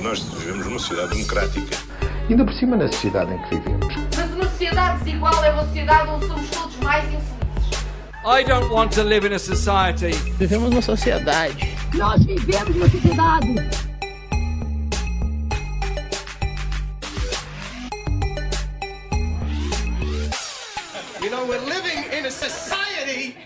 nós 0.00 0.20
vivemos 0.20 0.64
numa 0.66 0.78
sociedade 0.78 1.14
democrática. 1.14 1.76
Ainda 2.28 2.44
por 2.44 2.54
cima 2.54 2.76
na 2.76 2.90
sociedade 2.90 3.34
em 3.34 3.42
que 3.42 3.56
vivemos. 3.56 3.94
Mas 4.16 4.30
uma 4.32 4.44
sociedade 4.44 5.04
desigual 5.04 5.44
é 5.44 5.50
uma 5.50 5.66
sociedade 5.66 6.10
onde 6.10 6.26
somos 6.26 6.50
todos 6.50 6.76
mais 6.78 7.04
infelizes. 7.04 7.40
I 8.24 8.44
don't 8.44 8.72
want 8.72 8.92
to 8.94 9.02
live 9.02 9.26
in 9.26 9.34
a 9.34 9.38
society. 9.38 10.12
Vivemos 10.38 10.70
numa 10.70 10.82
sociedade. 10.82 11.54
Nós 11.94 12.24
vivemos 12.24 12.74
numa 12.74 12.88
sociedade. 12.88 13.54
You 21.22 21.30
know, 21.30 21.46
we're 21.46 21.60
living 21.60 22.18
in 22.18 22.26
a 22.26 22.30
society. 22.30 23.36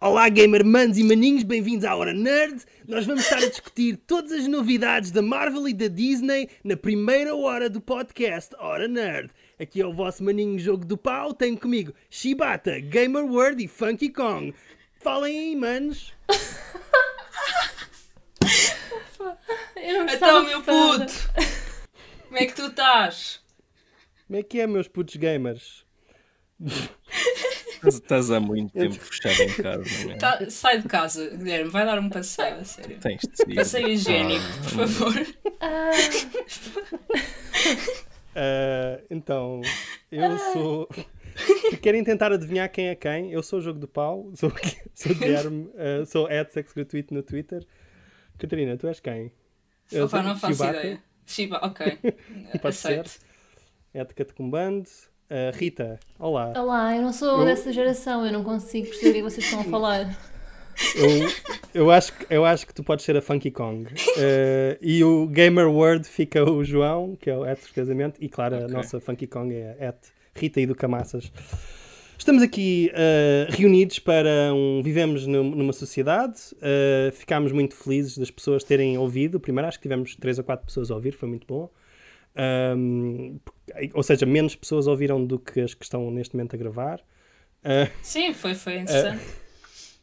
Olá, 0.00 0.28
gamer 0.28 0.64
manos 0.64 0.98
e 0.98 1.04
maninhos, 1.04 1.44
bem-vindos 1.44 1.84
à 1.84 1.94
Hora 1.94 2.12
Nerd. 2.12 2.64
Nós 2.86 3.06
vamos 3.06 3.22
estar 3.24 3.38
a 3.38 3.48
discutir 3.48 3.96
todas 3.96 4.30
as 4.30 4.46
novidades 4.46 5.10
da 5.10 5.22
Marvel 5.22 5.66
e 5.66 5.72
da 5.72 5.88
Disney 5.88 6.50
na 6.62 6.76
primeira 6.76 7.34
hora 7.34 7.70
do 7.70 7.80
podcast 7.80 8.54
Hora 8.58 8.86
Nerd. 8.86 9.30
Aqui 9.58 9.80
é 9.80 9.86
o 9.86 9.92
vosso 9.92 10.22
maninho 10.22 10.58
Jogo 10.58 10.84
do 10.84 10.98
Pau, 10.98 11.32
tenho 11.32 11.58
comigo 11.58 11.94
Shibata, 12.10 12.78
Gamer 12.80 13.24
World 13.24 13.64
e 13.64 13.68
Funky 13.68 14.10
Kong. 14.10 14.54
Falem 15.00 15.38
aí, 15.38 15.56
manos. 15.56 16.12
Eu 19.76 20.04
não 20.04 20.14
Então, 20.14 20.44
meu 20.44 20.62
puto, 20.62 21.14
como 22.28 22.38
é 22.38 22.44
que 22.44 22.54
tu 22.54 22.66
estás? 22.66 23.40
Como 24.26 24.38
é 24.38 24.42
que 24.42 24.60
é, 24.60 24.66
meus 24.66 24.88
putos 24.88 25.16
gamers? 25.16 25.86
Estás 27.88 28.30
há 28.30 28.40
muito 28.40 28.72
tempo 28.72 28.94
fechado 28.94 29.42
em 29.42 29.62
casa, 29.62 29.84
não 30.06 30.12
é? 30.12 30.16
Tá- 30.16 30.50
sai 30.50 30.80
de 30.80 30.88
casa, 30.88 31.30
Guilherme, 31.30 31.70
vai 31.70 31.84
dar 31.84 31.98
um 31.98 32.08
passeio, 32.08 32.56
a 32.56 32.64
sério. 32.64 32.98
Tens 33.00 33.20
de. 33.20 33.54
Passeio 33.54 33.88
higiênico, 33.88 34.44
por 34.62 34.88
favor. 34.88 35.26
Ah, 38.34 39.00
então, 39.10 39.60
eu 40.10 40.38
sou. 40.52 40.88
Querem 41.82 42.04
tentar 42.04 42.32
adivinhar 42.32 42.70
quem 42.70 42.88
é 42.88 42.94
quem? 42.94 43.32
Eu 43.32 43.42
sou 43.42 43.58
o 43.58 43.62
Jogo 43.62 43.78
do 43.78 43.88
Pau, 43.88 44.30
sou, 44.34 44.52
sou 44.94 45.12
o 45.12 45.14
Guilherme, 45.14 45.70
ah, 45.78 46.04
sou 46.06 46.28
Sex 46.50 46.72
Gratuito 46.72 47.14
no 47.14 47.22
Twitter. 47.22 47.64
Catarina, 48.38 48.76
tu 48.76 48.88
és 48.88 49.00
quem? 49.00 49.32
Eu 49.92 50.06
Opa, 50.06 50.18
sou 50.18 50.28
não 50.28 50.36
faço 50.36 50.54
Chewbacca, 50.56 50.80
ideia. 50.80 51.02
Shiba, 51.26 51.60
ok. 51.62 51.98
Pode 52.60 52.76
ser. 52.76 53.00
Aceito. 53.00 53.20
Ética 53.92 54.24
de 54.24 54.32
Combando. 54.34 54.88
Ah, 55.30 55.50
Rita, 55.54 55.98
olá. 56.18 56.52
Olá, 56.56 56.96
eu 56.96 57.02
não 57.02 57.12
sou 57.12 57.40
Eu- 57.40 57.44
dessa 57.44 57.72
geração, 57.72 58.26
eu 58.26 58.32
não 58.32 58.44
consigo 58.44 58.88
perceber 58.88 59.10
o 59.10 59.14
que 59.14 59.22
vocês 59.30 59.44
estão 59.46 59.60
a 59.60 59.64
falar. 59.64 60.16
Eu, 60.96 61.28
eu, 61.82 61.90
acho, 61.90 62.12
que- 62.12 62.26
eu 62.28 62.44
acho 62.44 62.66
que 62.66 62.74
tu 62.74 62.82
podes 62.82 63.04
ser 63.04 63.16
a 63.16 63.22
Funky 63.22 63.50
Kong. 63.50 63.88
Ah, 64.18 64.76
e 64.82 65.02
o 65.02 65.26
Gamer 65.26 65.68
Word 65.70 66.06
fica 66.06 66.44
o 66.48 66.62
João, 66.64 67.16
que 67.16 67.30
é 67.30 67.36
o 67.36 67.44
Etos 67.46 67.70
Casamento, 67.70 68.18
e 68.20 68.28
claro, 68.28 68.56
a 68.56 68.58
Ok. 68.60 68.70
nossa 68.70 69.00
Funky 69.00 69.26
Kong 69.26 69.54
é 69.54 69.76
a 69.80 69.84
Et 69.88 69.96
Rita 70.34 70.60
e 70.60 70.66
do 70.66 70.74
Camassas. 70.74 71.32
Estamos 72.18 72.42
aqui 72.42 72.90
ah, 72.94 73.46
reunidos 73.50 73.98
para 73.98 74.52
um 74.54 74.82
Vivemos 74.82 75.26
num- 75.26 75.50
numa 75.54 75.72
sociedade. 75.72 76.38
Ah, 76.60 77.10
ficámos 77.12 77.50
muito 77.52 77.74
felizes 77.74 78.18
das 78.18 78.30
pessoas 78.30 78.62
terem 78.62 78.98
ouvido. 78.98 79.40
Primeiro, 79.40 79.68
acho 79.68 79.78
que 79.78 79.82
tivemos 79.82 80.14
3 80.16 80.38
ou 80.38 80.44
4 80.44 80.66
pessoas 80.66 80.90
a 80.90 80.94
ouvir, 80.94 81.12
foi 81.12 81.28
muito 81.28 81.46
bom. 81.46 81.70
Ahm, 82.36 83.38
ou 83.94 84.02
seja, 84.02 84.26
menos 84.26 84.54
pessoas 84.56 84.86
ouviram 84.86 85.24
do 85.24 85.38
que 85.38 85.60
as 85.60 85.74
que 85.74 85.84
estão 85.84 86.10
neste 86.10 86.34
momento 86.34 86.54
a 86.54 86.58
gravar. 86.58 87.00
Ah, 87.62 87.88
Sim, 88.02 88.34
foi, 88.34 88.54
foi 88.54 88.78
interessante. 88.80 89.24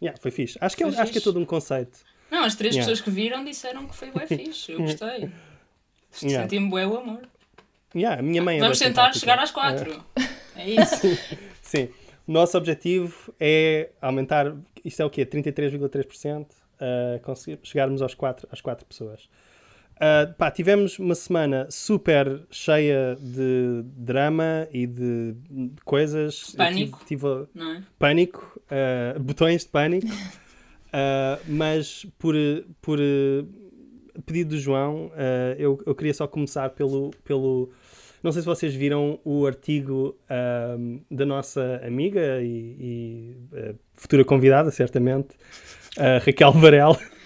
yeah, 0.01 0.19
foi 0.19 0.31
fixe. 0.31 0.57
Acho 0.61 0.75
que, 0.77 0.83
é, 0.83 0.91
Foi 0.91 0.95
acho 1.01 1.11
que 1.11 1.17
é 1.17 1.21
fixe. 1.21 1.23
todo 1.23 1.39
um 1.39 1.45
conceito. 1.45 1.99
Não, 2.29 2.43
as 2.43 2.55
três 2.55 2.73
Yeah. 2.73 2.89
pessoas 2.89 3.03
que 3.03 3.11
viram 3.11 3.43
disseram 3.43 3.85
que 3.87 3.95
foi 3.95 4.09
bem 4.11 4.25
fixe, 4.45 4.71
eu 4.71 4.79
gostei. 4.79 5.29
Yeah. 6.23 6.43
Senti-me 6.43 6.69
bué 6.69 6.87
o 6.87 6.97
amor. 6.97 7.27
Yeah, 7.93 8.19
a 8.19 8.23
minha 8.23 8.41
mãe 8.41 8.57
é 8.57 8.59
Vamos 8.61 8.79
tentar 8.79 9.13
chegar 9.13 9.37
às 9.39 9.51
quatro. 9.51 10.03
É 10.55 10.69
isso. 10.69 11.01
Sim. 11.61 11.89
O 12.25 12.31
nosso 12.31 12.57
objetivo 12.57 13.33
é 13.39 13.89
aumentar, 14.01 14.55
isto 14.85 15.01
é 15.01 15.05
o 15.05 15.09
quê? 15.09 15.25
33,3%? 15.25 16.45
Uh, 16.81 17.19
conseguir 17.21 17.59
chegarmos 17.63 18.01
aos 18.01 18.13
quatro, 18.15 18.47
às 18.51 18.61
4 18.61 18.85
pessoas. 18.85 19.29
Uh, 20.01 20.33
pá, 20.33 20.49
tivemos 20.49 20.97
uma 20.97 21.13
semana 21.13 21.67
super 21.69 22.41
cheia 22.49 23.15
de 23.21 23.83
drama 23.85 24.67
e 24.73 24.87
de, 24.87 25.35
coisas. 25.85 26.53
Eu 26.53 26.57
Pânico. 26.57 26.99
tive- 27.05 27.21
tive- 27.21 27.47
Não 27.53 27.71
é? 27.75 27.83
pânico, 27.99 28.59
uh, 28.65 29.19
botões 29.19 29.63
de 29.63 29.69
pânico, 29.69 30.07
Uh, 30.07 31.39
mas 31.47 32.05
por, 32.17 32.33
por 32.81 32.97
pedido 34.25 34.49
do 34.49 34.59
João, 34.59 35.09
eu, 35.57 35.79
eu 35.85 35.95
queria 35.95 36.13
só 36.13 36.27
começar 36.27 36.69
pelo, 36.71 37.11
pelo. 37.23 37.69
Não 38.21 38.31
sei 38.31 38.41
se 38.41 38.45
vocês 38.45 38.73
viram 38.75 39.17
o 39.23 39.45
artigo 39.47 40.17
da 41.09 41.25
nossa 41.25 41.79
amiga 41.85 42.41
e, 42.41 42.75
e, 43.53 43.75
futura 43.95 44.25
convidada, 44.25 44.69
certamente, 44.69 45.29
Raquel 46.25 46.51
Varela. 46.51 46.99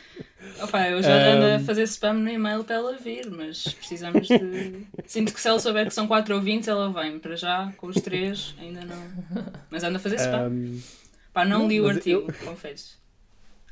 Opa, 0.62 0.90
eu 0.90 1.02
já 1.02 1.16
ando 1.34 1.46
a 1.46 1.60
fazer 1.60 1.84
spam 1.84 2.14
no 2.14 2.30
e-mail 2.30 2.64
para 2.64 2.76
ela 2.76 2.98
vir, 2.98 3.30
mas 3.30 3.64
precisamos 3.64 4.28
de. 4.28 4.86
Sinto 5.06 5.34
que 5.34 5.42
se 5.42 5.48
ela 5.48 5.60
souber 5.60 5.88
que 5.88 5.94
são 5.94 6.08
quatro 6.08 6.36
ouvintes, 6.36 6.68
ela 6.68 6.92
vem. 6.92 7.20
Para 7.20 7.36
já, 7.36 7.72
com 7.78 7.88
os 7.88 8.00
três, 8.02 8.56
ainda 8.60 8.82
não. 8.86 9.02
Mas 9.70 9.84
anda 9.84 9.98
a 9.98 10.00
fazer 10.00 10.16
spam. 10.18 10.50
Um, 10.50 10.82
Pá, 11.34 11.44
não 11.44 11.60
não, 11.60 11.68
li 11.68 11.82
o 11.82 11.88
artigo, 11.88 12.32
confesso. 12.46 12.98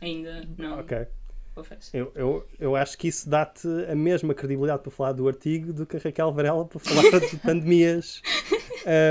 Ainda 0.01 0.43
não, 0.57 0.79
ok. 0.79 1.07
confesso. 1.55 1.95
Eu, 1.95 2.11
eu, 2.13 2.47
eu 2.59 2.75
acho 2.75 2.97
que 2.97 3.07
isso 3.07 3.29
dá-te 3.29 3.67
a 3.89 3.95
mesma 3.95 4.33
credibilidade 4.33 4.81
para 4.83 4.91
falar 4.91 5.13
do 5.13 5.27
artigo 5.29 5.71
do 5.71 5.85
que 5.85 5.95
a 5.95 5.99
Raquel 5.99 6.33
Varela 6.33 6.65
para 6.65 6.79
falar 6.79 7.03
de 7.25 7.37
pandemias. 7.37 8.21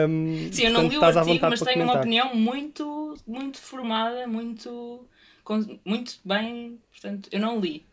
Um, 0.06 0.52
Sim, 0.52 0.64
eu 0.64 0.70
não 0.70 0.82
portanto, 0.82 0.92
li 0.92 0.98
o 0.98 1.18
artigo, 1.18 1.46
mas 1.48 1.60
tenho 1.62 1.76
uma 1.78 1.92
comentar. 1.94 2.00
opinião 2.02 2.34
muito, 2.34 3.14
muito 3.26 3.58
formada, 3.58 4.26
muito, 4.26 5.06
muito 5.84 6.14
bem. 6.24 6.78
Portanto, 6.90 7.28
eu 7.32 7.40
não 7.40 7.58
li. 7.60 7.84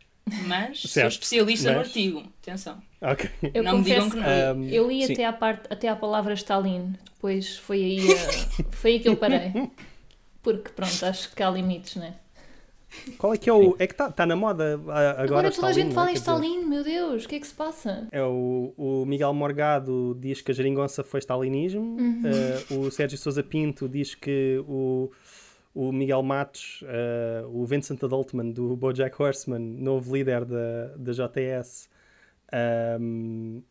Mas 0.47 0.81
sou 0.81 0.89
Certo, 0.91 1.13
especialista 1.13 1.71
no 1.71 1.77
mas- 1.79 1.87
artigo. 1.87 2.23
Atenção. 2.41 2.77
Ok. 3.01 3.29
Eu 3.53 3.63
Não 3.63 3.77
me 3.79 3.83
digam 3.83 4.03
confesso 4.09 4.23
que 4.23 4.29
não. 4.53 4.57
Um, 4.57 4.69
eu 4.69 4.87
li 4.87 5.05
sim. 5.05 5.13
até 5.13 5.25
à, 5.25 5.33
parte, 5.33 5.63
até 5.71 5.87
à 5.87 5.95
palavra 5.95 6.33
Stalin, 6.35 6.93
depois 7.15 7.57
foi 7.57 7.83
aí, 7.83 7.99
a- 8.11 8.63
foi 8.75 8.91
aí 8.91 8.99
que 8.99 9.09
eu 9.09 9.15
parei. 9.17 9.51
Porque 10.43 10.69
pronto, 10.69 11.03
acho 11.05 11.33
que 11.33 11.41
há 11.41 11.49
limites, 11.49 11.95
né? 11.95 12.15
Qual 13.19 13.33
é 13.33 13.37
que 13.37 13.47
é 13.49 13.53
o. 13.53 13.75
É 13.77 13.85
que 13.85 13.93
está 13.93 14.11
tá 14.11 14.25
na 14.25 14.35
moda 14.35 14.73
agora. 14.73 15.21
Agora, 15.21 15.51
toda 15.51 15.67
a 15.67 15.71
Stalin, 15.71 15.73
gente 15.75 15.83
não 15.85 15.91
é? 15.91 15.95
fala 15.95 16.11
em 16.11 16.13
Stalin, 16.15 16.65
meu 16.65 16.83
Deus, 16.83 17.25
o 17.25 17.27
que 17.27 17.35
é 17.35 17.39
que 17.39 17.45
se 17.47 17.53
passa? 17.53 18.07
É 18.11 18.23
o, 18.23 18.73
o 18.77 19.05
Miguel 19.05 19.31
Morgado 19.33 20.17
diz 20.19 20.41
que 20.41 20.51
a 20.51 20.53
geringonça 20.55 21.03
foi 21.03 21.19
stalinismo. 21.19 21.81
Uhum. 21.99 22.23
Ah, 22.25 22.73
o 22.73 22.89
Sérgio 22.91 23.17
Sousa 23.17 23.43
Pinto 23.43 23.87
diz 23.87 24.15
que 24.15 24.63
o, 24.67 25.11
o 25.73 25.91
Miguel 25.91 26.21
Matos, 26.23 26.83
ah, 26.87 27.45
o 27.47 27.65
Vincent 27.65 28.03
Adultman 28.03 28.51
do 28.51 28.75
Bojack 28.75 29.21
Horseman, 29.21 29.59
novo 29.59 30.15
líder 30.15 30.45
da, 30.45 30.87
da 30.97 31.11
JTS, 31.11 31.89
ahm, 32.51 33.61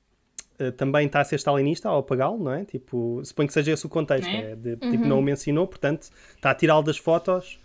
ah, 0.61 0.73
também 0.73 1.07
está 1.07 1.21
a 1.21 1.25
ser 1.25 1.37
stalinista 1.37 1.89
ao 1.89 1.99
apagá-lo, 1.99 2.39
não 2.43 2.53
é? 2.53 2.65
Tipo, 2.65 3.21
suponho 3.25 3.47
que 3.49 3.55
seja 3.55 3.73
esse 3.73 3.85
o 3.87 3.89
contexto, 3.89 4.29
É. 4.29 4.53
é 4.53 4.57
de, 4.57 4.77
tipo, 4.77 5.07
não 5.07 5.19
o 5.19 5.23
mencionou, 5.23 5.67
portanto, 5.67 6.09
está 6.35 6.51
a 6.51 6.55
tirá-lo 6.55 6.83
das 6.83 6.97
fotos 6.99 7.59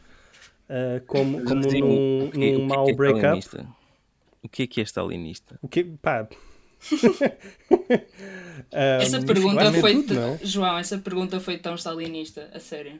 ah, 0.70 1.02
como, 1.08 1.44
como 1.44 1.70
Sim, 1.70 1.80
num, 1.82 2.30
que- 2.32 2.38
o 2.38 2.60
num 2.60 2.68
que 2.68 2.74
mau 2.76 2.84
é 2.84 2.86
que 2.86 2.92
é 2.92 2.96
break-up. 2.96 3.40
stalinista? 3.40 3.68
O 4.42 4.50
que 4.50 4.64
é 4.64 4.68
que 4.68 4.82
é 4.82 4.84
stalinista? 4.84 5.60
O 5.62 5.68
que, 5.68 5.84
pá. 5.84 6.28
Essa 8.72 9.18
Ahm, 9.18 9.26
pergunta 9.26 9.72
foi. 9.74 9.94
tudo, 10.04 10.14
não 10.16 10.34
é? 10.34 10.40
João, 10.44 10.78
essa 10.78 10.98
pergunta 10.98 11.40
foi 11.40 11.58
tão 11.58 11.76
stalinista, 11.76 12.50
a 12.54 12.60
sério. 12.60 13.00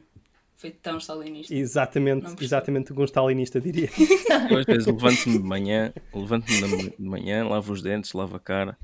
Foi 0.56 0.70
tão 0.70 0.98
stalinista. 0.98 1.52
Exatamente, 1.54 2.42
exatamente 2.42 2.92
o 2.92 2.94
que 2.94 3.00
um 3.00 3.04
stalinista 3.04 3.60
diria. 3.60 3.88
Vezes 4.66 4.86
levanto-me 4.86 5.38
de 5.38 5.44
manhã, 5.44 5.92
levanto-me 6.12 6.90
de 6.90 7.02
manhã, 7.04 7.46
lavo 7.46 7.72
os 7.72 7.82
dentes, 7.82 8.12
lavo 8.12 8.36
a 8.36 8.40
cara 8.40 8.78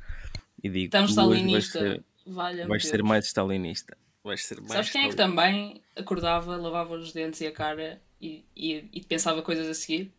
e 0.63 0.69
digo: 0.69 0.91
Tão 0.91 1.07
"Tu 1.07 1.13
hoje 1.13 1.15
vais 1.15 1.65
stalinista. 1.65 1.79
ser, 1.79 2.05
Valha 2.27 2.67
vais 2.67 2.87
ser 2.87 3.03
mais 3.03 3.27
stalinista. 3.27 3.97
Vais 4.23 4.45
ser 4.45 4.61
mais 4.61 4.73
Sabes 4.73 4.91
quem 4.91 5.03
é 5.03 5.05
que 5.05 5.15
stalinista." 5.15 5.43
também 5.43 5.83
acordava, 5.97 6.57
lavava 6.57 6.95
os 6.95 7.13
dentes 7.13 7.41
e 7.41 7.47
a 7.47 7.53
cara 7.53 8.01
e, 8.21 8.45
e, 8.57 8.85
e 8.93 9.05
pensava 9.05 9.41
coisas 9.43 9.67
a 9.69 9.75
seguir? 9.75 10.13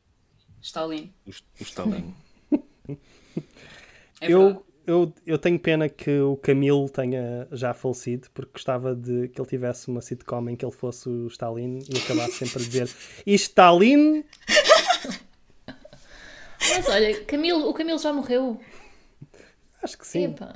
Stalin. 0.62 1.12
O, 1.25 1.30
o 1.30 1.63
Stalin. 1.63 2.13
É 4.19 4.31
eu, 4.31 4.65
eu, 4.92 5.14
eu 5.26 5.38
tenho 5.38 5.58
pena 5.60 5.88
que 5.90 6.20
o 6.20 6.36
Camilo 6.38 6.90
tenha 6.90 7.48
já 7.52 7.74
falecido, 7.74 8.28
porque 8.34 8.52
gostava 8.54 8.94
de 8.96 9.28
que 9.30 9.40
ele 9.42 9.48
tivesse 9.50 9.88
uma 9.88 10.02
sitcom 10.02 10.50
em 10.50 10.56
que 10.56 10.64
ele 10.66 10.72
fosse 10.72 11.08
o 11.10 11.28
Stalin 11.28 11.80
e 11.94 11.98
acabasse 11.98 12.34
sempre 12.46 12.62
a 12.64 12.66
dizer: 12.68 12.90
E 13.26 13.34
Stalin? 13.36 14.24
Mas 16.60 16.88
olha, 16.88 17.24
Camilo, 17.26 17.68
o 17.70 17.74
Camilo 17.74 17.98
já 18.00 18.14
morreu. 18.14 18.60
Acho 19.82 19.98
que 19.98 20.06
sim. 20.08 20.26
Epá, 20.26 20.54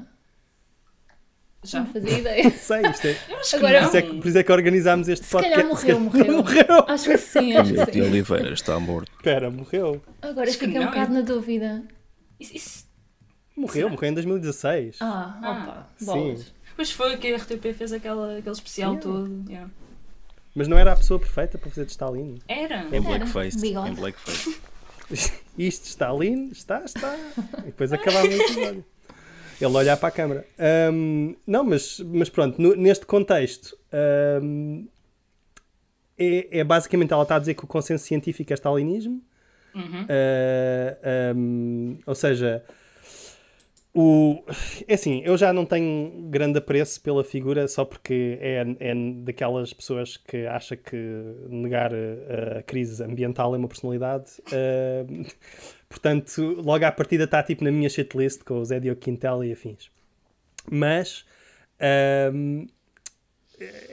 Já. 1.63 1.79
não 1.79 1.87
fazia 1.87 2.19
ideia. 2.19 2.49
Sei, 2.57 2.81
isto 2.83 3.07
é, 3.07 3.17
Agora- 3.55 3.79
por, 3.79 3.87
isso 3.87 3.97
é 3.97 4.01
que, 4.03 4.15
por 4.21 4.27
isso 4.27 4.37
é 4.37 4.43
que 4.43 4.51
organizámos 4.51 5.07
este 5.07 5.25
Se 5.25 5.31
podcast. 5.31 5.55
calhar 5.55 5.67
morreu, 5.73 5.95
Se 5.97 6.01
morreu. 6.03 6.43
calhar 6.43 6.67
morreu. 6.67 6.85
Acho 6.87 7.09
que 7.09 7.17
sim, 7.17 7.53
acho 7.57 7.63
Camilo 7.73 7.85
que 7.87 7.91
de 7.91 7.99
sim. 8.03 8.07
Oliveira 8.07 8.53
está 8.53 8.79
morto. 8.79 9.11
Espera, 9.15 9.49
morreu. 9.49 10.01
Agora 10.21 10.47
Acho 10.49 10.59
fiquei 10.59 10.79
um 10.79 10.85
bocado 10.85 11.13
na 11.13 11.21
dúvida. 11.21 11.83
Isso, 12.39 12.55
isso- 12.55 12.84
Morreu, 13.55 13.89
morreu 13.89 14.09
em 14.09 14.13
2016. 14.13 14.97
Ah, 15.01 15.39
Ah, 15.41 15.51
opa, 15.51 15.89
sim. 15.97 16.05
bolas. 16.05 16.53
Pois 16.75 16.91
foi 16.91 17.15
que 17.17 17.33
a 17.33 17.37
RTP 17.37 17.73
fez 17.73 17.93
aquela, 17.93 18.37
aquele 18.37 18.53
especial 18.55 18.93
Yeah. 18.95 19.01
todo. 19.11 19.45
yeah. 19.49 19.71
Mas 20.53 20.67
não 20.67 20.77
era 20.77 20.91
a 20.93 20.95
pessoa 20.95 21.19
perfeita 21.19 21.57
para 21.57 21.69
fazer 21.69 21.85
de 21.85 21.91
Stalin. 21.91 22.35
Era. 22.47 22.85
Em 22.95 23.01
blackface. 23.01 23.65
Em 23.67 23.93
blackface. 23.93 24.57
Isto, 25.57 25.85
Stalin, 25.85 26.49
está, 26.51 26.83
está. 26.83 27.15
E 27.59 27.67
depois 27.67 27.93
acabava 27.93 28.27
o 28.27 28.31
episódio. 28.31 28.85
Ele 29.61 29.73
olhar 29.77 29.95
para 29.95 30.09
a 30.09 30.11
câmara. 30.11 30.45
Ahm, 30.59 31.35
não, 31.47 31.63
mas, 31.63 31.99
mas 32.01 32.29
pronto, 32.29 32.61
no- 32.61 32.75
neste 32.75 33.05
contexto, 33.05 33.77
ahm, 33.93 34.85
é, 36.17 36.59
é 36.59 36.63
basicamente 36.63 37.13
ela 37.13 37.23
está 37.23 37.35
a 37.35 37.39
dizer 37.39 37.53
que 37.53 37.63
o 37.63 37.67
consenso 37.67 38.03
científico 38.05 38.51
é 38.51 38.55
stalinismo. 38.55 39.21
Uhum. 39.73 40.05
Ah, 40.09 40.97
ahm, 41.31 41.97
ou 42.05 42.15
seja, 42.15 42.63
o, 43.97 44.43
é 44.89 44.93
assim, 44.95 45.21
eu 45.23 45.37
já 45.37 45.53
não 45.53 45.65
tenho 45.65 46.11
grande 46.29 46.57
apreço 46.57 47.01
pela 47.01 47.23
figura 47.23 47.65
só 47.65 47.85
porque 47.85 48.37
é, 48.41 48.65
é 48.79 48.93
daquelas 49.23 49.71
pessoas 49.71 50.17
que 50.17 50.45
acha 50.45 50.75
que 50.75 50.97
negar 51.47 51.93
a, 51.93 52.61
crise 52.63 53.01
ambiental 53.01 53.55
é 53.55 53.57
uma 53.57 53.69
personalidade. 53.69 54.33
Ah, 54.51 55.05
portanto, 55.87 56.41
logo 56.61 56.83
à 56.83 56.91
partida 56.91 57.23
está 57.23 57.41
tipo 57.41 57.63
na 57.63 57.71
minha 57.71 57.89
shitlist 57.89 58.43
com 58.43 58.59
o 58.59 58.65
Zé 58.65 58.81
Quintel 58.95 59.45
e 59.45 59.53
afins. 59.53 59.89
Mas 60.69 61.25
ahm, 61.79 62.65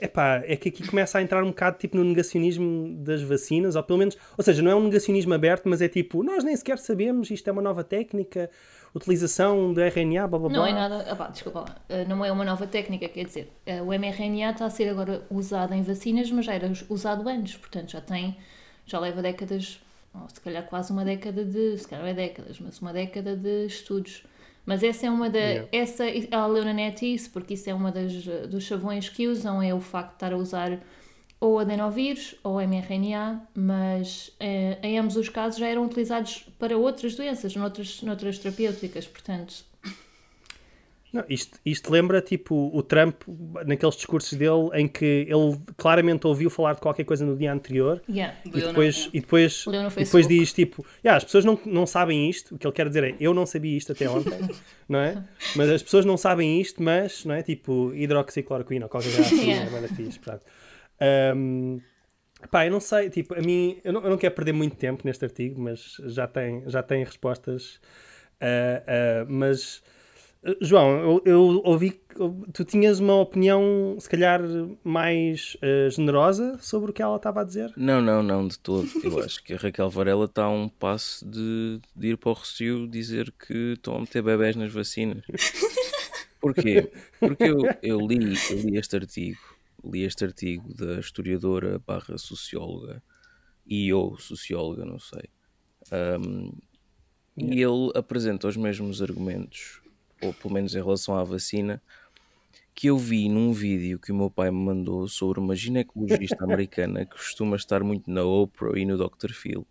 epá, 0.01 0.43
é 0.45 0.55
que 0.55 0.69
aqui 0.69 0.85
começa 0.85 1.17
a 1.17 1.21
entrar 1.21 1.43
um 1.43 1.47
bocado 1.47 1.77
tipo 1.77 1.95
no 1.95 2.03
negacionismo 2.03 2.93
das 2.97 3.21
vacinas, 3.21 3.75
ou 3.75 3.83
pelo 3.83 3.99
menos, 3.99 4.17
ou 4.37 4.43
seja, 4.43 4.61
não 4.61 4.71
é 4.71 4.75
um 4.75 4.83
negacionismo 4.83 5.33
aberto, 5.33 5.69
mas 5.69 5.81
é 5.81 5.87
tipo, 5.87 6.23
nós 6.23 6.43
nem 6.43 6.55
sequer 6.55 6.77
sabemos, 6.77 7.31
isto 7.31 7.47
é 7.47 7.51
uma 7.53 7.61
nova 7.61 7.83
técnica, 7.83 8.49
utilização 8.95 9.73
do 9.73 9.81
RNA, 9.81 10.27
blá 10.27 10.39
blá 10.39 10.49
blá. 10.49 10.57
Não 10.57 10.65
é 10.65 10.73
nada. 10.73 11.05
Ah, 11.09 11.15
pá, 11.15 11.27
desculpa 11.27 11.61
lá. 11.61 11.75
Ah, 11.89 12.05
não 12.07 12.23
é 12.23 12.31
uma 12.31 12.45
nova 12.45 12.67
técnica, 12.67 13.07
quer 13.09 13.25
dizer, 13.25 13.51
ah, 13.67 13.81
o 13.81 13.87
mRNA 13.87 14.51
está 14.51 14.65
a 14.65 14.69
ser 14.69 14.89
agora 14.89 15.25
usado 15.29 15.73
em 15.73 15.81
vacinas, 15.81 16.29
mas 16.31 16.45
já 16.45 16.53
era 16.53 16.71
usado 16.89 17.27
antes, 17.27 17.57
portanto 17.57 17.91
já 17.91 18.01
tem, 18.01 18.37
já 18.85 18.99
leva 18.99 19.21
décadas, 19.21 19.79
ou 20.13 20.29
se 20.29 20.39
calhar 20.39 20.63
quase 20.63 20.91
uma 20.91 21.03
década 21.03 21.43
de, 21.43 21.77
se 21.77 21.87
calhar 21.87 22.03
não 22.03 22.11
é 22.11 22.13
décadas, 22.13 22.59
mas 22.59 22.79
uma 22.79 22.93
década 22.93 23.35
de 23.35 23.65
estudos. 23.65 24.23
Mas 24.65 24.81
essa 24.81 25.07
é 25.07 25.09
uma 25.09 25.29
da. 25.29 25.39
Yeah. 25.39 25.69
Essa, 25.73 26.05
ela 26.05 26.47
leu 26.47 26.63
na 26.63 26.71
net 26.71 27.05
isso, 27.11 27.29
porque 27.31 27.55
isso 27.55 27.69
é 27.69 27.73
uma 27.73 27.91
das, 27.91 28.13
dos 28.49 28.63
chavões 28.63 29.09
que 29.09 29.27
usam, 29.27 29.61
é 29.61 29.73
o 29.73 29.81
facto 29.81 30.11
de 30.11 30.15
estar 30.15 30.33
a 30.33 30.37
usar 30.37 30.79
ou 31.43 31.59
adenovírus 31.59 32.35
ou 32.41 32.61
mRNA, 32.61 33.41
mas 33.53 34.31
eh, 34.39 34.77
em 34.81 34.97
ambos 34.97 35.17
os 35.17 35.27
casos 35.27 35.59
já 35.59 35.67
eram 35.67 35.83
utilizados 35.83 36.45
para 36.57 36.77
outras 36.77 37.15
doenças, 37.15 37.53
noutras, 37.53 38.01
noutras 38.01 38.39
terapêuticas, 38.39 39.05
portanto, 39.05 39.53
Não, 41.11 41.25
isto, 41.27 41.59
isto 41.65 41.91
lembra 41.91 42.21
tipo 42.21 42.71
o 42.73 42.81
Trump 42.81 43.23
naqueles 43.65 43.95
discursos 43.97 44.37
dele 44.37 44.69
em 44.73 44.87
que 44.87 45.27
ele 45.29 45.59
claramente 45.75 46.25
ouviu 46.25 46.49
falar 46.49 46.75
de 46.75 46.79
qualquer 46.79 47.03
coisa 47.03 47.25
no 47.25 47.35
dia 47.35 47.51
anterior 47.51 48.01
yeah. 48.07 48.37
e 48.45 48.61
depois, 48.61 49.07
no- 49.07 49.11
e 49.13 49.19
depois, 49.19 49.65
e 49.97 50.03
depois 50.05 50.25
diz 50.25 50.53
tipo, 50.53 50.85
"Yeah, 51.03 51.17
as 51.17 51.25
pessoas 51.25 51.43
não, 51.43 51.59
não 51.65 51.85
sabem 51.85 52.29
isto, 52.29 52.55
o 52.55 52.57
que 52.57 52.65
ele 52.65 52.73
quer 52.73 52.87
dizer 52.87 53.03
é 53.03 53.15
eu 53.19 53.33
não 53.33 53.45
sabia 53.45 53.75
isto 53.75 53.91
até 53.91 54.09
ontem, 54.09 54.39
não 54.87 54.99
é? 54.99 55.21
Mas 55.57 55.69
as 55.69 55.83
pessoas 55.83 56.05
não 56.05 56.15
sabem 56.15 56.61
isto, 56.61 56.81
mas 56.81 57.25
não 57.25 57.35
é 57.35 57.43
tipo 57.43 57.93
hidroxicloroquina 57.93 58.85
ou 58.85 58.89
qualquer 58.89 59.13
coisa 59.13 59.27
assim, 59.27 59.51
Yeah. 59.51 59.77
é 59.77 59.87
fixe, 59.89 60.19
pronto. 60.19 60.41
Ahm, 61.03 61.79
pá, 62.49 62.65
eu 62.65 62.71
não 62.71 62.79
sei, 62.79 63.09
tipo, 63.09 63.33
a 63.33 63.41
mim, 63.41 63.79
eu 63.83 63.91
não, 63.91 64.01
eu 64.03 64.09
não 64.11 64.17
quero 64.17 64.33
perder 64.33 64.53
muito 64.53 64.75
tempo 64.75 65.03
neste 65.05 65.25
artigo, 65.25 65.59
mas 65.59 65.97
já 66.05 66.27
tem, 66.27 66.63
já 66.67 66.81
tem 66.81 67.03
respostas. 67.03 67.79
ah, 68.39 68.83
ah, 68.87 69.25
mas, 69.27 69.83
João, 70.61 70.89
eu, 71.01 71.21
eu 71.25 71.61
ouvi 71.63 71.91
que 71.91 72.15
tu 72.53 72.63
tinhas 72.63 72.99
uma 72.99 73.15
opinião, 73.19 73.95
se 73.99 74.09
calhar, 74.09 74.41
mais 74.83 75.57
ah, 75.61 75.89
generosa 75.89 76.57
sobre 76.59 76.91
o 76.91 76.93
que 76.93 77.01
ela 77.01 77.17
estava 77.17 77.41
a 77.41 77.43
dizer. 77.43 77.73
Não, 77.75 78.01
não, 78.01 78.23
não, 78.23 78.47
de 78.47 78.57
todo. 78.59 78.87
Eu 79.03 79.19
acho 79.23 79.43
que 79.43 79.53
a 79.53 79.57
Raquel 79.57 79.89
Varela 79.89 80.25
está 80.25 80.43
a 80.43 80.49
um 80.49 80.69
passo 80.69 81.25
de, 81.29 81.81
de 81.95 82.07
ir 82.09 82.17
para 82.17 82.29
o 82.29 82.33
Rocio 82.33 82.87
dizer 82.87 83.31
que 83.31 83.73
estão 83.73 83.97
a 83.97 83.99
meter 83.99 84.21
bebés 84.21 84.55
nas 84.55 84.71
vacinas. 84.71 85.23
Porquê? 86.43 86.91
Porque 87.21 87.45
eu, 87.45 87.69
eu, 87.81 88.05
li, 88.05 88.35
eu 88.51 88.57
li 88.57 88.77
este 88.77 88.97
artigo, 88.97 89.39
li 89.83 90.03
este 90.03 90.25
artigo 90.25 90.73
da 90.73 90.99
historiadora 90.99 91.79
barra 91.85 92.17
socióloga 92.17 93.01
e 93.65 93.93
ou 93.93 94.17
socióloga, 94.17 94.85
não 94.85 94.99
sei. 94.99 95.29
Um, 95.91 96.51
e 97.35 97.61
ele 97.61 97.91
apresenta 97.95 98.47
os 98.47 98.55
mesmos 98.55 99.01
argumentos, 99.01 99.81
ou 100.21 100.33
pelo 100.33 100.53
menos 100.53 100.75
em 100.75 100.81
relação 100.81 101.17
à 101.17 101.23
vacina, 101.23 101.81
que 102.75 102.87
eu 102.87 102.97
vi 102.97 103.29
num 103.29 103.51
vídeo 103.51 103.99
que 103.99 104.11
o 104.11 104.15
meu 104.15 104.29
pai 104.29 104.49
me 104.51 104.57
mandou 104.57 105.07
sobre 105.07 105.39
uma 105.39 105.55
ginecologista 105.55 106.43
americana 106.43 107.05
que 107.05 107.15
costuma 107.15 107.55
estar 107.55 107.83
muito 107.83 108.09
na 108.09 108.23
Oprah 108.23 108.77
e 108.77 108.85
no 108.85 108.97
Dr. 108.97 109.31
Phil, 109.31 109.65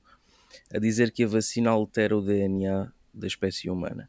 a 0.73 0.79
dizer 0.79 1.11
que 1.11 1.25
a 1.25 1.29
vacina 1.29 1.70
altera 1.70 2.17
o 2.17 2.23
DNA 2.23 2.93
da 3.12 3.26
espécie 3.26 3.69
humana. 3.70 4.09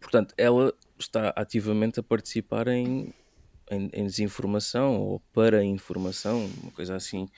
Portanto, 0.00 0.34
ela 0.36 0.72
está 0.98 1.32
ativamente 1.36 1.98
a 1.98 2.02
participar 2.02 2.68
em, 2.68 3.12
em, 3.74 3.90
em 3.92 4.06
desinformação 4.06 5.00
ou 5.00 5.20
para 5.32 5.64
informação, 5.64 6.46
uma 6.62 6.72
coisa 6.72 6.96
assim. 6.96 7.28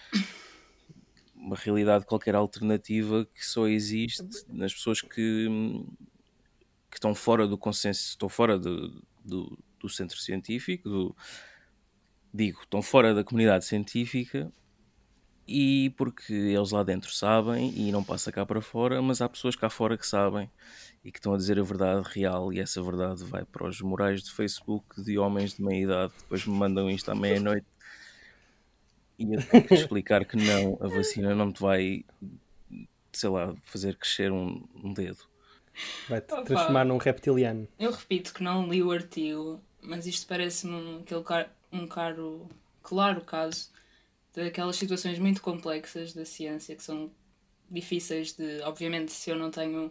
Uma 1.34 1.56
realidade 1.56 2.04
qualquer 2.04 2.34
alternativa 2.34 3.26
que 3.34 3.46
só 3.46 3.68
existe 3.68 4.24
nas 4.48 4.72
pessoas 4.72 5.00
que, 5.00 5.48
que 6.90 6.96
estão 6.96 7.14
fora 7.14 7.46
do 7.46 7.56
consenso, 7.56 8.10
estão 8.10 8.28
fora 8.28 8.58
do, 8.58 9.02
do, 9.24 9.58
do 9.78 9.88
centro 9.88 10.18
científico, 10.18 10.88
do, 10.88 11.16
digo, 12.32 12.60
estão 12.62 12.82
fora 12.82 13.14
da 13.14 13.22
comunidade 13.22 13.64
científica 13.64 14.52
e 15.46 15.90
porque 15.96 16.32
eles 16.32 16.70
lá 16.72 16.82
dentro 16.82 17.12
sabem 17.12 17.72
e 17.76 17.92
não 17.92 18.02
passa 18.02 18.32
cá 18.32 18.44
para 18.44 18.60
fora, 18.60 19.00
mas 19.00 19.20
há 19.20 19.28
pessoas 19.28 19.54
cá 19.54 19.70
fora 19.70 19.96
que 19.96 20.06
sabem 20.06 20.50
e 21.06 21.12
que 21.12 21.18
estão 21.18 21.32
a 21.32 21.36
dizer 21.36 21.56
a 21.60 21.62
verdade 21.62 22.02
real 22.12 22.52
e 22.52 22.58
essa 22.58 22.82
verdade 22.82 23.22
vai 23.22 23.44
para 23.44 23.64
os 23.64 23.80
murais 23.80 24.24
de 24.24 24.32
Facebook 24.32 25.00
de 25.00 25.16
homens 25.16 25.54
de 25.54 25.62
meia 25.62 25.84
idade 25.84 26.12
que 26.12 26.18
depois 26.18 26.44
me 26.44 26.52
mandam 26.52 26.90
isto 26.90 27.08
à 27.08 27.14
meia-noite 27.14 27.66
e 29.16 29.32
eu 29.32 29.46
tenho 29.46 29.64
que 29.64 29.74
explicar 29.74 30.24
que 30.24 30.36
não, 30.36 30.76
a 30.80 30.88
vacina 30.88 31.32
não 31.32 31.52
te 31.52 31.62
vai 31.62 32.04
sei 33.12 33.30
lá, 33.30 33.54
fazer 33.62 33.96
crescer 33.96 34.30
um, 34.30 34.66
um 34.74 34.92
dedo. 34.92 35.18
Vai-te 36.08 36.34
Opa. 36.34 36.42
transformar 36.42 36.84
num 36.84 36.98
reptiliano. 36.98 37.66
Eu 37.78 37.92
repito 37.92 38.34
que 38.34 38.42
não 38.42 38.68
li 38.68 38.82
o 38.82 38.90
artigo, 38.90 39.60
mas 39.80 40.06
isto 40.06 40.26
parece-me 40.26 40.74
um, 40.74 41.00
aquele 41.00 41.22
car- 41.22 41.50
um 41.72 41.86
caro, 41.86 42.48
claro 42.82 43.20
caso 43.22 43.70
daquelas 44.34 44.76
situações 44.76 45.18
muito 45.18 45.40
complexas 45.40 46.12
da 46.12 46.24
ciência 46.24 46.76
que 46.76 46.82
são 46.82 47.10
difíceis 47.70 48.32
de. 48.32 48.60
Obviamente, 48.62 49.12
se 49.12 49.30
eu 49.30 49.36
não 49.36 49.50
tenho 49.50 49.90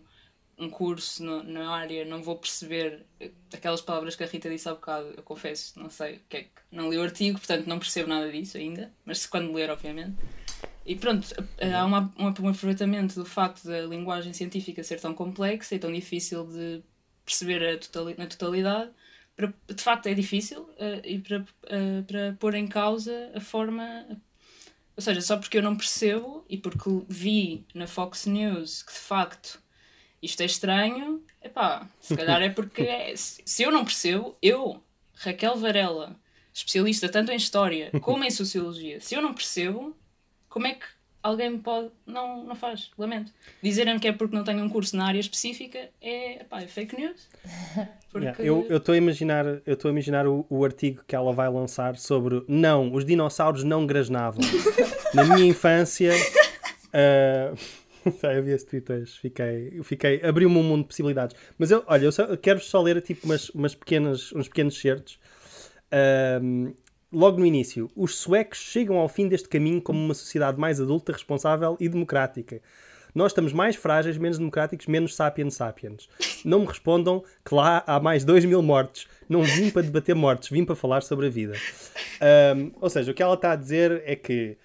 um 0.57 0.69
curso 0.69 1.23
no- 1.23 1.43
na 1.43 1.69
área, 1.69 2.05
não 2.05 2.23
vou 2.23 2.37
perceber 2.37 3.05
aquelas 3.53 3.81
palavras 3.81 4.15
que 4.15 4.23
a 4.23 4.27
Rita 4.27 4.49
disse 4.49 4.67
há 4.69 4.73
bocado. 4.73 5.13
Eu 5.17 5.23
confesso, 5.23 5.77
não 5.79 5.89
sei 5.89 6.15
o 6.15 6.19
que 6.29 6.37
é 6.37 6.43
que. 6.43 6.49
Não 6.71 6.89
li 6.89 6.97
o 6.97 7.03
artigo, 7.03 7.37
portanto 7.37 7.67
não 7.67 7.77
percebo 7.79 8.09
nada 8.09 8.31
disso 8.31 8.57
ainda, 8.57 8.91
mas 9.05 9.25
quando 9.25 9.53
ler, 9.53 9.69
obviamente. 9.69 10.15
E 10.85 10.95
pronto, 10.95 11.27
há 11.59 11.85
uma, 11.85 12.13
um 12.19 12.27
aproveitamento 12.27 13.15
do 13.15 13.25
facto 13.25 13.65
da 13.67 13.81
linguagem 13.81 14.33
científica 14.33 14.83
ser 14.83 14.99
tão 15.01 15.13
complexa 15.13 15.75
e 15.75 15.79
tão 15.79 15.91
difícil 15.91 16.45
de 16.47 16.83
perceber 17.25 17.79
totali- 17.79 18.15
na 18.17 18.27
totalidade. 18.27 18.91
Para, 19.35 19.53
de 19.67 19.83
facto, 19.83 20.07
é 20.07 20.13
difícil 20.13 20.69
eh, 20.77 21.01
e 21.03 21.19
para, 21.19 21.45
eh, 21.67 22.01
para 22.07 22.37
pôr 22.39 22.55
em 22.55 22.67
causa 22.67 23.31
a 23.35 23.41
forma. 23.41 24.05
Ou 24.95 25.01
seja, 25.01 25.19
só 25.21 25.35
porque 25.37 25.57
eu 25.57 25.63
não 25.63 25.75
percebo 25.75 26.45
e 26.47 26.57
porque 26.57 26.87
vi 27.09 27.65
na 27.73 27.85
Fox 27.87 28.27
News 28.27 28.81
que 28.83 28.93
de 28.93 28.99
facto 28.99 29.61
isto 30.25 30.41
é 30.41 30.45
estranho, 30.45 31.23
epá, 31.41 31.87
se 31.99 32.15
calhar 32.15 32.41
é 32.41 32.49
porque 32.49 32.81
é- 32.81 33.13
se 33.15 33.63
eu 33.63 33.71
não 33.71 33.85
percebo, 33.85 34.35
eu, 34.41 34.81
Raquel 35.13 35.55
Varela, 35.55 36.15
especialista 36.53 37.07
tanto 37.09 37.31
em 37.31 37.35
história 37.35 37.91
como 38.01 38.23
em 38.23 38.31
sociologia, 38.31 38.99
se 38.99 39.15
eu 39.15 39.21
não 39.21 39.33
percebo, 39.33 39.95
como 40.49 40.67
é 40.67 40.73
que 40.73 40.85
alguém 41.25 41.49
me 41.49 41.57
pode. 41.57 41.89
Não, 42.05 42.43
não 42.43 42.55
faz, 42.55 42.91
lamento. 42.97 43.31
Dizerem-me 43.61 43.99
que 43.99 44.07
é 44.07 44.11
porque 44.11 44.35
não 44.35 44.43
tenho 44.43 44.63
um 44.63 44.69
curso 44.69 44.95
na 44.95 45.07
área 45.07 45.19
específica 45.19 45.89
é, 45.99 46.41
epá, 46.41 46.61
é 46.61 46.67
fake 46.67 46.95
news. 46.95 47.27
Porque... 48.11 48.27
Yeah, 48.43 48.67
Eu 48.69 48.77
estou 48.77 48.93
a 48.93 48.97
imaginar, 48.97 49.45
eu 49.65 49.77
a 49.83 49.89
imaginar 49.89 50.25
o, 50.25 50.45
o 50.49 50.63
artigo 50.63 51.03
que 51.05 51.13
ela 51.13 51.33
vai 51.33 51.49
lançar 51.49 51.97
sobre 51.97 52.45
não, 52.47 52.93
os 52.93 53.03
dinossauros 53.03 53.65
não 53.65 53.85
grasnavam. 53.85 54.39
Na 55.13 55.25
minha 55.25 55.45
infância, 55.45 56.13
ah, 56.93 57.53
eu 58.35 58.43
vi 58.43 58.51
esse 58.51 58.65
tweet 58.65 58.91
hoje, 58.91 59.19
fiquei, 59.19 59.79
fiquei, 59.83 60.21
abriu-me 60.23 60.57
um 60.57 60.63
mundo 60.63 60.81
de 60.83 60.87
possibilidades. 60.87 61.35
Mas 61.57 61.71
eu, 61.71 61.83
olha, 61.87 62.05
eu, 62.05 62.11
só, 62.11 62.37
quero 62.37 62.59
só 62.59 62.81
ler 62.81 63.01
tipo 63.01 63.25
umas, 63.25 63.49
umas 63.49 63.73
pequenas, 63.73 64.31
uns 64.33 64.47
pequenos 64.47 64.79
certos. 64.79 65.19
Ahm, 65.91 66.73
logo 67.11 67.39
no 67.39 67.45
início, 67.45 67.89
os 67.95 68.15
suecos 68.15 68.59
chegam 68.59 68.97
ao 68.97 69.09
fim 69.09 69.27
deste 69.27 69.49
caminho 69.49 69.81
como 69.81 69.99
uma 69.99 70.13
sociedade 70.13 70.59
mais 70.59 70.79
adulta, 70.79 71.11
responsável 71.11 71.77
e 71.79 71.89
democrática. 71.89 72.61
nós 73.13 73.31
estamos 73.31 73.53
mais 73.53 73.75
frágeis, 73.75 74.17
menos 74.17 74.37
democráticos, 74.37 74.85
menos 74.87 75.15
sapiens 75.15 75.55
sapiens. 75.55 76.07
Não 76.43 76.59
me 76.59 76.65
respondam 76.67 77.23
que 77.43 77.55
lá 77.55 77.83
há 77.87 77.99
mais 77.99 78.23
2 78.23 78.45
mil 78.45 78.61
mortos. 78.61 79.07
Não 79.27 79.41
vim 79.41 79.71
para 79.71 79.81
debater 79.81 80.13
mortes, 80.13 80.49
vim 80.49 80.63
para 80.63 80.75
falar 80.75 81.01
sobre 81.01 81.27
a 81.27 81.29
vida. 81.29 81.53
Um, 82.55 82.71
ou 82.79 82.89
seja, 82.89 83.11
o 83.11 83.15
que 83.15 83.23
ela 83.23 83.33
está 83.33 83.53
a 83.53 83.55
dizer 83.55 84.03
é 84.05 84.15
que 84.15 84.57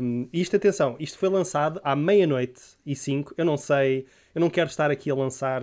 um, 0.00 0.28
isto, 0.32 0.56
atenção, 0.56 0.96
isto 0.98 1.18
foi 1.18 1.28
lançado 1.28 1.80
à 1.82 1.96
meia-noite 1.96 2.60
e 2.86 2.94
cinco. 2.94 3.34
Eu 3.36 3.44
não 3.44 3.56
sei, 3.56 4.06
eu 4.34 4.40
não 4.40 4.48
quero 4.48 4.70
estar 4.70 4.90
aqui 4.90 5.10
a 5.10 5.14
lançar 5.14 5.62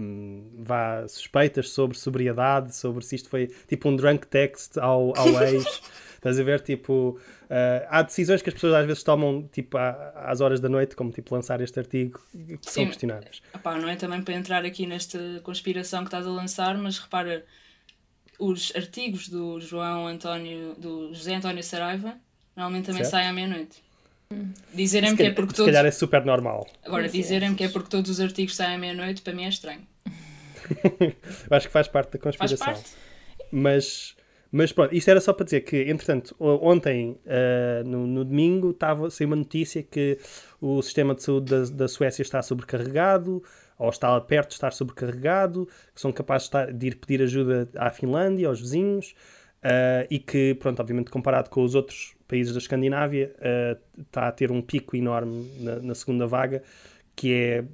um, 0.00 0.50
vá, 0.58 1.06
suspeitas 1.06 1.70
sobre 1.70 1.96
sobriedade, 1.98 2.74
sobre 2.74 3.04
se 3.04 3.16
isto 3.16 3.28
foi 3.28 3.48
tipo 3.68 3.88
um 3.88 3.96
drunk 3.96 4.26
text 4.26 4.78
ao, 4.78 5.16
ao 5.16 5.28
ex. 5.44 5.82
Estás 6.14 6.38
a 6.38 6.42
ver? 6.44 6.60
Tipo, 6.60 7.18
uh, 7.44 7.86
há 7.88 8.02
decisões 8.02 8.42
que 8.42 8.48
as 8.48 8.54
pessoas 8.54 8.74
às 8.74 8.86
vezes 8.86 9.02
tomam 9.02 9.48
tipo, 9.48 9.76
às 9.76 10.40
horas 10.40 10.60
da 10.60 10.68
noite, 10.68 10.94
como 10.94 11.10
tipo 11.10 11.34
lançar 11.34 11.60
este 11.60 11.78
artigo, 11.80 12.20
que 12.32 12.58
Sim. 12.62 12.82
são 12.82 12.86
questionáveis. 12.86 13.42
Epá, 13.52 13.76
não 13.76 13.88
é 13.88 13.96
também 13.96 14.22
para 14.22 14.34
entrar 14.34 14.64
aqui 14.64 14.86
nesta 14.86 15.18
conspiração 15.42 16.00
que 16.00 16.08
estás 16.08 16.26
a 16.26 16.30
lançar, 16.30 16.78
mas 16.78 16.98
repara, 16.98 17.44
os 18.38 18.72
artigos 18.76 19.28
do 19.28 19.60
João 19.60 20.06
António, 20.06 20.74
do 20.74 21.12
José 21.12 21.34
António 21.34 21.62
Saraiva, 21.62 22.16
normalmente 22.56 22.86
também 22.86 23.02
certo. 23.04 23.12
saem 23.12 23.28
à 23.28 23.32
meio-noite. 23.32 23.82
Dizerem-me 24.72 25.16
que 25.16 25.22
é 25.24 25.30
porque 25.30 25.54
todos. 25.54 25.66
Se 25.66 25.72
calhar 25.72 25.86
é 25.86 25.90
super 25.90 26.24
normal. 26.24 26.66
Agora, 26.84 27.08
dizerem-me 27.08 27.54
que 27.54 27.64
é 27.64 27.68
porque 27.68 27.88
todos 27.88 28.10
os 28.10 28.20
artigos 28.20 28.56
saem 28.56 28.76
à 28.76 28.78
meia-noite, 28.78 29.22
para 29.22 29.32
mim 29.32 29.44
é 29.44 29.48
estranho. 29.48 29.86
Acho 31.50 31.66
que 31.66 31.72
faz 31.72 31.88
parte 31.88 32.12
da 32.12 32.18
conspiração. 32.18 32.56
Faz 32.58 32.78
parte. 32.78 32.90
Mas, 33.50 34.16
mas 34.50 34.72
pronto, 34.72 34.94
isto 34.94 35.10
era 35.10 35.20
só 35.20 35.32
para 35.32 35.44
dizer 35.44 35.60
que, 35.60 35.82
entretanto, 35.82 36.34
ontem, 36.38 37.18
uh, 37.26 37.84
no, 37.84 38.06
no, 38.06 38.24
domingo, 38.24 38.70
estava 38.70 39.10
saiu 39.10 39.28
uma 39.28 39.36
notícia 39.36 39.82
que 39.82 40.18
o 40.60 40.80
sistema 40.80 41.14
de 41.14 41.22
saúde 41.22 41.50
da, 41.50 41.64
da 41.64 41.88
Suécia 41.88 42.22
está 42.22 42.40
sobrecarregado, 42.40 43.42
ou 43.78 43.90
está 43.90 44.18
perto 44.20 44.48
de 44.48 44.54
estar 44.54 44.72
sobrecarregado, 44.72 45.68
que 45.94 46.00
são 46.00 46.12
capazes 46.12 46.44
de, 46.44 46.48
estar, 46.48 46.72
de 46.72 46.86
ir 46.86 46.96
pedir 46.96 47.22
ajuda 47.22 47.68
à 47.76 47.90
Finlândia, 47.90 48.48
aos 48.48 48.60
vizinhos, 48.60 49.14
uh, 49.62 50.06
e 50.10 50.18
que, 50.18 50.54
pronto, 50.54 50.80
obviamente 50.80 51.10
comparado 51.10 51.48
com 51.50 51.62
os 51.62 51.74
outros 51.74 52.14
países 52.26 52.52
da 52.52 52.58
Escandinávia, 52.58 53.34
uh, 53.38 54.00
está 54.00 54.28
a 54.28 54.32
ter 54.32 54.50
um 54.50 54.60
pico 54.60 54.96
enorme 54.96 55.50
na, 55.60 55.76
na, 55.76 55.94
segunda 55.94 56.26
vaga, 56.26 56.62
que 57.14 57.32
é 57.32 57.64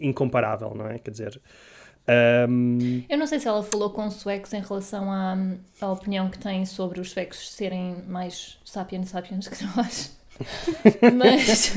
incomparável, 0.00 0.74
não 0.74 0.88
é? 0.88 0.98
Quer 0.98 1.10
dizer. 1.10 1.40
Um... 2.48 3.04
Eu 3.08 3.16
não 3.16 3.28
sei 3.28 3.38
se 3.38 3.46
ela 3.46 3.62
falou 3.62 3.90
com 3.90 4.04
os 4.06 4.14
suecos 4.14 4.52
em 4.52 4.60
relação 4.60 5.10
à, 5.10 5.36
à 5.80 5.92
opinião 5.92 6.28
que 6.28 6.38
tem 6.38 6.66
sobre 6.66 7.00
os 7.00 7.12
suecos 7.12 7.52
serem 7.52 8.02
mais 8.08 8.58
sapiens 8.64 9.08
sapiens 9.08 9.46
que 9.46 9.64
nós. 9.76 10.20
mas 11.16 11.76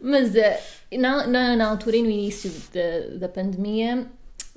mas 0.00 0.34
uh, 0.34 0.98
na, 0.98 1.26
na, 1.28 1.56
na, 1.56 1.68
altura 1.68 1.98
e 1.98 2.02
no 2.02 2.10
início 2.10 2.50
da, 2.72 3.18
da 3.18 3.28
pandemia, 3.28 4.06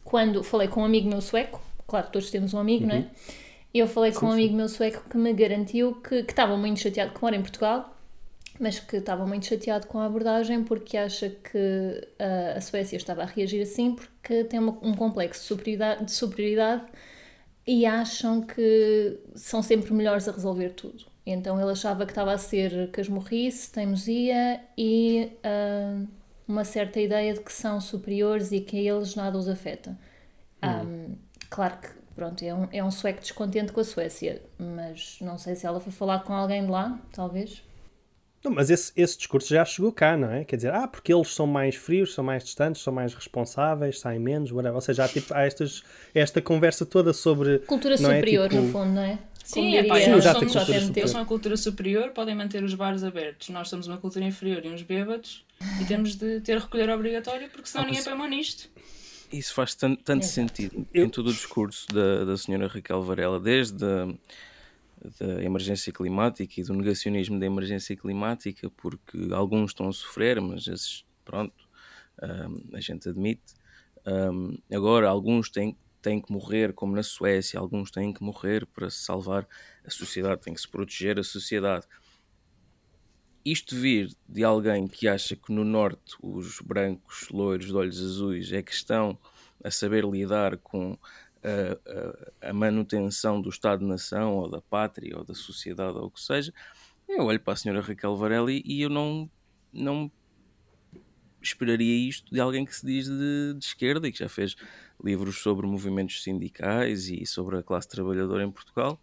quando 0.03 0.43
falei 0.43 0.67
com 0.67 0.81
um 0.81 0.85
amigo 0.85 1.07
meu 1.07 1.21
sueco, 1.21 1.61
claro, 1.85 2.07
todos 2.11 2.31
temos 2.31 2.55
um 2.55 2.57
amigo, 2.57 2.85
uhum. 2.85 2.89
não 2.89 2.95
é? 2.95 3.05
Eu 3.73 3.87
falei 3.87 4.11
sim, 4.11 4.19
com 4.19 4.25
um 4.27 4.31
amigo 4.31 4.49
sim. 4.49 4.55
meu 4.55 4.69
sueco 4.69 5.09
que 5.09 5.17
me 5.17 5.33
garantiu 5.33 5.95
que, 5.95 6.23
que 6.23 6.31
estava 6.31 6.57
muito 6.57 6.79
chateado, 6.79 7.13
que 7.13 7.21
mora 7.21 7.35
em 7.35 7.41
Portugal, 7.41 7.95
mas 8.59 8.79
que 8.79 8.97
estava 8.97 9.25
muito 9.25 9.45
chateado 9.45 9.87
com 9.87 9.99
a 9.99 10.05
abordagem 10.05 10.63
porque 10.63 10.97
acha 10.97 11.29
que 11.29 12.07
a, 12.19 12.57
a 12.57 12.61
Suécia 12.61 12.97
estava 12.97 13.23
a 13.23 13.25
reagir 13.25 13.61
assim 13.61 13.93
porque 13.93 14.43
tem 14.45 14.59
uma, 14.59 14.77
um 14.81 14.93
complexo 14.93 15.41
de 15.41 15.47
superioridade, 15.47 16.05
de 16.05 16.11
superioridade 16.11 16.83
e 17.65 17.85
acham 17.85 18.41
que 18.41 19.19
são 19.35 19.61
sempre 19.61 19.93
melhores 19.93 20.27
a 20.27 20.31
resolver 20.31 20.69
tudo. 20.69 21.05
Então 21.25 21.59
ele 21.59 21.71
achava 21.71 22.05
que 22.05 22.11
estava 22.13 22.31
a 22.31 22.37
ser 22.37 22.89
casmurrice, 22.91 23.69
teimosia 23.69 24.61
e 24.77 25.33
uh, 25.43 26.07
uma 26.47 26.63
certa 26.63 27.01
ideia 27.01 27.33
de 27.33 27.41
que 27.41 27.51
são 27.51 27.81
superiores 27.81 28.53
e 28.53 28.61
que 28.61 28.77
a 28.77 28.95
eles 28.95 29.13
nada 29.15 29.37
os 29.37 29.49
afeta. 29.49 29.97
Hum. 30.63 30.69
Um, 30.69 31.15
claro 31.49 31.77
que 31.79 31.89
pronto, 32.17 32.43
é 32.43 32.53
um, 32.53 32.67
é 32.71 32.83
um 32.83 32.89
sueco 32.89 33.21
descontente 33.21 33.71
com 33.71 33.79
a 33.79 33.83
Suécia, 33.83 34.41
mas 34.57 35.19
não 35.21 35.37
sei 35.37 35.55
se 35.55 35.67
ela 35.67 35.79
foi 35.79 35.93
falar 35.93 36.23
com 36.23 36.33
alguém 36.33 36.63
de 36.65 36.71
lá, 36.71 36.99
talvez. 37.13 37.63
Não, 38.43 38.51
mas 38.51 38.71
esse, 38.71 38.91
esse 38.95 39.17
discurso 39.17 39.49
já 39.49 39.63
chegou 39.63 39.91
cá, 39.91 40.17
não 40.17 40.31
é? 40.31 40.43
Quer 40.43 40.55
dizer, 40.55 40.73
ah, 40.73 40.87
porque 40.87 41.13
eles 41.13 41.33
são 41.33 41.45
mais 41.45 41.75
frios, 41.75 42.15
são 42.15 42.23
mais 42.23 42.43
distantes, 42.43 42.81
são 42.81 42.91
mais 42.91 43.13
responsáveis, 43.13 43.99
saem 43.99 44.19
menos, 44.19 44.51
whatever. 44.51 44.75
Ou 44.75 44.81
seja, 44.81 45.05
há, 45.05 45.07
tipo, 45.07 45.31
há 45.31 45.41
estas, 45.41 45.83
esta 46.13 46.41
conversa 46.41 46.85
toda 46.85 47.13
sobre. 47.13 47.59
Cultura 47.59 47.93
é? 47.93 47.97
superior, 47.97 48.45
é? 48.45 48.49
tipo... 48.49 48.61
no 48.63 48.71
fundo, 48.71 48.93
não 48.93 49.01
é? 49.03 49.19
Sim, 49.43 49.77
é, 49.77 49.83
pá, 49.83 49.95
Sim, 49.95 50.11
eles, 50.11 50.23
somos, 50.25 50.69
eles 50.97 51.11
são 51.11 51.21
uma 51.21 51.25
cultura 51.25 51.55
superior, 51.55 52.09
podem 52.09 52.35
manter 52.35 52.63
os 52.63 52.73
bares 52.73 53.01
abertos. 53.03 53.47
Nós 53.47 53.69
somos 53.69 53.87
uma 53.87 53.97
cultura 53.97 54.25
inferior 54.25 54.65
e 54.65 54.69
uns 54.69 54.81
bêbados 54.81 55.45
e 55.79 55.85
temos 55.85 56.15
de 56.15 56.41
ter 56.41 56.57
recolher 56.57 56.89
obrigatório 56.89 57.49
porque 57.49 57.69
senão 57.69 57.85
ah, 57.85 57.87
ninguém 57.87 58.03
põe 58.03 58.13
mão 58.13 58.27
nisto. 58.27 58.69
Isso 59.31 59.53
faz 59.53 59.75
tanto, 59.75 60.03
tanto 60.03 60.25
sentido 60.25 60.87
em 60.93 61.09
todo 61.09 61.27
o 61.27 61.33
discurso 61.33 61.85
da, 61.87 62.23
da 62.23 62.37
senhora 62.37 62.67
Raquel 62.67 63.01
Varela, 63.01 63.39
desde 63.39 63.83
a 63.83 64.07
da 65.19 65.43
emergência 65.43 65.93
climática 65.93 66.59
e 66.59 66.63
do 66.63 66.73
negacionismo 66.73 67.39
da 67.39 67.45
emergência 67.45 67.95
climática, 67.95 68.69
porque 68.71 69.29
alguns 69.31 69.71
estão 69.71 69.87
a 69.87 69.93
sofrer, 69.93 70.41
mas 70.41 70.67
esses, 70.67 71.05
pronto, 71.23 71.67
um, 72.21 72.75
a 72.75 72.81
gente 72.81 73.07
admite. 73.07 73.53
Um, 74.05 74.57
agora, 74.71 75.09
alguns 75.09 75.49
têm, 75.49 75.77
têm 76.01 76.21
que 76.21 76.31
morrer, 76.31 76.73
como 76.73 76.95
na 76.95 77.03
Suécia, 77.03 77.59
alguns 77.59 77.91
têm 77.91 78.11
que 78.11 78.23
morrer 78.23 78.65
para 78.65 78.89
se 78.89 78.99
salvar 78.99 79.47
a 79.85 79.89
sociedade, 79.89 80.41
tem 80.41 80.53
que 80.53 80.61
se 80.61 80.67
proteger 80.67 81.19
a 81.19 81.23
sociedade 81.23 81.85
isto 83.51 83.75
vir 83.75 84.15
de 84.27 84.43
alguém 84.43 84.87
que 84.87 85.07
acha 85.07 85.35
que 85.35 85.51
no 85.51 85.63
norte 85.63 86.15
os 86.21 86.59
brancos 86.61 87.29
loiros 87.29 87.67
de 87.67 87.73
olhos 87.73 88.01
azuis 88.01 88.51
é 88.51 88.61
que 88.61 88.73
estão 88.73 89.17
a 89.63 89.71
saber 89.71 90.03
lidar 90.05 90.57
com 90.57 90.97
a, 91.43 92.45
a, 92.45 92.49
a 92.49 92.53
manutenção 92.53 93.41
do 93.41 93.49
Estado-nação 93.49 94.35
ou 94.35 94.49
da 94.49 94.61
pátria 94.61 95.17
ou 95.17 95.23
da 95.23 95.33
sociedade 95.33 95.97
ou 95.97 96.05
o 96.05 96.11
que 96.11 96.21
seja, 96.21 96.53
eu 97.07 97.23
olho 97.23 97.39
para 97.39 97.53
a 97.53 97.55
senhora 97.55 97.81
Raquel 97.81 98.15
Varela 98.15 98.51
e, 98.51 98.61
e 98.65 98.81
eu 98.81 98.89
não, 98.89 99.29
não 99.71 100.11
esperaria 101.41 102.07
isto 102.07 102.33
de 102.33 102.39
alguém 102.39 102.65
que 102.65 102.75
se 102.75 102.85
diz 102.85 103.07
de, 103.07 103.53
de, 103.53 103.65
esquerda 103.65 104.07
e 104.07 104.11
que 104.11 104.19
já 104.19 104.29
fez 104.29 104.55
livros 105.03 105.37
sobre 105.37 105.65
movimentos 105.65 106.21
sindicais 106.21 107.07
e 107.07 107.25
sobre 107.25 107.57
a 107.57 107.63
classe 107.63 107.87
trabalhadora 107.87 108.43
em 108.43 108.51
Portugal. 108.51 109.01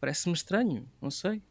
Parece-me 0.00 0.34
estranho, 0.34 0.88
não 1.00 1.10
sei. 1.10 1.42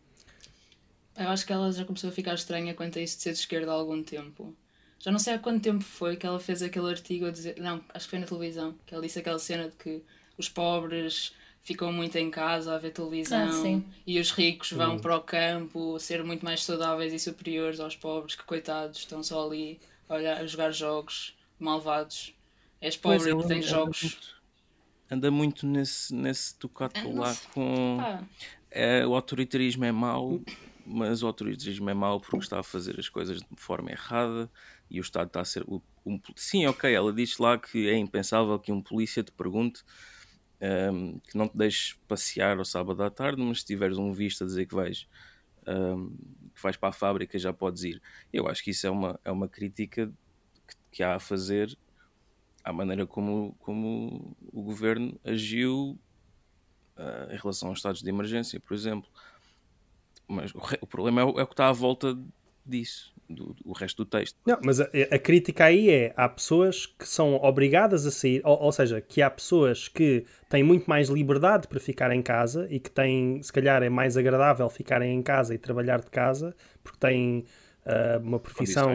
Eu 1.18 1.30
acho 1.30 1.46
que 1.46 1.53
ela 1.53 1.72
já 1.72 1.86
começou 1.86 2.10
a 2.10 2.13
ficar 2.13 2.34
estranha 2.34 2.74
quanto 2.74 3.00
a 3.00 3.01
isso 3.01 3.18
de 3.18 3.24
ser 3.24 3.34
de 3.34 3.39
esquerda 3.39 3.72
há 3.72 3.75
algum 3.75 4.01
tempo. 4.01 4.56
Já 5.00 5.12
não 5.12 5.20
sei 5.20 5.34
há 5.34 5.39
quanto 5.39 5.63
tempo 5.63 5.84
foi 5.84 6.15
que 6.15 6.25
ela 6.25 6.39
fez 6.39 6.62
aquele 6.62 6.89
artigo 6.89 7.25
a 7.25 7.32
dizer. 7.32 7.60
Não, 7.60 7.84
acho 7.94 8.06
que 8.06 8.12
foi 8.12 8.20
na 8.20 8.27
televisão, 8.27 8.75
que 8.86 8.94
ela 8.94 9.03
disse 9.03 9.20
aquela 9.20 9.39
cena 9.39 9.68
de 9.68 9.75
que 9.75 10.03
os 10.38 10.48
pobres 10.48 11.34
ficam 11.63 11.91
muito 11.91 12.18
em 12.18 12.30
casa 12.30 12.74
a 12.74 12.77
ver 12.77 12.91
televisão 12.91 13.48
ah, 13.50 13.91
e 14.06 14.20
os 14.20 14.32
ricos 14.32 14.72
vão 14.72 14.94
uhum. 14.94 15.00
para 15.00 15.15
o 15.15 15.22
campo 15.22 16.00
ser 16.00 16.24
muito 16.24 16.44
mais 16.44 16.63
saudáveis 16.63 17.13
e 17.13 17.20
superiores 17.20 17.80
aos 17.80 17.96
pobres 17.96 18.36
que 18.36 18.44
coitados 18.44 19.00
estão 19.00 19.22
só 19.24 19.46
ali 19.46 19.80
a, 20.10 20.15
olhar, 20.15 20.38
a 20.38 20.46
jogar 20.46 20.72
jogos 20.72 21.36
malvados. 21.60 22.34
És 22.80 22.98
pobre 22.98 23.32
e 23.32 23.48
tens 23.48 23.65
jogos. 23.65 24.36
Anda 25.10 25.30
muito 25.30 25.68
nesse, 25.68 26.13
nesse 26.15 26.56
tocato 26.56 27.00
é, 27.00 27.13
lá 27.13 27.36
com. 27.53 27.98
É, 28.72 29.06
o 29.06 29.13
autoritarismo 29.13 29.86
é 29.86 29.91
mau, 29.91 30.39
mas 30.86 31.24
o 31.24 31.28
autoritarismo 31.28 31.90
é 31.90 31.94
mau 31.94 32.20
porque 32.20 32.38
está 32.38 32.60
a 32.60 32.64
fazer 32.64 33.00
as 33.00 33.10
coisas 33.10 33.40
de 33.40 33.48
forma 33.58 33.92
errada 33.92 34.50
e 34.90 35.00
o 35.00 35.02
Estado 35.02 35.28
está 35.28 35.42
a 35.42 35.46
ser. 35.46 35.66
Um, 36.06 36.20
sim, 36.36 36.66
ok, 36.66 36.94
ela 36.94 37.14
diz 37.14 37.38
lá 37.38 37.58
que 37.58 37.88
é 37.90 37.98
impensável 37.98 38.58
que 38.60 38.72
um 38.72 38.82
polícia 38.82 39.24
te 39.24 39.32
pergunte 39.32 39.84
um, 40.62 41.20
que 41.20 41.38
não 41.38 41.48
te 41.48 41.58
deixes 41.58 41.94
passear 42.08 42.58
ao 42.58 42.66
sábado 42.66 43.02
à 43.04 43.10
tarde, 43.10 43.42
mas 43.42 43.60
se 43.60 43.66
tiveres 43.66 43.98
um 43.98 44.12
visto 44.12 44.44
a 44.44 44.48
dizer 44.48 44.68
que 44.68 44.76
vais, 44.76 45.08
um, 45.68 46.10
que 46.54 46.62
vais 46.62 46.78
para 46.78 46.90
a 46.90 46.94
fábrica 46.94 47.38
já 47.40 47.52
podes 47.52 47.84
ir. 47.84 48.02
Eu 48.32 48.48
acho 48.48 48.64
que 48.64 48.72
isso 48.72 48.86
é 48.86 48.90
uma, 48.90 49.20
é 49.26 49.32
uma 49.32 49.48
crítica 49.48 50.12
que, 50.68 50.76
que 50.92 51.04
há 51.04 51.16
a 51.16 51.20
fazer 51.20 51.78
à 52.64 52.72
maneira 52.72 53.08
como, 53.08 53.56
como 53.60 54.36
o 54.54 54.62
governo 54.62 55.20
agiu 55.24 55.98
uh, 56.98 57.34
em 57.34 57.38
relação 57.38 57.70
aos 57.70 57.80
estados 57.80 58.02
de 58.02 58.10
emergência, 58.10 58.60
por 58.60 58.74
exemplo. 58.74 59.10
Mas 60.32 60.54
o, 60.54 60.60
o 60.82 60.88
problema 60.88 61.22
é 61.22 61.24
o, 61.24 61.40
é 61.40 61.44
o, 61.44 61.48
que 61.48 61.54
está 61.54 61.68
à 61.68 61.72
volta 61.72 62.18
disso, 62.66 63.14
do, 63.30 63.54
do, 63.54 63.56
o 63.66 63.74
resto 63.74 64.04
do 64.04 64.10
texto. 64.10 64.38
Não, 64.46 64.58
mas 64.64 64.80
a, 64.80 64.86
a, 65.12 65.20
crítica 65.20 65.66
aí 65.66 65.90
é: 65.90 66.14
há 66.16 66.30
pessoas 66.30 66.86
que 66.86 67.08
são 67.08 67.36
obrigadas 67.36 68.06
a 68.06 68.12
sair, 68.12 68.42
ou, 68.44 68.60
ou, 68.62 68.72
seja, 68.72 69.02
que 69.02 69.22
há 69.22 69.30
pessoas 69.30 69.88
que 69.88 70.26
têm 70.50 70.64
muito 70.64 70.88
mais 70.88 71.10
liberdade 71.10 71.68
para 71.68 71.80
ficar 71.80 72.12
em 72.12 72.22
casa 72.22 72.68
e 72.70 72.80
que 72.80 72.90
têm, 72.90 73.42
se 73.42 73.52
calhar, 73.52 73.84
é 73.84 73.90
mais 73.90 74.18
agradável 74.18 74.70
ficarem 74.70 75.16
em 75.16 75.22
casa 75.22 75.54
e 75.54 75.58
trabalhar 75.58 76.00
de 76.00 76.10
casa 76.10 76.56
porque 76.84 77.00
têm 77.00 77.46
uh, 77.86 78.20
uma 78.24 78.40
profissão 78.40 78.92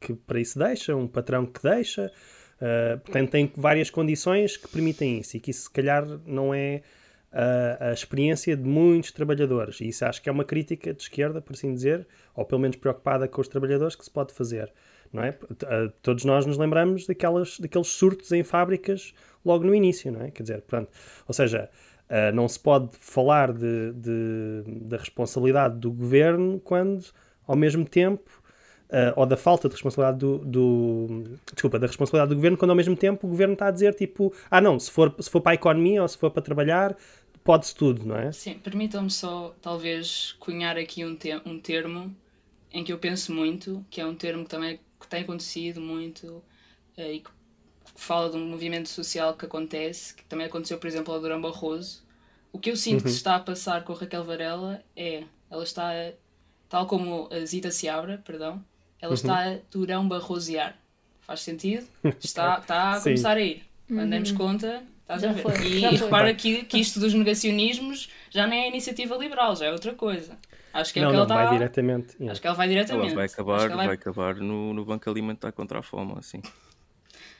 que 0.00 0.14
para 0.14 0.40
isso 0.40 0.58
deixa, 0.58 0.96
um 0.96 1.06
patrão 1.06 1.46
que 1.46 1.62
deixa. 1.62 2.10
Uh, 2.56 2.98
portanto, 3.00 3.30
tem 3.30 3.52
várias 3.56 3.88
condições 3.88 4.56
que 4.56 4.66
permitem 4.68 5.20
isso 5.20 5.36
e 5.36 5.40
que 5.40 5.50
isso, 5.50 5.62
se 5.62 5.70
calhar, 5.70 6.04
não 6.26 6.52
é 6.52 6.82
a, 7.32 7.88
a 7.88 7.92
experiência 7.92 8.56
de 8.56 8.62
muitos 8.62 9.12
trabalhadores. 9.12 9.80
E 9.80 9.88
isso 9.88 10.04
acho 10.04 10.22
que 10.22 10.28
é 10.28 10.32
uma 10.32 10.44
crítica 10.44 10.92
de 10.92 11.02
esquerda, 11.02 11.40
por 11.40 11.54
assim 11.54 11.72
dizer, 11.74 12.06
ou 12.34 12.44
pelo 12.44 12.60
menos 12.60 12.76
preocupada 12.76 13.28
com 13.28 13.40
os 13.40 13.48
trabalhadores, 13.48 13.96
que 13.96 14.04
se 14.04 14.10
pode 14.10 14.32
fazer. 14.32 14.72
Não 15.12 15.22
é? 15.22 15.32
Todos 16.02 16.24
nós 16.24 16.44
nos 16.44 16.58
lembramos 16.58 17.06
daquelas, 17.06 17.58
daqueles 17.58 17.88
surtos 17.88 18.30
em 18.32 18.42
fábricas 18.42 19.14
logo 19.44 19.64
no 19.64 19.74
início, 19.74 20.12
não 20.12 20.22
é? 20.22 20.30
Quer 20.30 20.42
dizer, 20.42 20.62
pronto, 20.62 20.90
ou 21.26 21.32
seja, 21.32 21.70
uh, 22.10 22.34
não 22.34 22.46
se 22.46 22.60
pode 22.60 22.90
falar 22.98 23.52
de, 23.52 23.92
de, 23.92 24.62
da 24.82 24.98
responsabilidade 24.98 25.78
do 25.78 25.90
governo 25.90 26.60
quando, 26.60 27.04
ao 27.46 27.56
mesmo 27.56 27.86
tempo, 27.86 28.30
uh, 28.90 29.12
ou 29.16 29.26
da 29.26 29.36
falta 29.36 29.68
de 29.68 29.74
responsabilidade 29.74 30.18
do, 30.18 30.38
do, 30.38 31.24
desculpa, 31.52 31.78
da 31.78 31.86
responsabilidade 31.86 32.30
do 32.30 32.36
governo, 32.36 32.56
quando 32.56 32.70
ao 32.70 32.76
mesmo 32.76 32.96
tempo 32.96 33.26
o 33.26 33.30
governo 33.30 33.54
está 33.54 33.68
a 33.68 33.70
dizer 33.70 33.94
tipo, 33.94 34.32
ah 34.50 34.60
não, 34.60 34.78
se 34.78 34.90
for, 34.90 35.14
se 35.18 35.30
for 35.30 35.40
para 35.40 35.52
a 35.52 35.54
economia 35.54 36.02
ou 36.02 36.08
se 36.08 36.16
for 36.18 36.30
para 36.30 36.42
trabalhar, 36.42 36.96
pode-se 37.44 37.74
tudo, 37.74 38.04
não 38.04 38.16
é? 38.16 38.32
Sim, 38.32 38.54
permitam-me 38.58 39.10
só, 39.10 39.54
talvez, 39.60 40.36
cunhar 40.38 40.76
aqui 40.76 41.04
um, 41.04 41.16
te 41.16 41.34
um 41.44 41.58
termo 41.58 42.14
em 42.70 42.84
que 42.84 42.92
eu 42.92 42.98
penso 42.98 43.32
muito, 43.32 43.84
que 43.90 44.00
é 44.00 44.06
um 44.06 44.14
termo 44.14 44.44
que 44.44 44.50
também 44.50 44.80
que 45.00 45.06
tem 45.08 45.22
acontecido 45.22 45.80
muito 45.80 46.26
uh, 46.96 47.00
e 47.00 47.20
que 47.20 47.30
fala 47.96 48.30
de 48.30 48.36
um 48.36 48.46
movimento 48.46 48.88
social 48.88 49.34
que 49.36 49.46
acontece, 49.46 50.14
que 50.14 50.24
também 50.24 50.46
aconteceu, 50.46 50.78
por 50.78 50.86
exemplo, 50.86 51.12
ao 51.14 51.20
Durão 51.20 51.40
Barroso. 51.40 52.02
O 52.52 52.58
que 52.58 52.70
eu 52.70 52.76
sinto 52.76 53.02
Uhum. 53.02 53.04
que 53.04 53.10
se 53.10 53.16
está 53.16 53.36
a 53.36 53.40
passar 53.40 53.84
com 53.84 53.92
a 53.92 53.96
Raquel 53.96 54.24
Varela 54.24 54.82
é, 54.96 55.24
ela 55.50 55.62
está, 55.62 55.90
tal 56.68 56.86
como 56.86 57.28
a 57.32 57.44
Zita 57.44 57.70
Seabra, 57.70 58.18
perdão, 58.24 58.64
ela 59.00 59.14
está 59.14 59.52
a 59.52 59.56
Durão 59.70 60.08
Barrosear. 60.08 60.76
Faz 61.22 61.40
sentido? 61.40 61.86
Está, 62.20 62.58
está 62.58 62.92
a 62.92 63.00
começar 63.02 63.36
a 63.36 63.40
ir. 63.40 63.62
Quando 63.86 64.08
demos 64.08 64.32
conta, 64.32 64.82
estás 65.02 65.20
Já 65.22 65.28
a 65.30 65.32
ver. 65.34 65.42
foi, 65.42 65.52
E, 65.66 65.78
já 65.80 65.88
foi. 65.90 65.98
repara 65.98 66.34
que, 66.34 66.64
que 66.64 66.78
isto 66.78 66.98
dos 66.98 67.12
negacionismos 67.12 68.08
já 68.30 68.46
nem 68.46 68.62
é 68.64 68.68
iniciativa 68.68 69.14
liberal, 69.16 69.54
já 69.54 69.66
é 69.66 69.72
outra 69.72 69.94
coisa. 69.94 70.38
Acho 70.72 70.92
que 70.92 71.00
é 71.00 71.02
não, 71.02 71.08
o 71.08 71.12
que 71.12 71.16
não, 71.18 71.24
ela 71.24 71.34
está. 71.34 71.44
vai 71.50 71.58
diretamente. 71.58 72.14
yeah. 72.14 72.32
Acho 72.32 72.40
que 72.40 72.46
ela 72.46 72.56
vai 72.56 72.68
diretamente. 72.68 73.06
Ela 73.08 73.14
vai 73.16 73.26
acabar, 73.26 73.70
ela 73.70 73.76
vai... 73.86 73.94
acabar 73.94 74.34
no, 74.36 74.72
no 74.72 74.84
Banco 74.86 75.10
Alimentar 75.10 75.52
contra 75.52 75.80
a 75.80 75.82
Fome, 75.82 76.14
assim. 76.18 76.40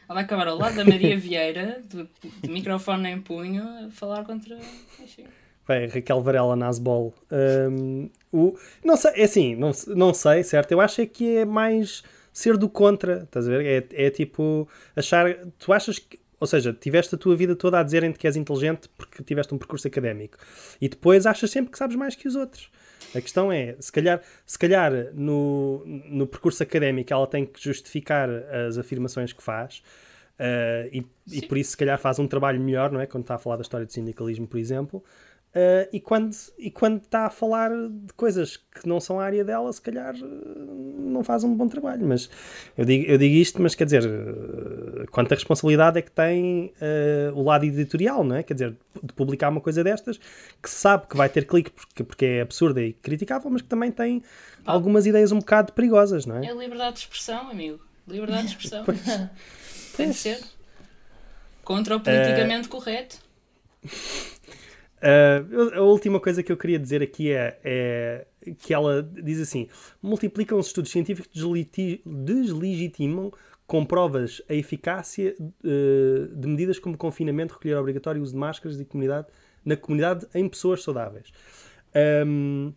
Ela 0.07 0.15
vai 0.15 0.25
acabar 0.25 0.49
ao 0.49 0.59
lado 0.59 0.77
da 0.77 0.85
Maria 0.85 1.17
Vieira, 1.19 1.83
do, 1.85 2.09
de 2.43 2.49
microfone 2.51 3.09
em 3.11 3.21
punho, 3.21 3.87
a 3.87 3.91
falar 3.91 4.25
contra. 4.25 4.59
Enfim. 5.01 5.25
Vai, 5.67 5.87
Raquel 5.87 6.21
Varela 6.23 6.57
Nasbol. 6.57 7.15
Um, 7.31 8.09
o, 8.33 8.57
não 8.85 8.97
sei, 8.97 9.13
é 9.15 9.25
assim, 9.25 9.57
não, 9.57 9.71
não 9.89 10.13
sei, 10.13 10.43
certo? 10.43 10.73
Eu 10.73 10.81
acho 10.81 11.01
é 11.01 11.07
que 11.07 11.39
é 11.39 11.45
mais 11.45 12.03
ser 12.33 12.57
do 12.57 12.69
contra, 12.69 13.25
estás 13.25 13.49
a 13.49 13.51
ver? 13.51 13.89
É, 13.93 14.07
é 14.07 14.11
tipo 14.11 14.69
achar. 14.95 15.35
Tu 15.59 15.73
achas 15.73 15.99
que. 15.99 16.19
Ou 16.41 16.47
seja, 16.47 16.73
tiveste 16.73 17.17
a 17.17 17.19
tua 17.19 17.35
vida 17.35 17.57
toda 17.57 17.81
a 17.81 17.83
dizerem-te 17.83 18.17
que 18.17 18.25
és 18.25 18.37
inteligente 18.37 18.89
porque 18.97 19.25
tiveste 19.25 19.53
um 19.53 19.59
percurso 19.59 19.89
académico. 19.89 20.39
E 20.81 20.89
depois 20.89 21.27
achas 21.27 21.51
sempre 21.51 21.73
que 21.73 21.79
sabes 21.79 21.97
mais 21.97 22.15
que 22.15 22.29
os 22.29 22.37
outros. 22.37 22.71
A 23.13 23.21
questão 23.21 23.51
é, 23.51 23.75
se 23.81 23.91
calhar, 23.91 24.23
se 24.47 24.57
calhar 24.57 24.93
no, 25.15 25.83
no 25.85 26.29
percurso 26.29 26.63
académico 26.63 27.13
ela 27.13 27.27
tem 27.27 27.45
que 27.45 27.61
justificar 27.61 28.29
as 28.69 28.79
afirmações 28.79 29.33
que 29.33 29.43
faz. 29.43 29.83
Uh, 30.39 30.87
e, 30.93 31.07
e 31.33 31.43
por 31.43 31.59
isso, 31.59 31.73
se 31.73 31.77
calhar, 31.77 31.99
faz 31.99 32.21
um 32.21 32.29
trabalho 32.29 32.61
melhor, 32.61 32.93
não 32.93 33.01
é? 33.01 33.07
Quando 33.07 33.25
está 33.25 33.35
a 33.35 33.39
falar 33.39 33.57
da 33.57 33.63
história 33.63 33.85
do 33.85 33.93
sindicalismo, 33.93 34.47
por 34.47 34.59
exemplo. 34.59 35.03
Uh, 35.49 35.89
e, 35.93 35.99
quando, 35.99 36.37
e 36.59 36.71
quando 36.71 37.03
está 37.03 37.27
a 37.27 37.31
falar 37.31 37.71
de 37.71 38.13
coisas 38.15 38.59
que 38.59 38.87
não 38.87 39.01
são 39.01 39.19
a 39.19 39.25
área 39.25 39.43
dela, 39.43 39.73
se 39.73 39.81
calhar 39.81 40.15
uh, 40.15 40.99
não 40.99 41.25
faz 41.25 41.43
um 41.43 41.55
bom 41.55 41.67
trabalho. 41.67 42.07
Mas 42.07 42.29
eu 42.77 42.85
digo, 42.85 43.11
eu 43.11 43.17
digo 43.17 43.35
isto, 43.35 43.61
mas 43.61 43.75
quer 43.75 43.87
dizer, 43.87 44.05
uh, 44.05 45.11
quanta 45.11 45.35
responsabilidade 45.35 45.99
é 45.99 46.03
que 46.03 46.11
tem 46.11 46.73
uh, 46.77 47.35
o 47.35 47.43
lado 47.43 47.65
editorial, 47.65 48.23
não 48.23 48.37
é? 48.37 48.43
Quer 48.43 48.55
dizer, 48.55 48.77
de 49.03 49.13
publicar 49.15 49.49
uma 49.49 49.61
coisa 49.61 49.83
destas 49.83 50.19
que 50.63 50.69
sabe 50.69 51.07
que 51.07 51.17
vai 51.17 51.31
ter 51.31 51.47
clique 51.47 51.71
porque, 51.71 52.05
porque 52.05 52.27
é 52.27 52.41
absurda 52.43 52.83
e 52.83 52.93
criticável, 52.93 53.51
mas 53.51 53.63
que 53.63 53.69
também 53.69 53.91
tem 53.91 54.23
algumas 54.67 55.07
ideias 55.07 55.33
um 55.33 55.39
bocado 55.39 55.73
perigosas, 55.73 56.27
não 56.27 56.37
é? 56.37 56.47
É 56.47 56.55
liberdade 56.55 56.97
de 56.97 57.01
expressão, 57.01 57.51
amigo. 57.51 57.81
Liberdade 58.07 58.43
de 58.43 58.49
expressão. 58.49 58.85
Tem 59.97 60.11
de 60.11 60.15
ser. 60.15 60.39
Contra 61.65 61.97
o 61.97 62.01
politicamente 62.01 62.69
correto. 62.69 63.19
Uh, 65.01 65.75
a 65.75 65.81
última 65.83 66.19
coisa 66.19 66.43
que 66.43 66.51
eu 66.51 66.57
queria 66.57 66.79
dizer 66.79 67.03
aqui 67.03 67.31
é, 67.31 67.59
é 67.63 68.27
que 68.59 68.75
ela 68.75 69.03
diz 69.03 69.41
assim: 69.41 69.69
multiplicam 70.03 70.59
os 70.59 70.67
estudos 70.67 70.91
científicos 70.91 71.31
que 71.33 72.03
deslegitimam 72.05 73.33
com 73.67 73.85
provas 73.85 74.43
a 74.49 74.55
eficácia 74.55 75.37
uh, 75.39 76.37
de 76.37 76.49
medidas 76.49 76.79
como 76.79 76.97
confinamento, 76.97 77.55
recolher 77.55 77.77
obrigatório, 77.77 78.23
uso 78.23 78.33
de 78.33 78.39
máscaras 78.39 78.81
e 78.81 78.85
comunidade, 78.85 79.27
na 79.65 79.77
comunidade 79.77 80.27
em 80.35 80.49
pessoas 80.49 80.83
saudáveis. 80.83 81.31
Um, 82.27 82.73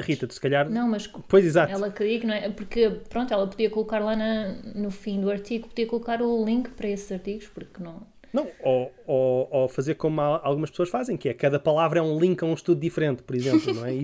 Rita, 0.00 0.26
tu 0.28 0.34
se 0.34 0.40
calhar. 0.40 0.70
Não, 0.70 0.88
mas 0.88 1.06
Pois 1.06 1.44
exato. 1.44 1.72
ela 1.72 1.90
queria 1.90 2.20
que 2.20 2.26
não 2.26 2.34
é. 2.34 2.48
Porque, 2.50 2.88
pronto, 3.08 3.32
ela 3.34 3.46
podia 3.48 3.68
colocar 3.68 3.98
lá 3.98 4.14
na- 4.14 4.54
no 4.74 4.90
fim 4.90 5.20
do 5.20 5.28
artigo, 5.30 5.68
podia 5.68 5.86
colocar 5.86 6.22
o 6.22 6.44
link 6.44 6.70
para 6.70 6.88
esses 6.88 7.10
artigos, 7.10 7.48
porque 7.48 7.82
não. 7.82 8.06
Não, 8.32 8.48
ou, 8.60 8.92
ou, 9.06 9.48
ou 9.50 9.68
fazer 9.68 9.94
como 9.94 10.20
algumas 10.20 10.70
pessoas 10.70 10.88
fazem, 10.88 11.16
que 11.16 11.28
é 11.28 11.34
cada 11.34 11.58
palavra 11.58 11.98
é 11.98 12.02
um 12.02 12.18
link 12.18 12.42
a 12.42 12.46
um 12.46 12.54
estudo 12.54 12.80
diferente, 12.80 13.22
por 13.22 13.34
exemplo, 13.34 13.72
não 13.72 13.86
é? 13.86 13.94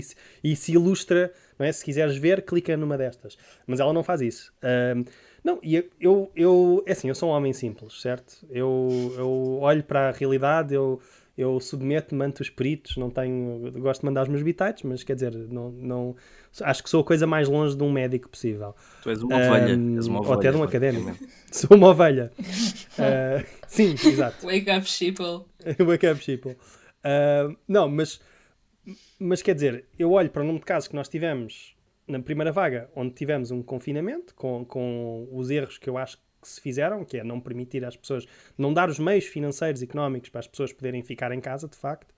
E 0.43 0.57
se 0.57 0.73
ilustra, 0.73 1.33
não 1.59 1.67
é? 1.67 1.73
Se 1.73 1.85
quiseres 1.85 2.17
ver, 2.17 2.43
clica 2.43 2.77
numa 2.77 2.97
destas. 2.97 3.37
Mas 3.67 3.81
ela 3.81 3.93
não 3.93 4.03
faz 4.03 4.21
isso. 4.21 4.53
Ahm, 4.63 5.05
não, 5.43 5.59
e 5.63 5.77
eu, 6.01 6.31
eu, 6.35 6.83
é 6.87 6.93
assim, 6.93 7.09
eu 7.09 7.15
sou 7.15 7.29
um 7.29 7.33
homem 7.33 7.53
simples, 7.53 8.01
certo? 8.01 8.47
Eu, 8.49 9.15
eu 9.17 9.59
olho 9.61 9.85
para 9.85 10.09
a 10.09 10.13
realidade, 10.13 10.73
eu, 10.73 10.99
eu 11.37 11.61
submeto, 11.61 12.15
manto 12.15 12.41
os 12.41 12.49
peritos, 12.49 12.97
não 12.97 13.11
tenho, 13.11 13.71
gosto 13.73 14.01
de 14.01 14.07
mandar 14.07 14.23
os 14.23 14.29
meus 14.29 14.43
bitites, 14.43 14.85
mas 14.85 15.03
quer 15.03 15.15
dizer, 15.15 15.35
não, 15.35 15.71
não, 15.71 16.17
acho 16.62 16.83
que 16.83 16.90
sou 16.90 17.01
a 17.01 17.05
coisa 17.05 17.27
mais 17.27 17.49
longe 17.49 17.77
de 17.77 17.83
um 17.83 17.90
médico 17.90 18.29
possível. 18.29 18.75
Tu 19.03 19.11
és 19.11 19.23
uma 19.23 19.37
ovelha. 19.37 19.97
És 19.97 20.07
uma 20.07 20.19
ou 20.19 20.25
ovelha 20.25 20.38
até 20.38 20.51
de 20.51 20.57
um 20.57 20.62
académico. 20.62 21.17
Sou 21.51 21.77
uma 21.77 21.88
ovelha. 21.88 22.33
Ah, 22.97 23.45
sim, 23.67 23.90
exato. 23.90 24.47
Wake 24.47 24.71
up, 24.71 24.88
sheeple. 24.88 25.47
Wake 25.85 26.07
up, 26.07 26.23
sheeple. 26.23 26.53
Uh, 26.53 27.57
não, 27.67 27.88
mas, 27.88 28.21
mas 29.19 29.43
quer 29.43 29.53
dizer, 29.55 29.87
eu 29.99 30.12
olho 30.12 30.31
para 30.31 30.43
o 30.43 30.45
número 30.45 30.61
de 30.61 30.67
casos 30.67 30.88
que 30.88 30.95
nós 30.95 31.09
tivemos 31.09 31.75
na 32.07 32.21
primeira 32.21 32.53
vaga, 32.53 32.88
onde 32.95 33.14
tivemos 33.14 33.51
um 33.51 33.62
confinamento, 33.62 34.35
com, 34.35 34.64
com 34.64 35.29
os 35.33 35.51
erros 35.51 35.77
que 35.77 35.90
eu 35.90 35.99
acho 35.99 36.19
que 36.40 36.49
se 36.49 36.61
fizeram, 36.61 37.05
que 37.05 37.17
é 37.17 37.25
não 37.25 37.40
permitir 37.40 37.85
às 37.85 37.97
pessoas, 37.97 38.27
não 38.57 38.73
dar 38.73 38.88
os 38.88 38.99
meios 38.99 39.25
financeiros 39.25 39.81
e 39.81 39.85
económicos 39.85 40.29
para 40.29 40.40
as 40.40 40.47
pessoas 40.47 40.73
poderem 40.73 41.03
ficar 41.03 41.33
em 41.33 41.40
casa, 41.40 41.67
de 41.67 41.77
facto. 41.77 42.13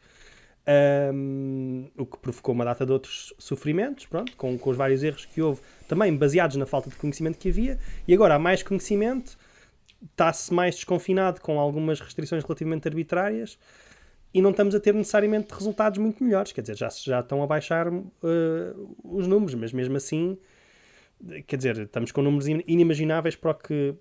Um, 0.68 1.88
o 1.96 2.04
que 2.04 2.18
provocou 2.18 2.52
uma 2.52 2.64
data 2.64 2.84
de 2.84 2.90
outros 2.90 3.32
sofrimentos, 3.38 4.04
pronto, 4.06 4.36
com, 4.36 4.58
com 4.58 4.70
os 4.70 4.76
vários 4.76 5.04
erros 5.04 5.24
que 5.24 5.40
houve, 5.40 5.60
também 5.86 6.16
baseados 6.16 6.56
na 6.56 6.66
falta 6.66 6.90
de 6.90 6.96
conhecimento 6.96 7.38
que 7.38 7.50
havia, 7.50 7.78
e 8.08 8.12
agora 8.12 8.34
há 8.34 8.38
mais 8.38 8.64
conhecimento, 8.64 9.38
está-se 10.02 10.52
mais 10.52 10.74
desconfinado 10.74 11.40
com 11.40 11.60
algumas 11.60 12.00
restrições 12.00 12.42
relativamente 12.42 12.88
arbitrárias 12.88 13.56
e 14.34 14.42
não 14.42 14.50
estamos 14.50 14.74
a 14.74 14.80
ter 14.80 14.92
necessariamente 14.92 15.54
resultados 15.54 15.98
muito 15.98 16.24
melhores. 16.24 16.50
Quer 16.50 16.62
dizer, 16.62 16.76
já, 16.76 16.88
já 16.88 17.20
estão 17.20 17.44
a 17.44 17.46
baixar 17.46 17.86
uh, 17.88 18.96
os 19.04 19.28
números, 19.28 19.54
mas 19.54 19.72
mesmo 19.72 19.96
assim, 19.96 20.36
quer 21.46 21.58
dizer, 21.58 21.78
estamos 21.78 22.10
com 22.10 22.22
números 22.22 22.48
in- 22.48 22.64
inimagináveis 22.66 23.36
para 23.36 23.52
o 23.52 23.54
que, 23.54 23.94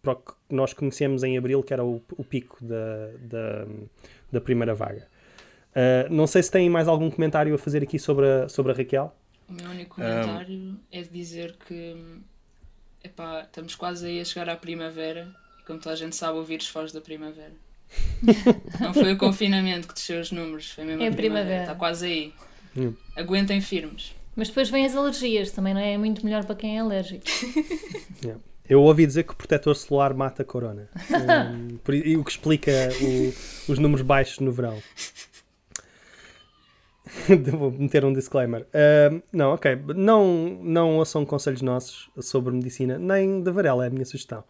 para 0.00 0.12
o 0.12 0.16
que 0.16 0.32
nós 0.50 0.72
conhecemos 0.72 1.24
em 1.24 1.36
abril, 1.36 1.64
que 1.64 1.72
era 1.72 1.84
o, 1.84 2.00
o 2.16 2.22
pico 2.22 2.64
da, 2.64 3.10
da, 3.20 3.66
da 4.30 4.40
primeira 4.40 4.72
vaga. 4.72 5.10
Uh, 5.74 6.12
não 6.12 6.26
sei 6.26 6.42
se 6.42 6.50
têm 6.50 6.68
mais 6.68 6.86
algum 6.88 7.10
comentário 7.10 7.54
a 7.54 7.58
fazer 7.58 7.82
aqui 7.82 7.98
sobre 7.98 8.26
a, 8.28 8.48
sobre 8.48 8.72
a 8.72 8.74
Raquel. 8.74 9.14
O 9.48 9.52
meu 9.54 9.70
único 9.70 9.96
comentário 9.96 10.76
é 10.90 11.02
de 11.02 11.08
dizer 11.08 11.56
que 11.66 11.96
epá, 13.02 13.42
estamos 13.42 13.74
quase 13.74 14.06
aí 14.06 14.20
a 14.20 14.24
chegar 14.24 14.48
à 14.48 14.56
primavera 14.56 15.28
e 15.60 15.66
como 15.66 15.78
toda 15.78 15.94
a 15.94 15.96
gente 15.96 16.14
sabe 16.16 16.38
o 16.38 16.42
vírus 16.44 16.68
foge 16.68 16.92
da 16.92 17.00
primavera. 17.00 17.52
Não 18.80 18.94
foi 18.94 19.12
o 19.12 19.18
confinamento 19.18 19.88
que 19.88 19.94
desceu 19.94 20.20
os 20.20 20.30
números, 20.30 20.70
foi 20.70 20.84
mesmo 20.84 21.02
É 21.02 21.08
a 21.08 21.10
primavera. 21.10 21.44
primavera. 21.44 21.62
Está 21.62 21.74
quase 21.74 22.06
aí. 22.06 22.34
Hum. 22.76 22.94
Aguentem 23.16 23.60
firmes. 23.60 24.14
Mas 24.34 24.48
depois 24.48 24.70
vêm 24.70 24.86
as 24.86 24.96
alergias, 24.96 25.50
também 25.50 25.74
não 25.74 25.80
é 25.82 25.98
muito 25.98 26.24
melhor 26.24 26.42
para 26.46 26.54
quem 26.54 26.76
é 26.78 26.80
alérgico. 26.80 27.24
Yeah. 28.24 28.40
Eu 28.68 28.80
ouvi 28.82 29.04
dizer 29.04 29.24
que 29.24 29.32
o 29.32 29.36
protetor 29.36 29.74
solar 29.74 30.14
mata 30.14 30.42
a 30.42 30.44
corona. 30.44 30.88
Um, 31.10 31.76
por 31.78 31.92
e 31.92 32.16
o 32.16 32.22
que 32.24 32.30
explica 32.30 32.70
o- 33.02 33.72
os 33.72 33.78
números 33.80 34.06
baixos 34.06 34.38
no 34.38 34.52
verão. 34.52 34.80
Vou 37.52 37.70
meter 37.70 38.04
um 38.04 38.12
disclaimer. 38.12 38.66
Um, 39.12 39.22
não, 39.32 39.54
ok. 39.54 39.78
Não, 39.94 40.58
não 40.62 40.96
ouçam 40.96 41.24
conselhos 41.24 41.62
nossos 41.62 42.10
sobre 42.20 42.52
medicina, 42.54 42.98
nem 42.98 43.42
da 43.42 43.52
varela, 43.52 43.84
é 43.84 43.88
a 43.88 43.90
minha 43.90 44.04
sugestão. 44.04 44.44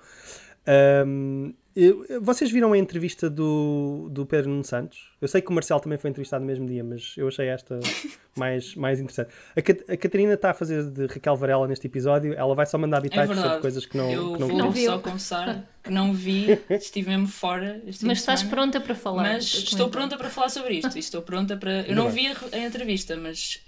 Vocês 2.20 2.50
viram 2.50 2.72
a 2.72 2.78
entrevista 2.78 3.30
do, 3.30 4.08
do 4.10 4.26
Pedro 4.26 4.50
Nuno 4.50 4.62
Santos? 4.64 5.10
Eu 5.20 5.26
sei 5.28 5.40
que 5.40 5.50
o 5.50 5.52
Marcelo 5.52 5.80
também 5.80 5.96
foi 5.98 6.10
entrevistado 6.10 6.42
no 6.42 6.46
mesmo 6.46 6.66
dia, 6.66 6.84
mas 6.84 7.14
eu 7.16 7.28
achei 7.28 7.48
esta 7.48 7.80
mais, 8.36 8.74
mais 8.74 9.00
interessante. 9.00 9.30
A, 9.56 9.62
Cat- 9.62 9.84
a 9.90 9.96
Catarina 9.96 10.34
está 10.34 10.50
a 10.50 10.54
fazer 10.54 10.84
de 10.90 11.06
Raquel 11.06 11.34
Varela 11.36 11.66
neste 11.66 11.86
episódio. 11.86 12.34
Ela 12.34 12.54
vai 12.54 12.66
só 12.66 12.76
mandar 12.76 12.96
É 12.96 12.98
habitats 12.98 13.26
verdade. 13.28 13.46
sobre 13.48 13.60
coisas 13.62 13.86
que 13.86 13.96
não, 13.96 14.10
eu 14.12 14.32
que 14.34 14.40
não 14.40 14.48
vou 14.48 14.56
Não 14.58 14.72
só 14.76 14.98
confessar 14.98 15.64
que 15.82 15.90
não 15.90 16.12
vi, 16.12 16.58
estive 16.70 17.08
mesmo 17.10 17.26
fora. 17.28 17.80
Mas 18.02 18.18
estás 18.18 18.40
semana. 18.40 18.56
pronta 18.56 18.80
para 18.80 18.94
falar. 18.94 19.22
Mas 19.22 19.44
estou 19.44 19.88
pronta 19.88 20.16
para 20.18 20.28
falar 20.30 20.48
sobre 20.50 20.74
isto. 20.74 20.94
e 20.96 21.00
Estou 21.00 21.22
pronta 21.22 21.56
para. 21.56 21.82
Eu 21.88 21.94
não 21.96 22.10
bem. 22.10 22.32
vi 22.32 22.36
a, 22.54 22.56
a 22.56 22.58
entrevista, 22.58 23.16
mas 23.16 23.60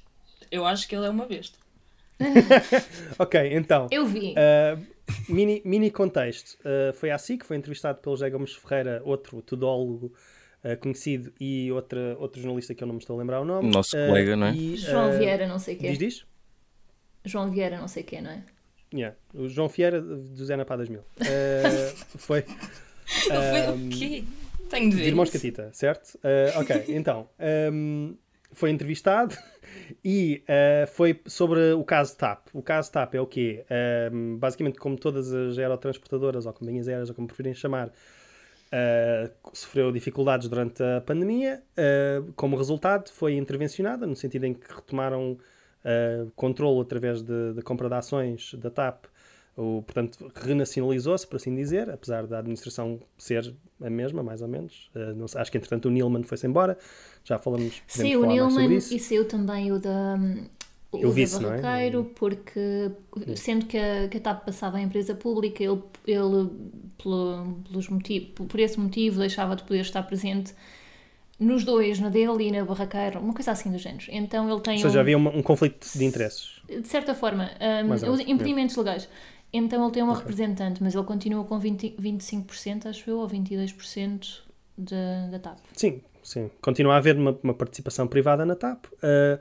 eu 0.51 0.67
acho 0.67 0.87
que 0.87 0.95
ele 0.95 1.07
é 1.07 1.11
uma 1.11 1.27
besta. 1.27 1.59
Ok, 3.19 3.41
então. 3.55 3.89
Eu 3.91 4.07
vi. 4.07 4.35
Uh, 4.35 4.94
mini, 5.29 5.63
mini 5.65 5.91
contexto. 5.91 6.59
Uh, 6.61 6.93
foi 6.93 7.11
a 7.11 7.19
SIC, 7.19 7.45
foi 7.45 7.57
entrevistado 7.57 8.01
pelo 8.01 8.17
José 8.17 8.31
Gomes 8.31 8.55
Ferreira, 8.55 9.03
outro 9.05 9.43
tudólogo 9.43 10.13
uh, 10.65 10.77
conhecido, 10.79 11.33
e 11.41 11.71
outra, 11.73 12.17
outro 12.19 12.41
jornalista 12.41 12.75
que 12.75 12.83
eu 12.83 12.87
não 12.87 12.95
me 12.95 13.01
estou 13.01 13.17
a 13.17 13.19
lembrar 13.19 13.41
o 13.41 13.45
nome. 13.45 13.71
Nosso 13.71 13.97
Uh, 13.97 14.09
colega, 14.09 14.37
não 14.37 14.47
é? 14.49 14.55
e, 14.55 14.77
João 14.77 15.19
Vieira, 15.19 15.47
não 15.47 15.59
sei 15.59 15.75
o 15.75 15.79
quê. 15.79 15.89
Diz, 15.91 15.99
diz? 15.99 16.27
João 17.25 17.51
Vieira, 17.51 17.79
não 17.79 17.89
sei 17.89 18.03
o 18.03 18.07
quê, 18.07 18.21
não 18.21 18.31
é? 18.31 18.45
Yeah. 18.93 19.17
O 19.35 19.49
João 19.49 19.69
Vieira 19.69 20.01
do 20.01 20.45
Zé 20.45 20.57
Napá 20.57 20.77
2000. 20.77 21.01
Uh, 21.01 21.05
foi. 22.17 22.43
Foi 23.05 23.37
um, 23.73 23.87
o 23.87 23.91
quê? 23.91 24.25
Tenho 24.71 24.91
de 24.91 24.97
ver. 24.97 25.07
Irmãos. 25.09 25.31
Catita, 25.31 25.71
certo? 25.73 26.15
Uh, 26.17 26.61
ok, 26.61 26.85
então. 26.89 27.29
um, 27.73 28.17
foi 28.55 28.71
entrevistado 28.71 29.37
e 30.05 30.43
uh, 30.45 30.87
foi 30.87 31.21
sobre 31.27 31.73
o 31.73 31.85
caso 31.85 32.17
TAP. 32.17 32.49
O 32.53 32.63
caso 32.63 32.91
TAP 32.91 33.15
é 33.15 33.21
o 33.21 33.27
quê? 33.27 33.65
Um, 34.13 34.37
basicamente, 34.37 34.79
como 34.79 34.97
todas 34.97 35.33
as 35.33 35.59
aerotransportadoras 35.59 36.47
ou 36.47 36.53
companhias 36.53 36.89
aéreas, 36.89 37.09
ou 37.09 37.15
como 37.15 37.27
preferirem 37.27 37.55
chamar, 37.55 37.89
uh, 37.89 39.31
sofreu 39.53 39.93
dificuldades 39.93 40.49
durante 40.49 40.83
a 40.83 41.01
pandemia. 41.01 41.63
Uh, 41.79 42.33
como 42.35 42.57
resultado, 42.57 43.11
foi 43.11 43.35
intervencionada, 43.35 44.07
no 44.07 44.17
sentido 44.17 44.45
em 44.45 44.55
que 44.55 44.73
retomaram 44.73 45.33
uh, 45.33 46.31
controle 46.35 46.81
através 46.81 47.23
da 47.23 47.63
compra 47.63 47.89
de 47.89 47.95
ações 47.95 48.55
da 48.55 48.71
TAP. 48.71 49.07
O, 49.57 49.83
portanto, 49.83 50.33
renacionalizou-se, 50.35 51.27
por 51.27 51.37
assim 51.37 51.55
dizer, 51.55 51.89
apesar 51.89 52.27
da 52.27 52.39
administração 52.39 52.99
ser 53.17 53.55
a 53.81 53.89
mesma, 53.89 54.23
mais 54.23 54.43
ou 54.43 54.49
menos. 54.49 54.91
Uh, 54.95 55.15
não 55.15 55.29
sei, 55.29 55.41
acho 55.41 55.51
que, 55.53 55.59
entretanto, 55.59 55.87
o 55.87 55.91
Nilman 55.91 56.25
foi-se 56.25 56.47
embora. 56.47 56.77
Já 57.23 57.39
falamos 57.39 57.81
Saiu 57.87 58.23
o 58.23 58.27
Nilman 58.27 58.77
e 58.77 58.99
saiu 58.99 59.27
também 59.27 59.71
o 59.71 59.79
da. 59.79 60.19
O 60.91 60.99
da 60.99 61.41
não 61.41 61.53
é? 61.55 61.61
Barraqueiro, 61.61 62.05
porque 62.15 62.91
sendo 63.37 63.67
que 63.67 63.77
a, 63.77 64.09
que 64.09 64.17
a 64.17 64.21
TAP 64.21 64.45
passava 64.45 64.77
a 64.77 64.81
empresa 64.81 65.13
pública, 65.15 65.63
ele, 65.63 65.83
ele 66.07 66.51
pelo, 67.03 67.59
pelos 67.69 67.89
motivo, 67.89 68.27
por 68.47 68.61
esse 68.61 68.79
motivo 68.79 69.19
deixava 69.19 69.57
de 69.57 69.65
poder 69.65 69.81
estar 69.81 70.05
presente 70.05 70.55
nos 71.39 71.65
dois, 71.65 71.99
na 71.99 72.09
dele 72.09 72.45
e 72.45 72.53
na 72.53 72.65
Barraqueiro, 72.65 73.19
uma 73.19 73.35
coisa 73.35 73.51
assim 73.51 73.73
do 73.73 73.79
género. 73.79 74.05
Então 74.09 74.49
ele 74.49 74.61
tem 74.61 74.75
Ou 74.75 74.83
seja, 74.83 74.99
um, 74.99 75.01
havia 75.01 75.17
uma- 75.17 75.31
um 75.31 75.43
conflito 75.43 75.87
de 75.97 76.05
interesses. 76.05 76.61
de 76.69 76.87
certa 76.87 77.13
forma, 77.15 77.51
um, 77.61 77.89
menos, 77.89 78.21
impedimentos 78.21 78.77
legais. 78.77 79.09
Então 79.57 79.85
ele 79.85 79.93
tem 79.93 80.03
uma 80.03 80.17
representante, 80.17 80.83
mas 80.83 80.97
ele 80.97 81.05
continua 81.05 81.45
com 81.45 81.61
20, 81.61 81.95
25%, 82.01 82.87
acho 82.87 83.09
eu, 83.09 83.19
ou 83.19 83.29
22% 83.29 84.41
da, 84.77 85.29
da 85.31 85.39
TAP. 85.39 85.59
Sim, 85.73 86.01
sim. 86.25 86.51
Continua 86.61 86.95
a 86.95 86.97
haver 86.97 87.17
uma, 87.17 87.39
uma 87.41 87.55
participação 87.55 88.09
privada 88.09 88.45
na 88.45 88.57
TAP. 88.57 88.87
uh, 88.87 89.41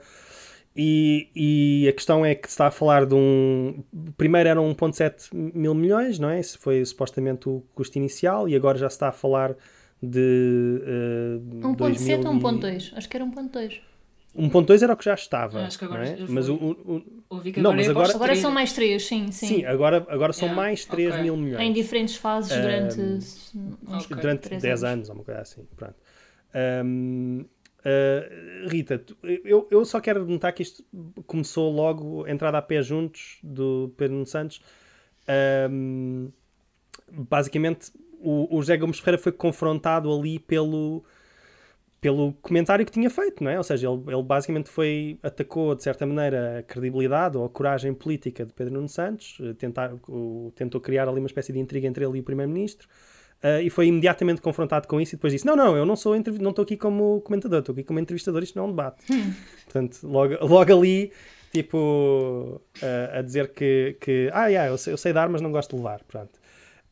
e, 0.76 1.30
e 1.36 1.88
a 1.88 1.94
questão 1.94 2.26
é 2.26 2.34
que 2.34 2.48
se 2.48 2.54
está 2.54 2.68
a 2.68 2.72
falar 2.72 3.06
de 3.06 3.14
um. 3.14 3.84
Primeiro 4.18 4.50
eram 4.50 4.74
1,7 4.74 5.30
mil 5.34 5.74
milhões, 5.74 6.18
não 6.18 6.30
é? 6.30 6.40
Esse 6.40 6.58
foi 6.58 6.84
supostamente 6.86 7.50
o 7.50 7.64
custo 7.76 7.98
inicial, 7.98 8.50
e 8.50 8.56
agora 8.56 8.78
já 8.78 8.90
se 8.90 8.96
está 8.96 9.10
a 9.10 9.12
falar 9.12 9.56
de. 10.02 11.40
Uh, 11.42 11.76
1.7 11.76 12.26
ou 12.26 12.34
1.2? 12.34 12.60
1.2? 12.60 12.94
Acho 12.96 13.10
que 13.10 13.18
era 13.18 13.26
1.2. 13.26 13.82
1.2 14.36 14.82
era 14.82 14.94
o 14.94 14.98
que 14.98 15.06
já 15.06 15.14
estava. 15.14 15.62
Acho 15.66 15.78
que 15.80 15.86
agora 15.86 16.04
não 16.06 16.12
é? 16.12 16.18
já 16.18 16.26
Mas 16.28 16.50
o, 16.50 16.56
o- 16.56 16.72
o- 16.72 17.24
Ouvi 17.30 17.52
que 17.52 17.60
Não, 17.62 17.72
agora 17.72 17.78
mas 17.78 17.88
é 17.88 17.92
agora- 17.92 18.14
Agora 18.16 18.36
são 18.36 18.52
mais 18.52 18.74
3, 18.74 19.06
sim, 19.06 19.32
sim. 19.32 19.48
sim, 19.48 19.66
agora, 19.66 20.06
agora 20.10 20.34
são 20.34 20.48
Yeah, 20.48 20.62
mais 20.62 20.86
3 20.86 21.12
ok. 21.12 21.22
mil 21.24 21.38
milhões. 21.38 21.62
Em 21.64 21.72
diferentes 21.74 22.16
fases 22.16 22.52
durante 22.60 23.00
Um, 23.00 23.18
uns 23.96 24.06
ok. 24.06 24.18
durante 24.18 24.42
três 24.42 24.62
10 24.62 24.84
anos. 24.84 25.10
ou 25.10 25.16
uma 25.16 25.24
coisa 25.24 25.42
assim. 25.42 25.66
Pronto. 25.76 25.96
Hum, 26.86 27.46
uh, 27.80 28.70
Rita, 28.70 29.00
tu- 29.00 29.18
eu, 29.24 29.68
eu 29.72 29.84
só 29.86 30.00
quero 30.00 30.26
notar 30.28 30.54
que 30.54 30.62
isto 30.64 30.84
começou 31.26 31.72
logo 31.72 32.26
a 32.26 32.32
entrada 32.32 32.58
a 32.58 32.62
pé 32.62 32.82
juntos 32.82 33.38
do 33.44 33.92
Pedro 33.98 34.14
Nuno 34.16 34.26
Santos. 34.28 34.62
Hum, 35.70 36.30
basicamente, 37.12 37.92
o, 38.20 38.56
o 38.58 38.62
José 38.62 38.78
Gomes 38.78 39.00
Ferreira 39.00 39.22
foi 39.22 39.32
confrontado 39.32 40.12
ali 40.14 40.40
pelo, 40.40 41.04
pelo 42.04 42.34
comentário 42.42 42.86
que 42.86 42.92
tinha 42.92 43.10
feito, 43.10 43.42
não 43.42 43.50
é? 43.50 43.58
Ou 43.58 43.64
seja, 43.64 43.88
ele, 43.90 44.04
ele 44.08 44.22
basicamente 44.24 44.70
foi, 44.70 45.18
atacou 45.24 45.74
de 45.74 45.82
certa 45.82 46.06
maneira 46.06 46.60
a 46.60 46.64
credibilidade 46.64 47.38
ou 47.38 47.46
a 47.46 47.50
coragem 47.50 47.94
política 47.94 48.46
de 48.46 48.52
Pedro 48.52 48.74
Nuno 48.74 48.90
Santos, 48.90 49.38
eh, 49.42 49.54
tentar, 49.54 49.94
o- 50.10 50.52
tentou 50.54 50.82
criar 50.82 51.08
ali 51.08 51.20
uma 51.20 51.28
espécie 51.28 51.54
de 51.54 51.60
intriga 51.60 51.88
entre 51.88 52.04
ele 52.06 52.18
e 52.18 52.20
o 52.20 52.24
Primeiro-Ministro. 52.24 52.88
Uh, 53.42 53.60
e 53.62 53.70
foi 53.70 53.88
imediatamente 53.88 54.42
confrontado 54.42 54.88
com 54.88 55.02
isso 55.02 55.16
e 55.16 55.18
depois 55.18 55.34
disse: 55.34 55.46
Não, 55.46 55.54
não, 55.56 55.76
eu 55.76 55.86
não 55.86 55.98
sou 55.98 56.14
não 56.40 56.50
estou 56.52 56.64
aqui 56.64 56.78
como 56.78 57.20
comentador, 57.22 57.60
estou 57.60 57.74
aqui 57.74 57.84
como 57.84 58.00
entrevistador, 58.00 58.42
isto 58.42 58.56
não 58.58 58.66
é 58.66 58.68
um 58.68 58.72
debate. 58.72 59.06
Portanto, 59.66 60.00
logo, 60.04 60.34
logo 60.46 60.74
ali, 60.78 61.12
tipo, 61.52 62.62
uh, 62.82 63.18
a 63.18 63.22
dizer 63.22 63.50
que, 63.52 63.98
que 64.00 64.30
ah, 64.32 64.48
yeah, 64.48 64.72
eu, 64.72 64.78
sei, 64.78 64.94
eu 64.94 64.98
sei 64.98 65.12
dar, 65.12 65.28
mas 65.28 65.42
não 65.42 65.52
gosto 65.52 65.72
de 65.72 65.76
levar. 65.78 66.02
Pronto. 66.04 66.32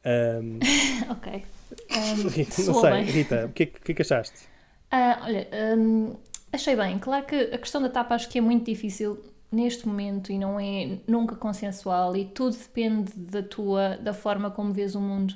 Um, 0.06 0.60
Ok. 1.12 1.44
Um, 1.90 2.66
não 2.66 2.82
sei, 2.82 2.92
bem. 2.92 3.04
Rita, 3.06 3.46
o 3.46 3.54
que, 3.54 3.64
é 3.64 3.66
que 3.66 3.92
é 3.94 3.96
que 3.96 4.02
achaste? 4.02 4.51
Ah, 4.92 5.22
olha, 5.24 5.48
hum, 5.78 6.16
achei 6.52 6.76
bem. 6.76 7.00
Claro 7.00 7.26
que 7.26 7.36
a 7.36 7.58
questão 7.58 7.82
da 7.82 7.90
TAP 7.90 8.12
acho 8.12 8.30
que 8.30 8.38
é 8.38 8.42
muito 8.42 8.66
difícil 8.66 9.24
neste 9.52 9.88
momento 9.88 10.32
e 10.32 10.38
não 10.38 10.60
é 10.60 11.00
nunca 11.08 11.36
consensual 11.36 12.16
e 12.16 12.26
tudo 12.26 12.56
depende 12.56 13.12
da 13.16 13.42
tua, 13.44 13.98
da 13.98 14.14
forma 14.14 14.52
como 14.52 14.74
vês 14.74 14.96
o 14.96 15.02
mundo. 15.02 15.34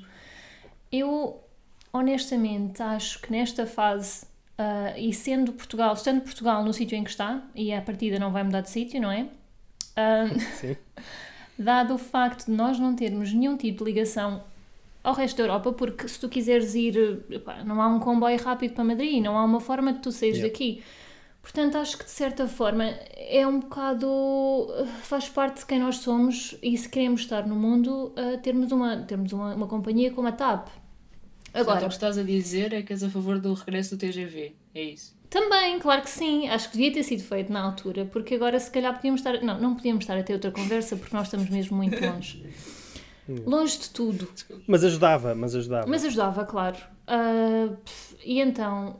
Eu, 0.91 1.41
honestamente, 1.91 2.81
acho 2.81 3.19
que 3.21 3.31
nesta 3.31 3.65
fase, 3.65 4.25
ah, 4.57 4.93
e 4.97 5.13
sendo 5.13 5.53
Portugal, 5.53 5.93
estando 5.93 6.21
Portugal 6.21 6.63
no 6.63 6.73
sítio 6.73 6.97
em 6.97 7.03
que 7.03 7.09
está, 7.09 7.41
e 7.55 7.73
a 7.73 7.81
partida 7.81 8.19
não 8.19 8.31
vai 8.31 8.43
mudar 8.43 8.61
de 8.61 8.69
sítio, 8.69 9.01
não 9.01 9.11
é? 9.11 9.27
Ah, 9.95 10.27
Sim. 10.59 10.75
dado 11.57 11.93
o 11.95 11.97
facto 11.97 12.47
de 12.47 12.51
nós 12.51 12.77
não 12.79 12.95
termos 12.95 13.33
nenhum 13.33 13.55
tipo 13.57 13.83
de 13.85 13.91
ligação 13.91 14.43
ao 15.05 15.13
resto 15.13 15.37
da 15.37 15.43
Europa, 15.43 15.71
porque 15.73 16.07
se 16.07 16.19
tu 16.19 16.27
quiseres 16.27 16.75
ir, 16.75 17.23
não 17.65 17.81
há 17.81 17.87
um 17.87 17.99
comboio 17.99 18.37
rápido 18.41 18.73
para 18.73 18.83
Madrid, 18.83 19.23
não 19.23 19.37
há 19.37 19.43
uma 19.43 19.59
forma 19.59 19.93
de 19.93 19.99
tu 19.99 20.11
saíres 20.11 20.37
Yeah. 20.37 20.51
daqui. 20.53 20.83
Portanto, 21.41 21.77
acho 21.77 21.97
que 21.99 22.05
de 22.05 22.09
certa 22.09 22.47
forma 22.47 22.85
é 23.15 23.45
um 23.45 23.59
bocado. 23.59 24.07
faz 25.03 25.29
parte 25.29 25.59
de 25.59 25.65
quem 25.67 25.79
nós 25.79 25.97
somos 25.97 26.57
e 26.61 26.75
se 26.75 26.89
queremos 26.89 27.21
estar 27.21 27.45
no 27.45 27.55
mundo, 27.55 28.13
uh, 28.17 28.37
termos, 28.41 28.71
uma, 28.71 28.97
termos 29.03 29.31
uma, 29.31 29.53
uma 29.53 29.67
companhia 29.67 30.09
como 30.11 30.27
a 30.27 30.31
TAP. 30.31 30.67
Portanto, 30.67 31.69
Agora, 31.69 31.85
o 31.85 31.87
que 31.87 31.93
estás 31.93 32.17
a 32.17 32.23
dizer 32.23 32.73
é 32.73 32.81
que 32.81 32.91
és 32.91 33.03
a 33.03 33.09
favor 33.09 33.39
do 33.39 33.53
regresso 33.53 33.95
do 33.95 33.99
TGV. 33.99 34.55
É 34.73 34.83
isso. 34.83 35.15
Também, 35.29 35.79
claro 35.79 36.01
que 36.01 36.09
sim. 36.09 36.47
Acho 36.49 36.69
que 36.69 36.77
devia 36.77 36.91
ter 36.93 37.03
sido 37.03 37.23
feito 37.23 37.53
na 37.53 37.61
altura, 37.61 38.05
porque 38.05 38.35
agora 38.35 38.59
se 38.59 38.71
calhar 38.71 38.93
podíamos 38.95 39.21
estar. 39.21 39.41
Não, 39.41 39.59
não 39.59 39.75
podíamos 39.75 40.03
estar 40.03 40.17
a 40.17 40.23
ter 40.23 40.33
outra 40.33 40.51
conversa 40.51 40.95
porque 40.95 41.15
nós 41.15 41.27
estamos 41.27 41.49
mesmo 41.49 41.77
muito 41.77 42.03
longe. 42.03 42.43
longe 43.45 43.77
de 43.79 43.89
tudo. 43.89 44.27
Mas 44.67 44.83
ajudava, 44.83 45.33
mas 45.35 45.55
ajudava. 45.55 45.87
Mas 45.87 46.03
ajudava, 46.05 46.45
claro. 46.45 46.77
Ah, 47.07 47.69
pff, 47.83 48.15
e 48.23 48.39
então, 48.39 48.97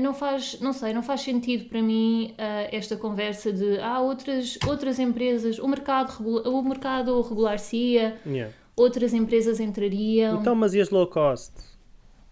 não 0.00 0.12
faz, 0.14 0.58
não 0.60 0.72
sei, 0.72 0.92
não 0.92 1.02
faz 1.02 1.20
sentido 1.22 1.68
para 1.68 1.80
mim 1.82 2.34
ah, 2.38 2.68
esta 2.72 2.96
conversa 2.96 3.52
de 3.52 3.78
há 3.80 4.00
outras, 4.00 4.58
outras 4.66 4.98
empresas, 4.98 5.58
o 5.58 5.66
mercado, 5.68 6.10
regula- 6.18 6.48
o 6.48 6.62
mercado 6.62 7.20
regular-se-ia, 7.20 8.18
Yeah. 8.26 8.52
outras 8.76 9.12
empresas 9.14 9.60
entrariam. 9.60 10.40
Então, 10.40 10.54
mas 10.54 10.74
e 10.74 10.80
as 10.80 10.90
low 10.90 11.06
cost? 11.06 11.52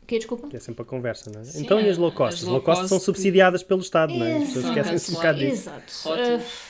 Que 0.06 0.18
desculpa? 0.18 0.48
É 0.54 0.60
sempre 0.60 0.82
a 0.82 0.84
conversa, 0.84 1.30
não 1.34 1.40
é? 1.40 1.44
Sim, 1.44 1.62
então, 1.62 1.80
e 1.80 1.88
as 1.88 1.98
low 1.98 2.12
cost? 2.12 2.38
As 2.38 2.44
low 2.44 2.52
low 2.54 2.62
cost 2.62 2.86
são 2.88 3.00
subsidiadas 3.00 3.62
pelo 3.62 3.80
Estado, 3.80 4.14
não 4.14 4.24
é? 4.24 4.36
As 4.36 4.44
pessoas 4.44 4.56
Exato. 4.64 4.78
esquecem-se 4.78 5.10
um 5.10 5.14
bocado 5.14 5.38
disso. 5.38 5.52
Exato. 5.52 5.92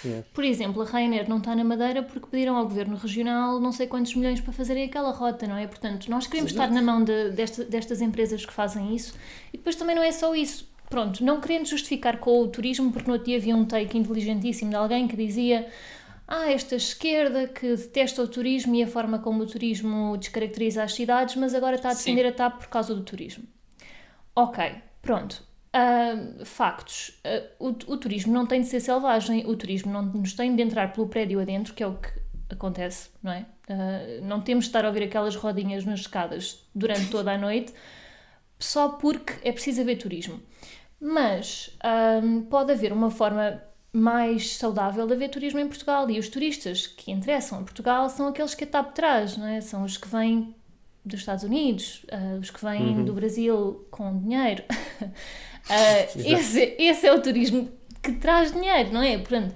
Yeah. 0.04 0.24
por 0.32 0.44
exemplo, 0.44 0.82
a 0.82 0.84
Ryanair 0.86 1.28
não 1.28 1.38
está 1.38 1.54
na 1.54 1.62
Madeira 1.64 2.02
porque 2.02 2.26
pediram 2.30 2.56
ao 2.56 2.64
governo 2.64 2.96
regional 2.96 3.60
não 3.60 3.72
sei 3.72 3.86
quantos 3.86 4.14
milhões 4.14 4.40
para 4.40 4.52
fazerem 4.52 4.84
aquela 4.84 5.10
rota, 5.10 5.46
não 5.46 5.56
é? 5.56 5.66
Portanto, 5.66 6.08
nós 6.10 6.26
queremos 6.26 6.50
estar 6.52 6.70
na 6.70 6.80
mão 6.80 7.04
de- 7.04 7.30
desta- 7.32 7.64
destas 7.64 8.00
empresas 8.00 8.44
que 8.46 8.52
fazem 8.52 8.94
isso 8.94 9.14
e 9.52 9.58
depois 9.58 9.76
também 9.76 9.94
não 9.94 10.02
é 10.02 10.12
só 10.12 10.34
isso. 10.34 10.66
Pronto, 10.88 11.22
não 11.24 11.40
querendo 11.40 11.66
justificar 11.66 12.18
com 12.18 12.40
o 12.40 12.46
turismo, 12.46 12.92
porque 12.92 13.08
no 13.08 13.14
outro 13.14 13.26
dia 13.26 13.36
havia 13.38 13.56
um 13.56 13.64
take 13.64 13.98
inteligentíssimo 13.98 14.70
de 14.70 14.76
alguém 14.76 15.08
que 15.08 15.16
dizia 15.16 15.66
ah, 16.26 16.50
esta 16.50 16.76
esquerda 16.76 17.46
que 17.48 17.76
detesta 17.76 18.22
o 18.22 18.28
turismo 18.28 18.74
e 18.74 18.82
a 18.82 18.86
forma 18.86 19.18
como 19.18 19.42
o 19.42 19.46
turismo 19.46 20.16
descaracteriza 20.16 20.82
as 20.82 20.94
cidades, 20.94 21.36
mas 21.36 21.54
agora 21.54 21.76
está 21.76 21.90
a 21.90 21.94
Sim. 21.94 22.14
defender 22.14 22.28
a 22.28 22.32
TAP 22.32 22.58
por 22.60 22.68
causa 22.68 22.94
do 22.94 23.02
turismo. 23.02 23.44
Ok, 24.34 24.74
pronto. 25.02 25.42
Ah, 25.72 26.14
factos. 26.44 27.20
Ah, 27.24 27.42
o, 27.58 27.68
o 27.68 27.96
turismo 27.96 28.32
não 28.32 28.46
tem 28.46 28.60
de 28.60 28.66
ser 28.66 28.80
selvagem, 28.80 29.46
o 29.46 29.56
turismo 29.56 29.92
não 29.92 30.02
nos 30.02 30.32
tem 30.32 30.54
de 30.54 30.62
entrar 30.62 30.92
pelo 30.92 31.08
prédio 31.08 31.40
adentro, 31.40 31.74
que 31.74 31.82
é 31.82 31.86
o 31.86 31.94
que 31.94 32.08
acontece, 32.50 33.10
não 33.22 33.32
é? 33.32 33.46
Uh, 33.68 34.24
não 34.24 34.40
temos 34.40 34.66
de 34.66 34.68
estar 34.68 34.84
a 34.84 34.88
ouvir 34.88 35.02
aquelas 35.02 35.34
rodinhas 35.34 35.84
nas 35.84 36.00
escadas 36.00 36.64
durante 36.72 37.10
toda 37.10 37.32
a 37.32 37.38
noite 37.38 37.72
só 38.58 38.90
porque 38.90 39.34
é 39.42 39.52
preciso 39.52 39.82
haver 39.82 39.96
turismo. 39.96 40.40
Mas 41.00 41.76
pode 42.48 42.72
haver 42.72 42.92
uma 42.92 43.10
forma 43.10 43.62
mais 43.96 44.56
saudável 44.56 45.06
de 45.06 45.14
haver 45.14 45.30
turismo 45.30 45.58
em 45.58 45.66
Portugal 45.66 46.10
e 46.10 46.18
os 46.18 46.28
turistas 46.28 46.86
que 46.86 47.10
interessam 47.10 47.60
a 47.60 47.62
Portugal 47.62 48.10
são 48.10 48.28
aqueles 48.28 48.54
que 48.54 48.64
a 48.64 48.66
TAP 48.66 48.94
traz, 48.94 49.38
não 49.38 49.46
é? 49.46 49.62
São 49.62 49.84
os 49.84 49.96
que 49.96 50.06
vêm 50.06 50.54
dos 51.02 51.20
Estados 51.20 51.44
Unidos, 51.44 52.04
uh, 52.12 52.38
os 52.38 52.50
que 52.50 52.62
vêm 52.62 52.98
uhum. 52.98 53.04
do 53.04 53.14
Brasil 53.14 53.86
com 53.90 54.18
dinheiro. 54.18 54.62
uh, 55.00 56.20
esse, 56.24 56.76
esse 56.78 57.06
é 57.06 57.12
o 57.12 57.22
turismo 57.22 57.70
que 58.02 58.12
traz 58.12 58.52
dinheiro, 58.52 58.92
não 58.92 59.02
é? 59.02 59.16
Portanto, 59.16 59.54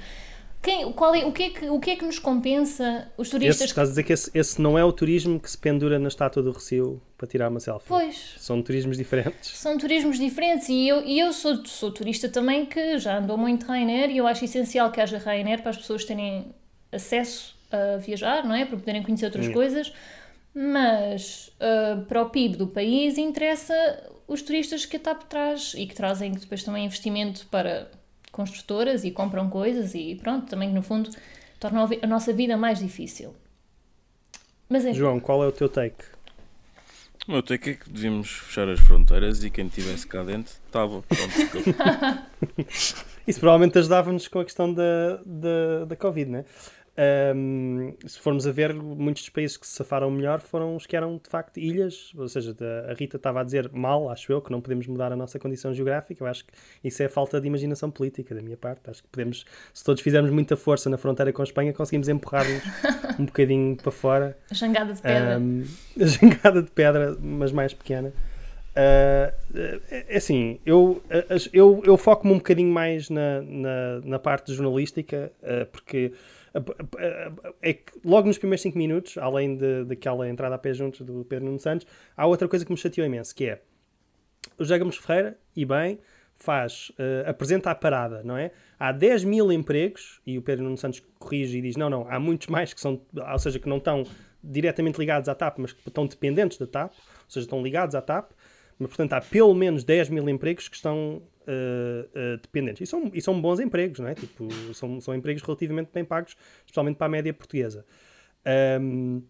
quem, 0.63 0.93
qual 0.93 1.15
é, 1.15 1.25
o, 1.25 1.33
que 1.33 1.43
é 1.43 1.51
que, 1.51 1.71
o 1.71 1.81
que 1.81 1.91
é 1.91 1.97
que 1.97 2.05
nos 2.05 2.19
compensa 2.19 3.11
os 3.17 3.31
turistas? 3.31 3.63
Esse, 3.63 3.65
estás 3.65 3.89
a 3.89 3.93
dizer 3.93 4.03
que 4.03 4.13
esse, 4.13 4.31
esse, 4.35 4.61
não 4.61 4.79
é 4.79 4.85
o 4.85 4.93
turismo 4.93 5.41
que 5.41 5.51
se 5.51 5.57
pendura 5.57 5.99
na 5.99 6.09
estátua 6.09 6.43
do 6.43 6.53
Recio 6.53 7.01
para 7.17 7.27
tirar 7.27 7.49
uma 7.49 7.61
selfie? 7.61 7.89
Pois. 7.89 8.35
São 8.39 8.61
turismos 8.63 8.99
diferentes. 8.99 9.57
São 9.57 9.79
turismos 9.79 10.19
diferentes 10.19 10.69
e 10.69 10.87
eu, 10.87 11.03
e 11.03 11.19
eu 11.19 11.33
sou, 11.33 11.65
sou 11.65 11.91
turista 11.91 12.29
também 12.29 12.67
que 12.67 12.99
já 12.99 13.19
andou 13.19 13.39
muito 13.39 13.65
Ryanair 13.65 14.11
e 14.11 14.19
eu 14.19 14.27
acho 14.27 14.45
essencial 14.45 14.93
que 14.93 15.01
haja 15.01 15.17
Ryanair 15.17 15.63
para 15.63 15.71
as 15.71 15.79
pessoas 15.79 16.05
terem 16.05 16.55
acesso 16.93 17.57
a 17.73 17.97
viajar, 17.97 18.45
não 18.45 18.55
é? 18.55 18.67
Para 18.67 18.77
poderem 18.77 19.03
conhecer 19.03 19.27
outras 19.27 19.47
hum. 19.47 19.53
coisas. 19.53 19.91
Mas 20.53 21.51
uh, 21.57 22.05
para 22.05 22.23
o 22.23 22.29
PIB 22.29 22.57
do 22.57 22.67
país 22.67 23.17
interessa 23.17 23.75
os 24.29 24.43
turistas 24.43 24.85
que 24.85 24.97
a 24.97 25.01
TAP 25.01 25.23
traz 25.23 25.75
e 25.75 25.87
que 25.87 25.95
trazem 25.95 26.33
depois 26.33 26.63
também 26.63 26.85
investimento 26.85 27.47
para 27.51 27.91
construtoras 28.31 29.05
e 29.05 29.11
compram 29.11 29.49
coisas 29.49 29.95
e 29.95 30.15
pronto, 30.17 30.47
também 30.49 30.73
no 30.73 30.83
fundo 30.83 31.11
torna 31.59 31.87
a 32.03 32.07
nossa 32.07 32.33
vida 32.33 32.57
mais 32.57 32.79
difícil. 32.79 33.35
Mas 34.69 34.85
é... 34.85 34.93
João, 34.93 35.21
qual 35.21 35.43
é 35.45 35.47
o 35.47 35.53
teu 35.53 35.69
take? 35.69 36.05
O 37.29 37.33
meu 37.33 37.43
take 37.43 37.71
é 37.71 37.75
que 37.75 37.91
devíamos 37.91 38.31
fechar 38.31 38.69
as 38.69 38.81
fronteiras 38.81 39.45
e 39.45 39.51
quem 39.51 39.67
estivesse 39.67 40.07
cá 40.07 40.23
dentro 40.23 40.55
estava. 40.67 41.05
Isso 43.27 43.39
provavelmente 43.39 43.79
ajudava-nos 43.79 44.27
com 44.27 44.41
a 44.41 44.45
questão 44.45 44.73
da, 44.73 45.21
da, 45.25 45.85
da 45.87 45.97
Covid, 45.97 46.31
né? 46.31 46.45
Um, 47.35 47.95
se 48.07 48.19
formos 48.19 48.47
a 48.47 48.53
ver, 48.53 48.75
muitos 48.75 49.23
dos 49.23 49.31
países 49.31 49.57
que 49.57 49.67
se 49.67 49.73
safaram 49.73 50.11
melhor 50.11 50.41
foram 50.41 50.77
os 50.77 50.85
que 50.85 50.95
eram 50.95 51.17
de 51.17 51.31
facto 51.31 51.59
ilhas, 51.59 52.13
ou 52.15 52.29
seja, 52.29 52.55
a 52.91 52.93
Rita 52.93 53.17
estava 53.17 53.41
a 53.41 53.45
dizer 53.45 53.71
mal, 53.73 54.11
acho 54.11 54.31
eu, 54.31 54.43
que 54.43 54.51
não 54.51 54.61
podemos 54.61 54.87
mudar 54.87 55.11
a 55.11 55.17
nossa 55.17 55.39
condição 55.39 55.73
geográfica. 55.73 56.23
Eu 56.23 56.29
acho 56.29 56.45
que 56.45 56.53
isso 56.85 57.03
é 57.03 57.09
falta 57.09 57.41
de 57.41 57.47
imaginação 57.47 57.91
política 57.91 58.35
da 58.35 58.43
minha 58.43 58.57
parte. 58.57 58.91
Acho 58.91 59.03
que 59.03 59.09
podemos, 59.09 59.47
se 59.73 59.83
todos 59.83 60.03
fizermos 60.03 60.31
muita 60.31 60.59
força 60.59 60.91
na 60.91 60.99
fronteira 60.99 61.33
com 61.33 61.41
a 61.41 61.45
Espanha, 61.45 61.73
conseguimos 61.73 62.07
empurrar-nos 62.07 62.63
um 63.19 63.25
bocadinho 63.25 63.77
para 63.77 63.91
fora. 63.91 64.39
A 64.51 64.55
jangada 64.55 64.93
de 64.93 65.01
pedra. 65.01 65.39
Um, 65.39 65.65
a 65.99 66.05
jangada 66.05 66.63
de 66.63 66.71
pedra, 66.71 67.17
mas 67.19 67.51
mais 67.51 67.73
pequena. 67.73 68.13
Uh, 68.71 69.33
é 69.91 70.17
assim, 70.17 70.61
eu, 70.65 71.03
eu, 71.53 71.83
eu 71.85 71.97
foco-me 71.97 72.33
um 72.35 72.37
bocadinho 72.37 72.73
mais 72.73 73.09
na, 73.11 73.41
na, 73.41 74.01
na 74.05 74.19
parte 74.19 74.53
jornalística, 74.53 75.33
uh, 75.43 75.67
porque 75.67 76.13
é 77.63 77.73
que 77.73 77.93
logo 78.05 78.27
nos 78.27 78.39
primeiros 78.39 78.63
5 78.63 78.77
minutos, 78.77 79.19
além 79.19 79.57
daquela 79.87 80.29
entrada 80.29 80.55
a 80.55 80.59
pé 80.59 80.73
juntos 80.73 81.01
do 81.03 81.25
Pedro 81.25 81.47
Nuno 81.47 81.59
Santos, 81.59 81.87
há 82.17 82.27
outra 82.27 82.49
coisa 82.49 82.65
que 82.65 82.71
me 82.71 82.77
chateou 82.77 83.07
imenso, 83.07 83.35
que 83.35 83.47
é 83.47 83.63
o 84.59 84.65
José 84.65 84.79
Gomes 84.79 84.97
Ferreira, 84.97 85.39
e 85.55 85.65
bem, 85.65 85.99
faz, 86.37 86.91
uh, 86.91 87.29
apresenta 87.29 87.71
a 87.71 87.75
parada, 87.75 88.23
não 88.25 88.37
é? 88.37 88.51
Há 88.79 88.93
10 88.93 89.25
mil 89.25 89.53
empregos, 89.53 90.21
e 90.27 90.39
o 90.39 90.43
Pedro 90.43 90.65
Nuno 90.65 90.77
Santos 90.77 91.03
corrige 91.19 91.59
e 91.59 91.63
diz, 91.63 91.77
não, 91.77 91.91
não, 91.91 92.07
há 92.09 92.19
muitos 92.19 92.49
mais 92.49 92.73
que 92.73 92.81
são, 92.81 93.01
ou 93.15 93.39
seja, 93.39 93.59
que 93.59 93.69
não 93.69 93.77
estão 93.77 94.05
diretamente 94.43 94.99
ligados 94.99 95.29
à 95.29 95.35
TAP, 95.35 95.59
mas 95.59 95.73
que 95.73 95.87
estão 95.87 96.07
dependentes 96.07 96.59
da 96.59 96.67
TAP, 96.67 96.93
ou 96.93 97.25
seja, 97.29 97.45
estão 97.45 97.63
ligados 97.63 97.95
à 97.95 98.01
TAP, 98.01 98.33
mas 98.79 98.89
portanto 98.89 99.13
há 99.13 99.21
pelo 99.21 99.55
menos 99.55 99.85
10 99.85 100.09
mil 100.09 100.27
empregos 100.29 100.67
que 100.67 100.77
estão 100.77 101.23
uh, 101.51 102.35
uh, 102.35 102.37
dependentes. 102.41 102.83
E 102.83 102.87
são, 102.87 103.11
e 103.13 103.21
são 103.21 103.41
bons 103.41 103.61
empregos, 103.61 103.99
não 103.99 104.09
é? 104.09 104.15
Tipo, 104.15 104.49
são, 104.73 105.01
são 105.01 105.15
empregos 105.15 105.43
relativamente 105.43 105.91
bem 105.93 106.05
pagos, 106.05 106.37
especialmente 106.61 106.97
para 106.97 107.07
a 107.07 107.11
média 107.11 107.35
portuguesa. 107.35 107.85
Um, 108.81 109.23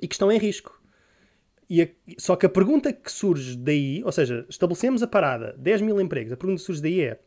e 0.00 0.08
que 0.08 0.14
estão 0.14 0.30
em 0.32 0.38
risco. 0.38 0.80
E 1.70 1.82
a, 1.82 1.88
só 2.18 2.36
que 2.36 2.44
a 2.44 2.48
pergunta 2.48 2.92
que 2.92 3.10
surge 3.10 3.56
daí, 3.56 4.02
ou 4.04 4.12
seja, 4.12 4.44
estabelecemos 4.48 5.02
a 5.02 5.06
parada, 5.06 5.54
10 5.58 5.80
mil 5.82 6.00
empregos, 6.00 6.32
a 6.32 6.36
pergunta 6.36 6.60
que 6.60 6.66
surge 6.66 6.82
daí 6.82 7.00
é 7.00 7.20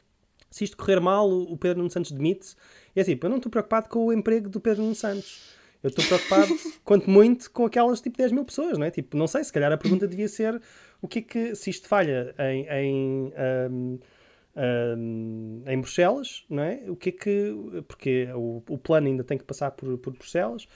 se 0.56 0.64
isto 0.64 0.78
correr 0.78 1.02
mal, 1.02 1.30
o 1.30 1.58
Pedro 1.58 1.80
Nuno 1.80 1.90
Santos 1.90 2.12
demite-se. 2.12 2.56
É 2.96 3.02
assim, 3.02 3.20
eu 3.22 3.30
não 3.30 3.38
estou 3.38 3.50
preocupado 3.50 3.90
com 3.90 4.06
o 4.06 4.14
emprego 4.14 4.48
do 4.48 4.62
Pedro 4.62 4.84
Nuno 4.84 4.96
Santos. 4.96 5.54
Eu 5.84 5.90
estou 5.90 6.06
preocupado, 6.06 6.48
quanto 6.84 7.10
muito, 7.10 7.52
com 7.52 7.66
aquelas 7.66 8.00
tipo 8.00 8.18
10 8.18 8.32
mil 8.32 8.46
pessoas, 8.46 8.78
não 8.78 8.86
é? 8.86 8.92
Tipo, 8.92 9.18
não 9.18 9.28
sei, 9.28 9.44
se 9.44 9.52
calhar 9.52 9.72
a 9.72 9.78
pergunta 9.78 10.08
devia 10.08 10.28
ser 10.28 10.62
o 11.02 11.08
que 11.08 11.20
é 11.20 11.22
que, 11.22 11.56
se 11.56 11.70
isto 11.70 11.88
falha 11.88 12.34
em, 12.40 12.68
em 12.70 13.34
um, 13.70 14.00
um, 14.56 15.64
em 15.68 15.80
Bruxelas, 15.80 16.46
não 16.50 16.64
é? 16.64 16.84
O 16.88 16.96
que 16.96 17.10
é 17.10 17.12
que. 17.12 17.84
Porque 17.88 18.30
o, 18.34 18.64
o 18.70 18.78
plano 18.78 19.08
ainda 19.08 19.24
tem 19.24 19.38
que 19.38 19.44
passar 19.44 19.72
por, 19.72 19.98
por 19.98 20.14
Bruxelas. 20.14 20.68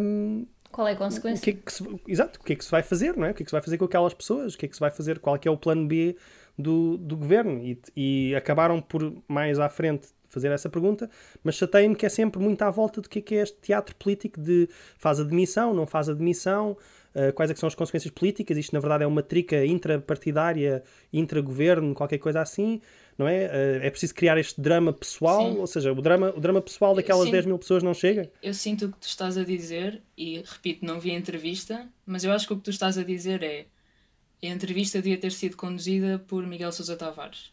Um, 0.00 0.46
qual 0.70 0.88
é 0.88 0.92
a 0.92 0.96
consequência? 0.96 1.40
O 1.40 1.44
que 1.44 1.50
é 1.50 1.52
que 1.54 1.72
se, 1.72 2.00
exato, 2.06 2.38
o 2.40 2.44
que 2.44 2.52
é 2.52 2.56
que 2.56 2.64
se 2.64 2.70
vai 2.70 2.82
fazer, 2.82 3.16
não 3.16 3.26
é? 3.26 3.30
O 3.30 3.34
que 3.34 3.42
é 3.42 3.44
que 3.44 3.50
se 3.50 3.54
vai 3.54 3.62
fazer 3.62 3.78
com 3.78 3.84
aquelas 3.84 4.14
pessoas? 4.14 4.54
O 4.54 4.58
que 4.58 4.66
é 4.66 4.68
que 4.68 4.74
se 4.74 4.80
vai 4.80 4.90
fazer? 4.90 5.18
Qual 5.18 5.36
é 5.36 5.38
que 5.38 5.48
é 5.48 5.50
o 5.50 5.56
plano 5.56 5.86
B 5.86 6.16
do, 6.58 6.98
do 6.98 7.16
governo? 7.16 7.62
E, 7.64 7.80
e 7.96 8.34
acabaram 8.34 8.80
por, 8.80 9.12
mais 9.28 9.58
à 9.58 9.68
frente, 9.68 10.08
fazer 10.28 10.50
essa 10.50 10.68
pergunta, 10.68 11.08
mas 11.42 11.54
chateia-me 11.54 11.94
que 11.94 12.04
é 12.04 12.08
sempre 12.08 12.40
muito 12.40 12.60
à 12.62 12.70
volta 12.70 13.00
do 13.00 13.08
que 13.08 13.20
é, 13.20 13.22
que 13.22 13.34
é 13.36 13.42
este 13.42 13.56
teatro 13.58 13.94
político 13.94 14.38
de 14.38 14.68
faz 14.98 15.18
admissão, 15.18 15.72
não 15.72 15.86
faz 15.86 16.10
admissão, 16.10 16.76
uh, 17.14 17.32
quais 17.32 17.50
é 17.50 17.54
são 17.54 17.66
as 17.66 17.74
consequências 17.74 18.12
políticas, 18.12 18.58
isto 18.58 18.74
na 18.74 18.80
verdade 18.80 19.04
é 19.04 19.06
uma 19.06 19.22
trica 19.22 19.64
intrapartidária, 19.64 20.82
intragoverno, 21.12 21.94
qualquer 21.94 22.18
coisa 22.18 22.40
assim 22.42 22.82
não 23.18 23.26
é? 23.26 23.44
Eh, 23.44 23.80
é 23.82 23.90
preciso 23.90 24.14
criar 24.14 24.38
este 24.38 24.60
drama 24.60 24.92
pessoal, 24.92 25.52
Sim. 25.52 25.58
ou 25.58 25.66
seja, 25.66 25.92
o 25.92 26.02
drama, 26.02 26.32
o 26.36 26.40
drama 26.40 26.60
pessoal 26.60 26.94
daquelas 26.94 27.24
sinto, 27.24 27.32
10 27.32 27.46
mil 27.46 27.58
pessoas 27.58 27.82
não 27.82 27.94
chega? 27.94 28.30
Eu 28.42 28.52
sinto 28.52 28.86
o 28.86 28.92
que 28.92 28.98
tu 28.98 29.06
estás 29.06 29.38
a 29.38 29.44
dizer, 29.44 30.02
e 30.16 30.42
repito, 30.44 30.84
não 30.84 31.00
vi 31.00 31.12
a 31.12 31.14
entrevista, 31.14 31.88
mas 32.04 32.24
eu 32.24 32.32
acho 32.32 32.46
que 32.46 32.52
o 32.52 32.56
que 32.56 32.62
tu 32.62 32.70
estás 32.70 32.98
a 32.98 33.02
dizer 33.02 33.42
é 33.42 33.66
a 34.42 34.46
entrevista 34.46 34.98
devia 34.98 35.18
ter 35.18 35.32
sido 35.32 35.56
conduzida 35.56 36.18
por 36.18 36.46
Miguel 36.46 36.72
Sousa 36.72 36.96
Tavares. 36.96 37.52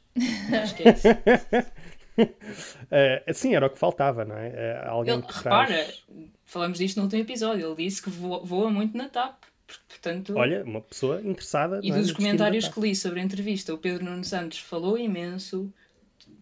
acho 0.62 0.76
que 0.76 0.84
é 0.84 0.92
isso. 0.92 1.08
uh, 2.20 3.34
sim, 3.34 3.56
era 3.56 3.66
o 3.66 3.70
que 3.70 3.80
faltava, 3.80 4.26
não 4.26 4.38
é? 4.38 4.50
Uh, 4.50 4.90
alguém 4.90 5.14
ele, 5.16 5.24
repara, 5.28 5.94
falamos 6.46 6.78
disto 6.78 6.98
no 6.98 7.04
último 7.04 7.22
episódio, 7.22 7.66
ele 7.66 7.86
disse 7.86 8.02
que 8.02 8.10
voa, 8.10 8.44
voa 8.44 8.70
muito 8.70 8.98
na 8.98 9.10
TAP. 9.10 9.44
Portanto, 9.68 10.34
Olha, 10.36 10.64
uma 10.64 10.82
pessoa 10.82 11.22
interessada. 11.22 11.80
E 11.82 11.92
dos 11.92 12.12
comentários 12.12 12.68
que 12.68 12.80
li 12.80 12.96
sobre 12.96 13.20
a 13.20 13.24
entrevista, 13.24 13.74
o 13.74 13.78
Pedro 13.78 14.06
Nuno 14.06 14.24
Santos 14.24 14.60
falou 14.60 14.98
imenso, 14.98 15.74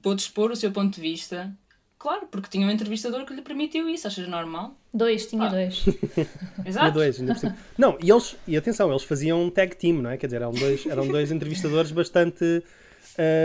pôde 0.01 0.21
expor 0.21 0.51
o 0.51 0.55
seu 0.55 0.71
ponto 0.71 0.95
de 0.95 1.01
vista. 1.01 1.55
Claro, 2.01 2.25
porque 2.31 2.49
tinha 2.49 2.65
um 2.65 2.71
entrevistador 2.71 3.23
que 3.25 3.33
lhe 3.33 3.43
permitiu 3.43 3.87
isso, 3.87 4.07
achas 4.07 4.27
normal? 4.27 4.75
Dois, 4.91 5.27
tinha 5.27 5.43
ah. 5.43 5.49
dois. 5.49 5.85
Exato. 6.65 6.79
Tinha 6.79 6.91
dois, 6.91 7.19
ainda 7.19 7.33
por 7.35 7.39
cima. 7.39 7.57
Não, 7.77 7.95
e 8.01 8.09
eles, 8.09 8.35
e 8.47 8.57
atenção, 8.57 8.89
eles 8.89 9.03
faziam 9.03 9.43
um 9.43 9.51
tag 9.51 9.75
team, 9.75 10.01
não 10.01 10.09
é? 10.09 10.17
Quer 10.17 10.25
dizer, 10.25 10.37
eram 10.37 10.51
dois, 10.51 10.85
eram 10.87 11.07
dois 11.07 11.31
entrevistadores 11.31 11.91
bastante. 11.91 12.63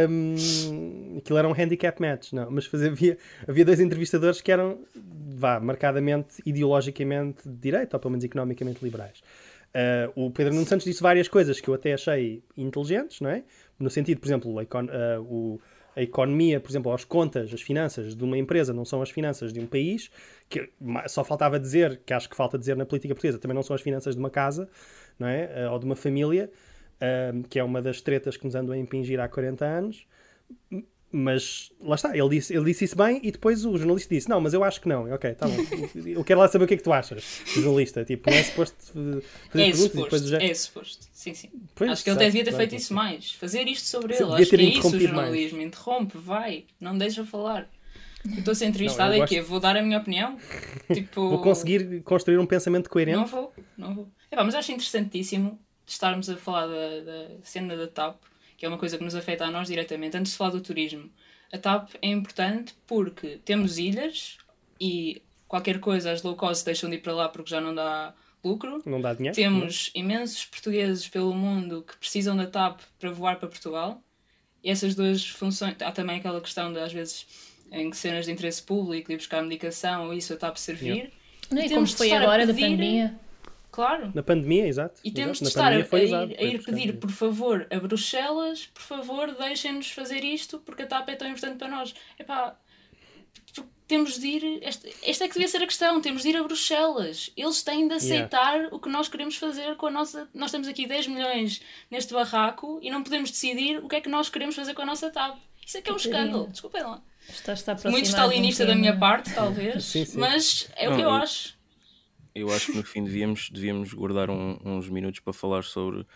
Um, 0.08 1.18
aquilo 1.18 1.38
era 1.38 1.46
um 1.46 1.52
handicap 1.52 2.00
match, 2.00 2.32
não, 2.32 2.50
mas 2.50 2.64
fazia, 2.64 2.88
havia, 2.88 3.18
havia 3.46 3.64
dois 3.64 3.78
entrevistadores 3.78 4.40
que 4.40 4.50
eram, 4.50 4.78
vá, 4.94 5.60
marcadamente 5.60 6.36
ideologicamente 6.46 7.46
de 7.46 7.56
direita, 7.56 7.96
ou 7.96 8.00
pelo 8.00 8.12
menos 8.12 8.24
economicamente 8.24 8.82
liberais. 8.82 9.22
Uh, 9.76 10.26
o 10.26 10.30
Pedro 10.30 10.54
Nuno 10.54 10.66
Santos 10.66 10.86
disse 10.86 11.02
várias 11.02 11.28
coisas 11.28 11.60
que 11.60 11.68
eu 11.68 11.74
até 11.74 11.92
achei 11.92 12.42
inteligentes, 12.56 13.20
não 13.20 13.28
é? 13.28 13.44
No 13.78 13.90
sentido, 13.90 14.18
por 14.18 14.26
exemplo, 14.26 14.58
a, 14.58 14.62
econ 14.62 14.84
uh, 14.84 15.20
o, 15.20 15.60
a 15.94 16.00
economia, 16.00 16.58
por 16.58 16.70
exemplo, 16.70 16.90
as 16.94 17.04
contas, 17.04 17.52
as 17.52 17.60
finanças 17.60 18.16
de 18.16 18.24
uma 18.24 18.38
empresa 18.38 18.72
não 18.72 18.86
são 18.86 19.02
as 19.02 19.10
finanças 19.10 19.52
de 19.52 19.60
um 19.60 19.66
país, 19.66 20.10
que 20.48 20.70
só 21.08 21.22
faltava 21.22 21.60
dizer, 21.60 22.00
que 22.06 22.14
acho 22.14 22.26
que 22.26 22.34
falta 22.34 22.58
dizer 22.58 22.74
na 22.74 22.86
política 22.86 23.14
portuguesa, 23.14 23.38
também 23.38 23.54
não 23.54 23.62
são 23.62 23.76
as 23.76 23.82
finanças 23.82 24.14
de 24.14 24.18
uma 24.18 24.30
casa, 24.30 24.66
não 25.18 25.28
é? 25.28 25.66
Uh, 25.68 25.72
ou 25.72 25.78
de 25.78 25.84
uma 25.84 25.96
família, 25.96 26.50
que 27.50 27.58
é 27.58 27.62
uma 27.62 27.82
das 27.82 28.00
tretas 28.00 28.38
que 28.38 28.46
nos 28.46 28.54
andam 28.54 28.74
a 28.74 28.78
impingir 28.78 29.20
há 29.20 29.28
40 29.28 29.66
anos 29.66 30.06
mas 31.10 31.72
lá 31.80 31.94
está, 31.94 32.16
ele 32.16 32.28
disse, 32.28 32.54
ele 32.54 32.64
disse 32.64 32.84
isso 32.84 32.96
bem 32.96 33.20
e 33.22 33.30
depois 33.30 33.64
o 33.64 33.76
jornalista 33.76 34.12
disse: 34.12 34.28
Não, 34.28 34.40
mas 34.40 34.52
eu 34.52 34.64
acho 34.64 34.80
que 34.80 34.88
não. 34.88 35.12
Ok, 35.12 35.34
tá 35.34 35.46
bom. 35.46 35.54
Eu 36.04 36.24
quero 36.24 36.40
lá 36.40 36.48
saber 36.48 36.64
o 36.64 36.68
que 36.68 36.74
é 36.74 36.76
que 36.76 36.82
tu 36.82 36.92
achas, 36.92 37.42
jornalista. 37.46 38.04
Tipo, 38.04 38.28
não 38.28 38.36
é 38.36 38.42
suposto 38.42 38.76
fazer 39.50 39.62
é 39.62 39.72
suposto, 39.72 40.26
já... 40.26 40.38
É 40.38 40.54
suposto, 40.54 41.06
sim, 41.12 41.32
sim. 41.32 41.50
Pois, 41.74 41.90
acho 41.90 42.04
que 42.04 42.10
ele 42.10 42.18
devia 42.18 42.44
ter 42.44 42.52
feito 42.52 42.74
isso 42.74 42.92
mais. 42.92 43.32
Fazer 43.32 43.66
isto 43.68 43.86
sobre 43.86 44.14
ele. 44.14 44.24
Acho 44.24 44.50
que 44.50 44.56
é 44.56 44.62
isso 44.62 44.96
o 44.96 45.00
jornalismo. 45.00 45.58
Mais. 45.58 45.68
Interrompe, 45.68 46.18
vai, 46.18 46.64
não 46.80 46.98
deixa 46.98 47.24
falar. 47.24 47.70
Eu 48.24 48.38
estou 48.38 48.52
a 48.52 48.54
ser 48.56 48.66
entrevistada 48.66 49.16
e 49.16 49.20
gosto... 49.20 49.42
Vou 49.44 49.60
dar 49.60 49.76
a 49.76 49.82
minha 49.82 49.98
opinião? 49.98 50.36
Tipo... 50.92 51.28
Vou 51.28 51.40
conseguir 51.40 52.02
construir 52.02 52.38
um 52.38 52.46
pensamento 52.46 52.90
coerente? 52.90 53.18
Não 53.18 53.26
vou, 53.26 53.54
não 53.78 53.94
vou. 53.94 54.08
É, 54.28 54.42
mas 54.42 54.56
acho 54.56 54.72
interessantíssimo 54.72 55.60
estarmos 55.86 56.28
a 56.28 56.36
falar 56.36 56.66
da, 56.66 57.00
da 57.00 57.28
cena 57.44 57.76
da 57.76 57.86
TAP 57.86 58.16
que 58.56 58.64
é 58.64 58.68
uma 58.68 58.78
coisa 58.78 58.96
que 58.96 59.04
nos 59.04 59.14
afeta 59.14 59.44
a 59.44 59.50
nós 59.50 59.68
diretamente. 59.68 60.16
Antes 60.16 60.32
de 60.32 60.38
falar 60.38 60.50
do 60.50 60.60
turismo, 60.60 61.10
a 61.52 61.58
TAP 61.58 61.90
é 62.00 62.08
importante 62.08 62.74
porque 62.86 63.38
temos 63.44 63.78
ilhas 63.78 64.38
e 64.80 65.22
qualquer 65.46 65.80
coisa, 65.80 66.12
as 66.12 66.22
low 66.22 66.36
cost 66.36 66.64
deixam 66.64 66.90
de 66.90 66.96
ir 66.96 67.00
para 67.00 67.14
lá 67.14 67.28
porque 67.28 67.50
já 67.50 67.60
não 67.60 67.74
dá 67.74 68.14
lucro. 68.44 68.82
Não 68.86 69.00
dá 69.00 69.14
dinheiro. 69.14 69.34
Temos 69.34 69.90
imensos 69.94 70.44
portugueses 70.44 71.08
pelo 71.08 71.34
mundo 71.34 71.84
que 71.86 71.96
precisam 71.96 72.36
da 72.36 72.46
TAP 72.46 72.80
para 72.98 73.10
voar 73.10 73.38
para 73.38 73.48
Portugal. 73.48 74.02
E 74.62 74.70
essas 74.70 74.94
duas 74.94 75.26
funções. 75.26 75.76
Há 75.80 75.92
também 75.92 76.18
aquela 76.18 76.40
questão 76.40 76.72
de, 76.72 76.80
às 76.80 76.92
vezes, 76.92 77.26
em 77.70 77.92
cenas 77.92 78.26
de 78.26 78.32
interesse 78.32 78.62
público, 78.62 79.08
de 79.08 79.14
ir 79.14 79.16
buscar 79.16 79.42
medicação 79.42 80.06
ou 80.06 80.14
isso, 80.14 80.32
a 80.32 80.36
TAP 80.36 80.56
servir. 80.56 80.86
Yeah. 80.88 81.10
Não, 81.50 81.58
e 81.58 81.62
como 81.62 81.74
temos 81.74 81.90
de 81.90 81.96
foi 81.96 82.12
agora 82.12 82.46
da 82.46 82.52
pandemia. 82.52 83.18
Claro. 83.76 84.10
Na 84.14 84.22
pandemia, 84.22 84.66
exato. 84.66 84.98
E 85.04 85.10
temos 85.10 85.36
exato. 85.36 85.44
de 85.44 85.48
estar 85.50 85.72
a, 85.74 85.84
foi 85.84 86.00
a 86.00 86.24
ir, 86.24 86.36
a 86.38 86.42
ir 86.42 86.64
pedir, 86.64 86.98
por 86.98 87.10
favor, 87.10 87.66
a 87.70 87.78
Bruxelas, 87.78 88.64
por 88.72 88.80
favor, 88.80 89.34
deixem-nos 89.34 89.90
fazer 89.90 90.24
isto 90.24 90.58
porque 90.60 90.84
a 90.84 90.86
TAP 90.86 91.10
é 91.10 91.14
tão 91.14 91.28
importante 91.28 91.58
para 91.58 91.68
nós. 91.68 91.94
Epá, 92.18 92.56
temos 93.86 94.18
de 94.18 94.26
ir. 94.28 94.58
Esta, 94.62 94.88
esta 95.02 95.24
é 95.24 95.28
que 95.28 95.34
devia 95.34 95.46
ser 95.46 95.62
a 95.62 95.66
questão: 95.66 96.00
temos 96.00 96.22
de 96.22 96.30
ir 96.30 96.36
a 96.38 96.42
Bruxelas. 96.42 97.30
Eles 97.36 97.62
têm 97.62 97.86
de 97.86 97.92
aceitar 97.92 98.68
o 98.72 98.80
que 98.80 98.88
nós 98.88 99.08
queremos 99.08 99.36
fazer 99.36 99.76
com 99.76 99.88
a 99.88 99.90
nossa. 99.90 100.26
Nós 100.32 100.50
temos 100.50 100.66
aqui 100.68 100.86
10 100.86 101.08
milhões 101.08 101.60
neste 101.90 102.14
barraco 102.14 102.80
e 102.82 102.90
não 102.90 103.02
podemos 103.02 103.30
decidir 103.30 103.84
o 103.84 103.88
que 103.88 103.96
é 103.96 104.00
que 104.00 104.08
nós 104.08 104.30
queremos 104.30 104.54
fazer 104.54 104.72
com 104.72 104.80
a 104.80 104.86
nossa 104.86 105.10
TAP. 105.10 105.36
Isso 105.66 105.76
é 105.76 105.82
que 105.82 105.90
é 105.90 105.92
um 105.92 105.96
escândalo. 105.96 106.48
Desculpem 106.48 106.82
lá. 106.82 107.02
Está, 107.28 107.52
está 107.52 107.76
Muito 107.90 108.06
stalinista 108.06 108.64
da 108.64 108.74
minha 108.74 108.96
parte, 108.96 109.34
talvez, 109.34 109.84
Sim, 109.92 110.06
sim. 110.06 110.18
mas 110.18 110.66
é 110.76 110.86
o 110.88 110.92
Não, 110.92 110.96
que 110.96 111.02
eu 111.02 111.08
eu- 111.08 111.14
acho. 111.14 111.55
Eu 112.38 112.52
acho 112.52 112.70
que 112.70 112.76
no 112.76 112.84
fim 112.84 113.02
devíamos, 113.02 113.48
devíamos 113.50 113.92
guardar 113.94 114.28
um- 114.30 114.58
uns 114.64 114.88
minutos 114.90 115.20
para 115.20 115.32
falar 115.32 115.62
sobre 115.64 116.06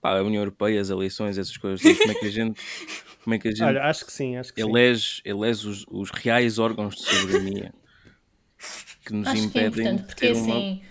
pá, 0.00 0.18
a 0.18 0.22
União 0.22 0.42
Europeia, 0.42 0.80
as 0.80 0.90
eleições, 0.90 1.38
essas 1.38 1.56
coisas. 1.56 1.80
Como 1.80 2.10
é 2.12 2.14
que 2.14 2.26
a 2.26 2.30
gente, 2.30 2.60
como 3.24 3.34
é 3.34 3.38
que 3.38 3.48
a 3.48 3.50
gente 3.56 3.62
Olha, 3.62 3.82
acho 3.84 4.04
que 4.04 4.12
sim, 4.12 4.36
acho 4.36 4.52
que 4.52 4.60
sim. 4.62 4.68
elege, 4.68 5.22
elege 5.24 5.66
os, 5.68 5.84
os 5.88 6.10
reais 6.10 6.58
órgãos 6.58 6.94
de 6.96 7.02
soberania 7.02 7.72
que 9.04 9.12
nos 9.14 9.28
Acho 9.28 9.50
que 9.50 9.58
é 9.58 9.66
impedem 9.66 9.94
importante, 9.94 10.00
de 10.00 10.06
porque 10.06 10.26
ter, 10.26 10.32
uma, 10.34 10.56
assim, 10.58 10.82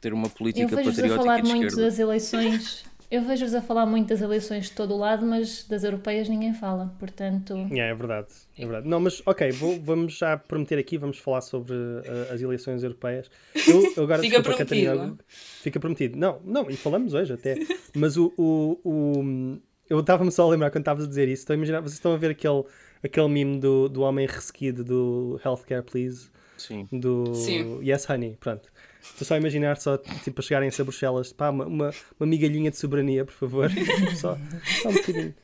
ter 0.00 0.12
uma 0.12 0.26
eu 0.26 0.30
política 0.30 0.76
vejo-vos 0.76 0.88
a 0.88 0.90
patriótica 0.92 1.22
falar 1.24 1.40
de 1.40 1.48
muito 1.48 1.62
esquerda. 1.64 1.82
das 1.82 1.98
eleições. 1.98 2.84
Eu 3.10 3.22
vejo-vos 3.22 3.54
a 3.54 3.60
falar 3.60 3.86
muito 3.86 4.08
das 4.08 4.20
eleições 4.20 4.66
de 4.66 4.72
todo 4.72 4.94
o 4.94 4.96
lado, 4.96 5.26
mas 5.26 5.64
das 5.66 5.82
europeias 5.82 6.28
ninguém 6.28 6.54
fala. 6.54 6.94
Portanto, 6.98 7.54
Yeah, 7.70 7.86
é 7.86 7.94
verdade, 7.94 8.28
é 8.56 8.62
verdade. 8.64 8.88
Não, 8.88 9.00
mas 9.00 9.20
ok, 9.26 9.50
vou- 9.50 9.80
vamos 9.80 10.16
já 10.16 10.36
prometer 10.36 10.78
aqui, 10.78 10.96
vamos 10.96 11.18
falar 11.18 11.40
sobre 11.40 11.74
uh, 11.74 12.32
as 12.32 12.40
eleições 12.40 12.84
europeias. 12.84 13.28
Eu, 13.66 13.82
eu 13.96 14.04
agora, 14.04 14.20
Fica 14.22 14.36
desculpa, 14.40 14.64
prometido, 14.64 14.90
Catarina, 14.90 15.18
fica 15.28 15.80
prometido. 15.80 16.16
Não, 16.18 16.40
não, 16.44 16.70
e 16.70 16.76
falamos 16.76 17.12
hoje 17.12 17.32
até. 17.32 17.56
Mas 17.96 18.16
o. 18.16 18.32
o, 18.38 18.78
o- 18.84 19.58
eu 19.88 19.98
estava-me 19.98 20.30
só 20.30 20.46
a 20.46 20.50
lembrar 20.50 20.70
quando 20.70 20.82
estavas 20.82 21.04
a 21.04 21.08
dizer 21.08 21.26
isso. 21.26 21.42
Estou 21.42 21.52
a 21.54 21.56
imaginar, 21.56 21.80
vocês 21.80 21.94
estão 21.94 22.12
a 22.14 22.16
ver 22.16 22.30
aquele, 22.30 22.62
aquele 23.02 23.26
meme 23.28 23.58
do, 23.58 23.88
do 23.88 24.02
homem 24.02 24.24
ressequido 24.24 24.84
do 24.84 25.40
Healthcare 25.44 25.82
Please, 25.82 26.30
Sim. 26.56 26.86
do 26.92 27.34
Sim. 27.34 27.80
Yes 27.82 28.08
Honey, 28.08 28.36
pronto. 28.38 28.70
Estou 29.02 29.26
só 29.26 29.34
a 29.34 29.38
imaginar 29.38 29.76
só, 29.78 29.96
tipo, 29.98 30.40
a 30.40 30.42
chegarem-se 30.42 30.80
a 30.80 30.84
Bruxelas, 30.84 31.32
pá, 31.32 31.50
uma, 31.50 31.66
uma, 31.66 31.90
uma 32.18 32.26
migalhinha 32.26 32.70
de 32.70 32.76
soberania, 32.76 33.24
por 33.24 33.32
favor. 33.34 33.70
só, 34.16 34.38
só 34.82 34.88
um 34.88 34.92
bocadinho. 34.92 35.34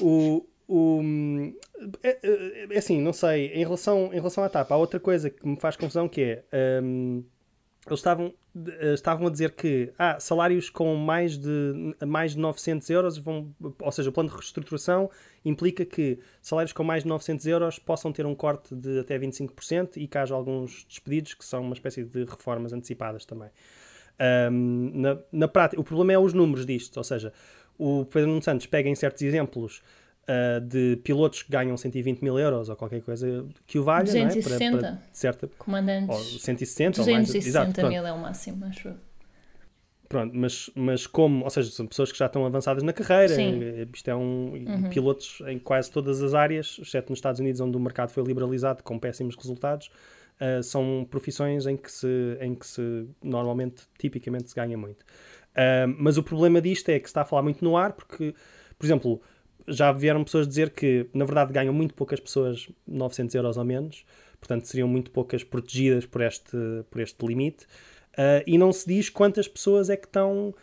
O, 0.00 0.46
o, 0.68 1.02
é, 2.02 2.18
é- 2.22 2.66
é 2.70 2.78
assim, 2.78 3.00
não 3.00 3.12
sei, 3.12 3.48
em 3.52 3.58
relação, 3.64 4.10
em 4.12 4.16
relação 4.16 4.42
à 4.42 4.48
TAP, 4.48 4.70
há 4.72 4.76
outra 4.76 4.98
coisa 4.98 5.30
que 5.30 5.46
me 5.46 5.58
faz 5.60 5.76
confusão 5.76 6.08
que 6.08 6.42
é, 6.52 6.80
hum, 6.82 7.22
eles 7.92 8.00
estavam, 8.00 8.34
eh, 8.56 8.94
estavam 8.94 9.26
a 9.26 9.30
dizer 9.30 9.52
que 9.52 9.92
ah, 9.98 10.18
salários 10.18 10.68
com 10.68 10.94
mais 10.96 11.38
de, 11.38 11.94
mais 12.06 12.32
de 12.32 12.38
900 12.38 12.90
euros 12.90 13.18
vão, 13.18 13.54
ou 13.80 13.92
seja, 13.92 14.10
o 14.10 14.12
plano 14.12 14.28
de 14.28 14.34
reestruturação 14.34 15.10
implica 15.44 15.84
que 15.84 16.18
salários 16.42 16.72
com 16.72 16.82
mais 16.82 17.04
de 17.04 17.08
900 17.08 17.46
euros 17.46 17.78
possam 17.78 18.12
ter 18.12 18.26
um 18.26 18.34
corte 18.34 18.74
de 18.74 18.98
até 18.98 19.18
25% 19.18 19.96
e 19.96 20.08
que 20.08 20.18
haja 20.18 20.34
alguns 20.34 20.84
despedidos 20.88 21.34
que 21.34 21.44
são 21.44 21.62
uma 21.62 21.74
espécie 21.74 22.04
de 22.04 22.24
reformas 22.24 22.72
antecipadas 22.72 23.24
também. 23.24 23.50
Um, 24.50 24.90
na, 24.94 25.18
na 25.30 25.48
prática, 25.48 25.80
o 25.80 25.84
problema 25.84 26.12
é 26.12 26.18
os 26.18 26.32
números 26.32 26.64
disto, 26.64 26.96
ou 26.96 27.04
seja, 27.04 27.32
o 27.78 28.04
Pedro 28.06 28.30
Nuno 28.30 28.42
Santos 28.42 28.66
pega 28.66 28.88
em 28.88 28.94
certos 28.94 29.22
exemplos 29.22 29.82
uh, 30.28 30.60
de 30.60 30.96
pilotos 31.02 31.42
que 31.42 31.50
ganham 31.50 31.76
120 31.76 32.22
mil 32.22 32.38
euros 32.38 32.68
ou 32.68 32.76
qualquer 32.76 33.02
coisa 33.02 33.46
que 33.66 33.78
o 33.78 33.84
valha, 33.84 34.12
não 34.12 34.20
é? 34.20 34.26
260. 34.26 35.02
certa, 35.12 35.46
ou 35.46 35.52
comandantes, 35.58 36.42
160 36.42 37.00
ou 37.00 37.06
mais, 37.06 37.26
260 37.26 37.48
exato, 37.48 37.72
pronto. 37.72 37.92
mil 37.92 38.06
é 38.06 38.12
o 38.12 38.18
máximo, 38.18 38.64
acho 38.66 38.88
eu. 38.88 38.94
Pronto, 40.08 40.36
mas, 40.36 40.70
mas 40.76 41.04
como, 41.06 41.42
ou 41.42 41.50
seja, 41.50 41.68
são 41.70 41.84
pessoas 41.84 42.12
que 42.12 42.18
já 42.18 42.26
estão 42.26 42.46
avançadas 42.46 42.84
na 42.84 42.92
carreira, 42.92 43.34
Sim. 43.34 43.60
eh, 43.60 43.88
isto 43.92 44.08
é 44.08 44.14
um 44.14 44.88
pilotos 44.88 45.42
em 45.48 45.58
quase 45.58 45.90
todas 45.90 46.22
as 46.22 46.32
áreas, 46.32 46.78
exceto 46.80 47.10
nos 47.10 47.18
Estados 47.18 47.40
Unidos, 47.40 47.60
onde 47.60 47.76
o 47.76 47.80
mercado 47.80 48.10
foi 48.10 48.22
liberalizado 48.22 48.84
com 48.84 49.00
péssimos 49.00 49.34
resultados, 49.34 49.90
eh, 50.38 50.62
são 50.62 51.04
profissões 51.10 51.66
em 51.66 51.76
que 51.76 51.90
se, 51.90 52.38
em 52.40 52.54
que 52.54 52.64
se 52.64 53.08
normalmente, 53.20 53.82
tipicamente, 53.98 54.48
se 54.48 54.54
ganha 54.54 54.78
muito. 54.78 55.04
Ah, 55.56 55.86
mas 55.98 56.18
o 56.18 56.22
problema 56.22 56.60
disto 56.60 56.90
é 56.90 56.98
que 57.00 57.06
se 57.06 57.10
está 57.10 57.22
a 57.22 57.24
falar 57.24 57.42
muito 57.42 57.64
no 57.64 57.76
ar, 57.76 57.94
porque, 57.94 58.34
por 58.78 58.86
exemplo, 58.86 59.22
já 59.68 59.92
vieram 59.92 60.24
pessoas 60.24 60.46
dizer 60.46 60.70
que, 60.70 61.06
na 61.12 61.24
verdade, 61.24 61.52
ganham 61.52 61.72
muito 61.74 61.94
poucas 61.94 62.20
pessoas 62.20 62.68
900 62.86 63.34
euros 63.34 63.56
ou 63.56 63.64
menos, 63.64 64.04
portanto, 64.40 64.66
seriam 64.66 64.88
muito 64.88 65.10
poucas 65.10 65.42
protegidas 65.42 66.06
por 66.06 66.20
este, 66.22 66.56
por 66.90 67.00
este 67.00 67.26
limite. 67.26 67.64
Uh, 68.12 68.42
e 68.46 68.56
não 68.56 68.72
se 68.72 68.86
diz 68.86 69.10
quantas 69.10 69.46
pessoas 69.46 69.90
é 69.90 69.96
que 69.96 70.06
estão 70.06 70.54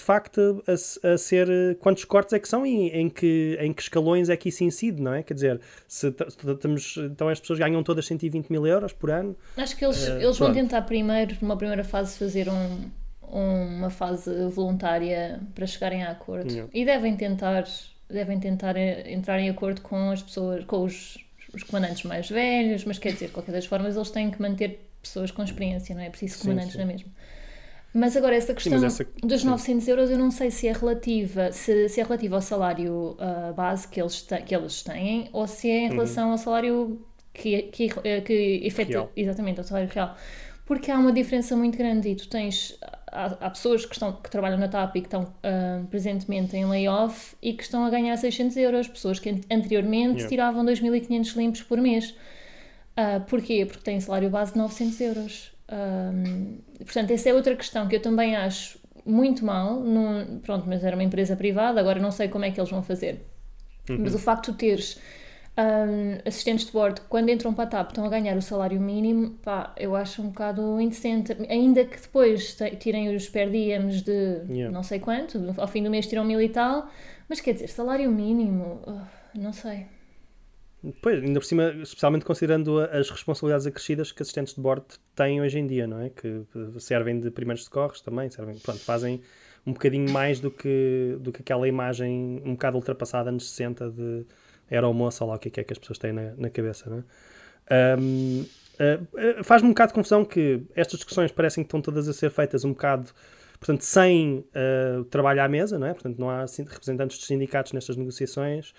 de 0.00 0.02
facto 0.02 0.64
a, 0.66 1.12
a 1.12 1.18
ser 1.18 1.76
quantos 1.78 2.04
cortes 2.04 2.32
é 2.32 2.38
que 2.38 2.48
são 2.48 2.64
e 2.66 2.88
em 2.88 3.10
que, 3.10 3.58
em 3.60 3.70
que 3.70 3.82
escalões 3.82 4.30
é 4.30 4.36
que 4.36 4.48
isso 4.48 4.64
incide, 4.64 5.00
não 5.02 5.12
é? 5.12 5.22
Quer 5.22 5.34
dizer, 5.34 5.60
se 5.86 6.08
estamos, 6.08 6.96
então 6.96 7.28
as 7.28 7.38
pessoas 7.38 7.58
ganham 7.58 7.82
todas 7.82 8.06
120 8.06 8.48
mil 8.48 8.66
euros 8.66 8.94
por 8.94 9.10
ano. 9.10 9.36
Acho 9.56 9.76
que 9.76 9.84
eles, 9.84 10.08
Eh, 10.08 10.22
eles 10.22 10.38
vão 10.38 10.52
tentar 10.52 10.82
primeiro, 10.82 11.36
numa 11.42 11.56
primeira 11.56 11.84
fase, 11.84 12.16
fazer 12.16 12.48
um, 12.48 12.90
uma 13.30 13.90
fase 13.90 14.30
voluntária 14.48 15.40
para 15.54 15.66
chegarem 15.66 16.02
a 16.02 16.10
acordo. 16.12 16.70
E 16.72 16.84
devem 16.84 17.14
tentar, 17.16 17.64
devem 18.12 18.38
tentar 18.40 18.76
eh, 18.76 19.12
entrar 19.12 19.38
em 19.40 19.48
acordo 19.50 19.80
com 19.82 20.10
as 20.10 20.22
pessoas, 20.22 20.64
com 20.64 20.84
os, 20.84 21.18
os 21.54 21.62
comandantes 21.62 22.04
mais 22.04 22.28
velhos, 22.28 22.84
mas 22.84 22.98
quer 22.98 23.12
dizer, 23.12 23.26
de 23.28 23.32
qualquer 23.32 23.52
das 23.52 23.66
formas, 23.66 23.96
eles 23.96 24.10
têm 24.10 24.30
que 24.30 24.40
manter 24.40 24.80
pessoas 25.02 25.30
com 25.30 25.42
experiência, 25.42 25.94
não 25.94 26.02
é? 26.02 26.06
É 26.06 26.10
preciso 26.10 26.38
Sim, 26.38 26.40
comandantes 26.40 26.76
sim. 26.76 26.78
na 26.78 26.84
mesma. 26.86 27.10
Mas 27.92 28.16
agora, 28.16 28.36
essa 28.36 28.54
questão 28.54 28.78
mas 28.78 28.82
essa- 28.82 29.04
dos 29.22 29.42
sim. 29.42 29.44
900 29.44 29.88
euros, 29.88 30.10
eu 30.10 30.18
não 30.18 30.30
sei 30.30 30.50
se 30.50 30.68
é 30.68 30.72
relativa, 30.72 31.50
se, 31.52 31.88
se 31.88 32.00
é 32.00 32.04
relativa 32.04 32.36
ao 32.36 32.42
salário 32.42 33.16
ah, 33.18 33.52
base 33.54 33.88
que 33.88 34.00
eles, 34.00 34.22
te- 34.22 34.42
que 34.42 34.54
eles 34.54 34.82
têm 34.82 35.28
ou 35.32 35.46
se 35.46 35.68
Uhum. 35.68 35.70
é 35.70 35.78
em 35.86 35.88
relação 35.88 36.30
ao 36.30 36.38
salário 36.38 37.04
que, 37.32 37.62
que, 37.64 37.88
eh, 38.04 38.20
que 38.20 38.60
efetua, 38.64 39.10
exatamente, 39.16 39.58
ao 39.60 39.64
salário 39.64 39.88
real. 39.92 40.16
Porque 40.66 40.90
há 40.90 40.98
uma 40.98 41.12
diferença 41.12 41.56
muito 41.56 41.76
grande 41.76 42.08
e 42.10 42.14
tu 42.14 42.28
tens, 42.28 42.78
há, 43.12 43.26
há 43.46 43.50
pessoas 43.50 43.84
que, 43.86 43.92
estão, 43.94 44.12
que 44.12 44.30
trabalham 44.30 44.58
na 44.58 44.68
TAP 44.68 44.96
e 44.96 45.00
que 45.00 45.06
estão 45.06 45.32
ah, 45.42 45.82
presentemente 45.90 46.56
em 46.56 46.64
layoff 46.64 47.34
e 47.42 47.52
que 47.52 47.62
estão 47.62 47.84
a 47.84 47.90
ganhar 47.90 48.16
600 48.16 48.56
euros, 48.56 48.88
pessoas 48.88 49.18
que 49.18 49.30
an- 49.30 49.40
anteriormente 49.50 50.14
Yeah. 50.14 50.28
tiravam 50.28 50.64
2.500 50.64 51.36
limpos 51.36 51.62
por 51.62 51.78
mês. 51.78 52.14
Ah, 52.96 53.20
porquê? 53.28 53.64
Porque 53.66 53.82
têm 53.82 54.00
salário 54.00 54.28
base 54.30 54.52
de 54.52 54.58
900 54.58 55.00
euros. 55.00 55.52
Ahm, 55.68 56.58
portanto, 56.78 57.10
essa 57.12 57.28
é 57.28 57.34
outra 57.34 57.54
questão 57.54 57.86
que 57.88 57.96
eu 57.96 58.02
também 58.02 58.34
acho 58.36 58.78
muito 59.06 59.44
mal. 59.44 59.80
num- 59.80 60.40
pronto, 60.40 60.64
mas 60.68 60.84
era 60.84 60.94
uma 60.96 61.02
empresa 61.04 61.34
privada, 61.36 61.80
agora 61.80 61.98
não 62.00 62.10
sei 62.10 62.28
como 62.28 62.44
é 62.44 62.50
que 62.50 62.60
eles 62.60 62.70
vão 62.70 62.82
fazer. 62.82 63.24
Mas 63.88 64.14
o 64.14 64.18
facto 64.18 64.52
de 64.52 64.58
teres 64.58 65.00
ahm, 65.56 66.18
assistentes 66.24 66.66
de 66.66 66.72
bordo 66.72 67.00
quando 67.08 67.28
entram 67.28 67.52
para 67.52 67.64
a 67.64 67.66
TAP 67.66 67.90
estão 67.90 68.04
a 68.04 68.08
ganhar 68.08 68.36
o 68.36 68.42
salário 68.42 68.80
mínimo, 68.80 69.32
pá, 69.42 69.74
eu 69.76 69.94
acho 69.96 70.22
um 70.22 70.28
bocado 70.28 70.80
indecente. 70.80 71.36
Ainda 71.48 71.84
que 71.84 72.00
depois 72.00 72.56
tirem 72.78 73.14
os 73.14 73.28
per 73.28 73.50
diems 73.50 74.02
de 74.02 74.42
Yeah. 74.48 74.70
não 74.70 74.82
sei 74.82 74.98
quanto, 74.98 75.38
ao 75.56 75.68
fim 75.68 75.82
do 75.82 75.90
mês 75.90 76.06
tiram 76.06 76.24
mil 76.24 76.40
e 76.40 76.48
tal, 76.48 76.88
mas 77.28 77.40
quer 77.40 77.54
dizer, 77.54 77.68
salário 77.68 78.10
mínimo, 78.10 78.80
não 79.34 79.52
sei. 79.52 79.86
Pois, 81.02 81.22
ainda 81.22 81.38
por 81.38 81.44
cima, 81.44 81.74
especialmente 81.82 82.24
considerando 82.24 82.80
as 82.80 83.10
responsabilidades 83.10 83.66
acrescidas 83.66 84.12
que 84.12 84.22
assistentes 84.22 84.54
de 84.54 84.60
bordo 84.60 84.86
têm 85.14 85.40
hoje 85.40 85.58
em 85.58 85.66
dia, 85.66 85.86
não 85.86 86.00
é? 86.00 86.08
Que 86.08 86.42
servem 86.78 87.20
de 87.20 87.30
primeiros 87.30 87.64
socorros 87.64 88.00
também, 88.00 88.30
servem, 88.30 88.58
pronto, 88.58 88.80
fazem 88.80 89.20
um 89.66 89.74
bocadinho 89.74 90.10
mais 90.10 90.40
do 90.40 90.50
que, 90.50 91.18
do 91.20 91.30
que 91.32 91.42
aquela 91.42 91.68
imagem 91.68 92.40
um 92.46 92.52
bocado 92.52 92.78
ultrapassada 92.78 93.28
anos 93.28 93.50
60 93.50 93.90
de 93.90 94.26
aeromoça, 94.70 95.24
ou 95.24 95.30
lá 95.30 95.36
o 95.36 95.38
que 95.38 95.48
é 95.48 95.50
que 95.50 95.60
é 95.60 95.64
que 95.64 95.72
as 95.72 95.78
pessoas 95.78 95.98
têm 95.98 96.12
na, 96.12 96.32
na 96.36 96.50
cabeça, 96.50 96.88
não 96.88 96.98
é? 96.98 97.02
Eh, 98.78 98.98
eh, 99.16 99.42
Faz-me 99.42 99.68
um 99.68 99.72
bocado 99.72 99.88
de 99.90 99.94
confusão 99.94 100.24
que 100.24 100.62
estas 100.74 100.98
discussões 100.98 101.30
parecem 101.30 101.62
que 101.62 101.68
estão 101.68 101.80
todas 101.82 102.08
a 102.08 102.12
ser 102.12 102.30
feitas 102.30 102.64
um 102.64 102.70
bocado, 102.70 103.10
portanto, 103.58 103.82
sem 103.82 104.44
eh, 104.54 105.02
trabalho 105.10 105.42
à 105.42 105.48
mesa, 105.48 105.78
não 105.78 105.86
é? 105.86 105.92
Portanto, 105.92 106.18
não 106.18 106.30
há 106.30 106.46
sin- 106.46 106.64
representantes 106.64 107.18
dos 107.18 107.26
sindicatos 107.26 107.72
nestas 107.72 107.96
negociações. 107.96 108.72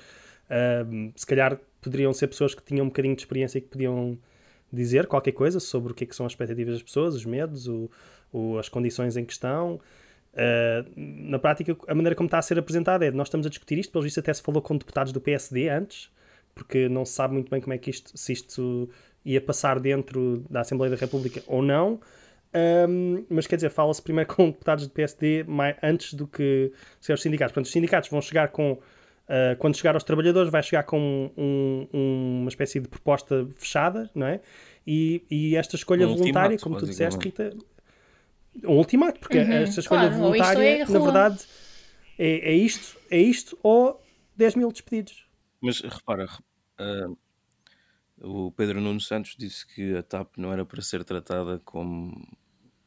Se 1.16 1.26
calhar 1.26 1.58
poderiam 1.80 2.12
ser 2.12 2.28
pessoas 2.28 2.54
que 2.54 2.62
tinham 2.62 2.86
um 2.86 2.90
bocadinho 2.90 3.16
de 3.16 3.22
experiência 3.22 3.58
e 3.58 3.62
que 3.62 3.70
podiam 3.70 4.18
dizer 4.72 5.08
qualquer 5.08 5.32
coisa 5.32 5.62
sobre 5.62 5.94
o 5.94 5.96
que, 5.96 6.04
é 6.04 6.08
que 6.08 6.14
são 6.16 6.26
as 6.26 6.34
expectativas 6.34 6.74
das 6.74 6.84
pessoas, 6.84 7.16
os 7.16 7.26
medos, 7.26 7.68
o, 7.70 7.90
o- 8.34 8.58
as 8.58 8.68
condições 8.68 9.16
em 9.16 9.24
questão. 9.24 9.80
Ah, 10.36 10.86
na 10.96 11.40
prática, 11.40 11.76
a 11.88 11.96
maneira 11.96 12.16
como 12.16 12.28
está 12.28 12.38
a 12.38 12.42
ser 12.42 12.58
apresentada 12.58 13.06
é 13.06 13.12
nós 13.12 13.28
estamos 13.28 13.46
a 13.46 13.50
discutir 13.50 13.78
isto, 13.78 13.92
pelo 13.92 14.04
visto 14.04 14.20
até 14.20 14.34
se 14.34 14.42
falou 14.42 14.62
com 14.62 14.78
deputados 14.78 15.12
do 15.12 15.20
PSD 15.20 15.70
antes, 15.70 16.10
porque 16.56 16.88
não 16.90 17.06
se 17.06 17.14
sabe 17.14 17.34
muito 17.34 17.50
bem 17.50 17.62
como 17.62 17.74
é 17.74 17.78
que 17.78 17.90
isto, 17.90 18.12
se 18.16 18.34
isto 18.34 18.90
ia 19.24 19.42
passar 19.42 19.80
dentro 19.80 20.44
da 20.50 20.62
Assembleia 20.62 20.92
da 20.92 21.00
República 21.00 21.42
ou 21.48 21.62
não. 21.62 22.00
Um, 22.54 23.24
mas 23.30 23.48
quer 23.48 23.56
dizer, 23.56 23.70
fala-se 23.70 24.02
primeiro 24.02 24.34
com 24.34 24.48
deputados 24.48 24.86
do 24.86 24.92
PSD 24.92 25.46
mais, 25.46 25.76
antes 25.82 26.14
do 26.14 26.28
que 26.28 26.72
ser 27.00 27.14
os 27.14 27.22
sindicatos. 27.22 27.54
Portanto, 27.54 27.66
os 27.66 27.72
sindicatos 27.72 28.10
vão 28.10 28.22
chegar 28.22 28.50
com, 28.50 28.74
uh, 28.74 29.56
quando 29.58 29.78
chegar 29.78 29.96
aos 29.96 30.04
trabalhadores, 30.04 30.52
vai 30.52 30.62
chegar 30.62 30.84
com 30.84 31.32
um, 31.38 31.88
um, 31.94 32.40
uma 32.42 32.50
espécie 32.50 32.80
de 32.80 32.90
proposta 32.90 33.48
fechada, 33.58 34.10
não 34.14 34.28
é? 34.28 34.42
E, 34.86 35.24
e 35.30 35.56
esta 35.56 35.76
escolha 35.76 36.06
voluntária, 36.08 36.58
como 36.58 36.78
tu 36.78 36.86
disseste. 36.86 37.24
Rita, 37.24 37.56
um 38.64 38.78
ultimato, 38.78 39.20
porque 39.20 39.38
Uhum, 39.38 39.64
esta 39.64 39.80
escolha 39.80 40.08
claro, 40.08 40.16
voluntária, 40.16 40.64
é 40.64 40.86
na 40.86 41.00
verdade, 41.00 41.46
é, 42.18 42.52
é 42.52 42.54
isto, 42.54 43.00
é 43.10 43.18
isto 43.20 43.58
ou 43.64 44.02
10 44.36 44.56
mil 44.56 44.72
despedidos. 44.72 45.28
Mas 45.62 45.80
repara, 45.82 46.26
rep- 46.26 46.44
ah, 46.80 47.08
o 48.20 48.52
Pedro 48.52 48.80
Nuno 48.82 49.00
Santos 49.02 49.36
disse 49.38 49.66
que 49.66 49.96
a 49.96 50.04
TAP 50.04 50.38
não 50.38 50.52
era 50.54 50.66
para 50.66 50.82
ser 50.82 51.04
tratada 51.04 51.60
como 51.66 52.28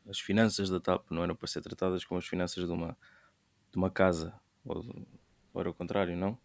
as 0.08 0.20
finanças 0.20 0.68
da 0.70 0.80
TAP 0.80 1.10
não 1.10 1.22
eram 1.24 1.34
para 1.34 1.48
ser 1.48 1.62
tratadas 1.62 2.04
como 2.04 2.18
as 2.18 2.26
finanças 2.26 2.64
de 2.66 2.72
uma, 2.72 2.96
de 3.72 3.76
uma 3.78 3.90
casa, 3.90 4.34
ou, 4.64 4.84
ou 5.54 5.60
era 5.60 5.70
o 5.70 5.74
contrário, 5.74 6.16
não? 6.16 6.38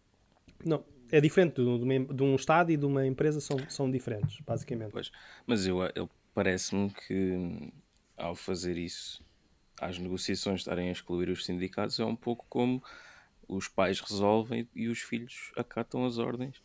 Não, 0.64 0.84
é 1.10 1.20
diferente 1.20 1.54
de, 1.56 1.62
uma- 1.62 2.14
de 2.14 2.22
um 2.22 2.34
Estado 2.34 2.70
e 2.70 2.76
de 2.76 2.84
uma 2.84 3.06
empresa, 3.06 3.40
são, 3.40 3.68
são 3.68 3.90
diferentes, 3.90 4.40
basicamente. 4.46 4.92
Pois. 4.92 5.10
Mas 5.46 5.66
eu, 5.66 5.78
eu 5.94 6.08
parece-me 6.34 6.90
que 6.92 7.72
ao 8.20 8.34
fazer 8.34 8.76
isso, 8.76 9.24
às 9.80 9.98
negociações 9.98 10.60
estarem 10.60 10.88
a 10.88 10.92
excluir 10.92 11.28
os 11.30 11.44
sindicatos, 11.44 11.98
é 11.98 12.04
um 12.04 12.16
pouco 12.16 12.44
como 12.48 12.82
os 13.48 13.66
pais 13.66 14.00
resolvem 14.00 14.68
e 14.74 14.88
os 14.88 15.00
filhos 15.00 15.50
acatam 15.56 16.04
as 16.04 16.18
ordens. 16.18 16.62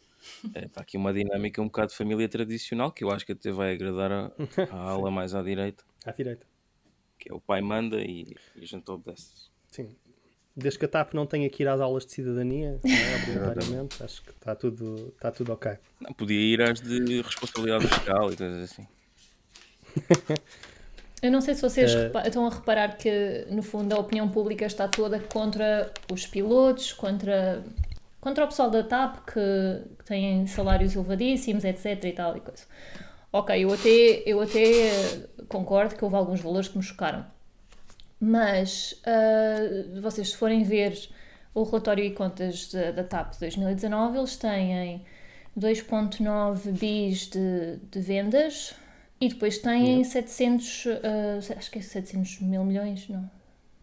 É, 0.54 0.66
Está 0.66 0.82
aqui 0.82 0.98
uma 0.98 1.14
dinâmica 1.14 1.62
um 1.62 1.66
bocado 1.66 1.92
de 1.92 1.98
família 1.98 2.28
tradicional 2.28 2.92
que 2.92 3.04
eu 3.04 3.12
acho 3.12 3.26
que 3.26 3.32
até 3.32 3.52
vai 3.52 3.74
agradar 3.74 4.12
a, 4.12 4.32
a 4.72 4.76
ala 4.92 5.10
mais 5.12 5.34
à 5.36 5.42
direita, 5.42 5.84
À 6.06 6.12
direita. 6.12 6.46
que 7.20 7.32
é 7.32 7.34
o 7.34 7.40
pai 7.40 7.62
manda 7.62 8.02
e, 8.02 8.36
e 8.56 8.64
a 8.64 8.66
gente 8.66 8.90
obedece. 8.92 9.50
Sim. 9.72 9.96
Desde 10.58 10.80
que 10.80 10.86
a 10.86 10.88
TAP 10.88 11.14
não 11.14 11.26
tenha 11.28 11.50
que 11.50 11.64
ir 11.64 11.68
às 11.68 11.82
aulas 11.82 12.06
de 12.06 12.14
cidadania, 12.14 12.80
é, 12.86 13.24
obrigatoriamente, 13.24 14.02
acho 14.02 14.24
que 14.24 14.32
está 14.32 14.56
tudo, 14.56 15.10
está 15.16 15.30
tudo 15.32 15.52
ok. 15.54 15.74
Não, 16.00 16.14
podia 16.14 16.40
ir 16.40 16.62
às 16.62 16.80
de 16.82 17.22
responsabilidade 17.22 17.88
fiscal 17.88 18.32
e 18.32 18.38
coisas 18.38 18.72
assim. 18.72 18.88
Eu 21.26 21.32
não 21.32 21.42
sei 21.42 21.56
se 21.56 21.62
vocês 21.62 21.92
repa- 22.04 22.22
estão 22.28 22.46
a 22.46 22.50
reparar 22.52 22.98
que, 22.98 23.48
no 23.50 23.64
fundo, 23.64 23.94
a 23.96 24.00
opinião 24.00 24.30
pública 24.30 24.66
está 24.66 24.88
toda 24.88 25.20
contra 25.20 25.92
os 26.12 26.28
pilotos, 26.28 26.94
contra, 26.94 27.64
contra 28.22 28.46
o 28.46 28.48
pessoal 28.48 28.70
da 28.70 28.84
TAP, 28.84 29.26
que, 29.26 29.82
que 29.98 30.06
têm 30.06 30.46
salários 30.46 30.94
elevadíssimos, 30.94 31.64
etc. 31.64 32.04
e 32.06 32.12
tal 32.12 32.38
e 32.38 32.42
coisa. 32.42 32.64
Ok, 33.32 33.64
eu 33.64 33.74
até, 33.74 34.22
eu 34.26 34.40
até 34.40 34.88
eh, 34.88 35.20
concordo 35.50 35.96
que 35.96 36.04
houve 36.06 36.16
alguns 36.16 36.42
valores 36.42 36.68
que 36.68 36.78
me 36.78 36.84
chocaram. 36.84 37.26
Mas, 38.20 39.02
ah, 39.06 40.00
vocês 40.02 40.30
se 40.30 40.38
forem 40.38 40.64
ver 40.64 40.96
o 41.56 41.64
relatório 41.64 42.04
e 42.04 42.12
contas 42.12 42.72
da, 42.72 42.92
da 42.92 43.04
TAP 43.04 43.34
de 43.34 43.40
2019, 43.40 44.18
eles 44.20 44.38
têm 44.38 45.04
2.9 45.60 46.72
bis 46.72 47.28
de, 47.30 47.78
de 47.92 48.00
vendas 48.00 48.76
e 49.26 49.30
depois 49.30 49.58
têm 49.58 50.04
700, 50.04 50.88
ah, 51.04 51.58
acho 51.58 51.72
que 51.72 51.80
é 51.80 51.82
700 51.82 52.42
mil 52.42 52.64
milhões, 52.64 53.08
não, 53.10 53.30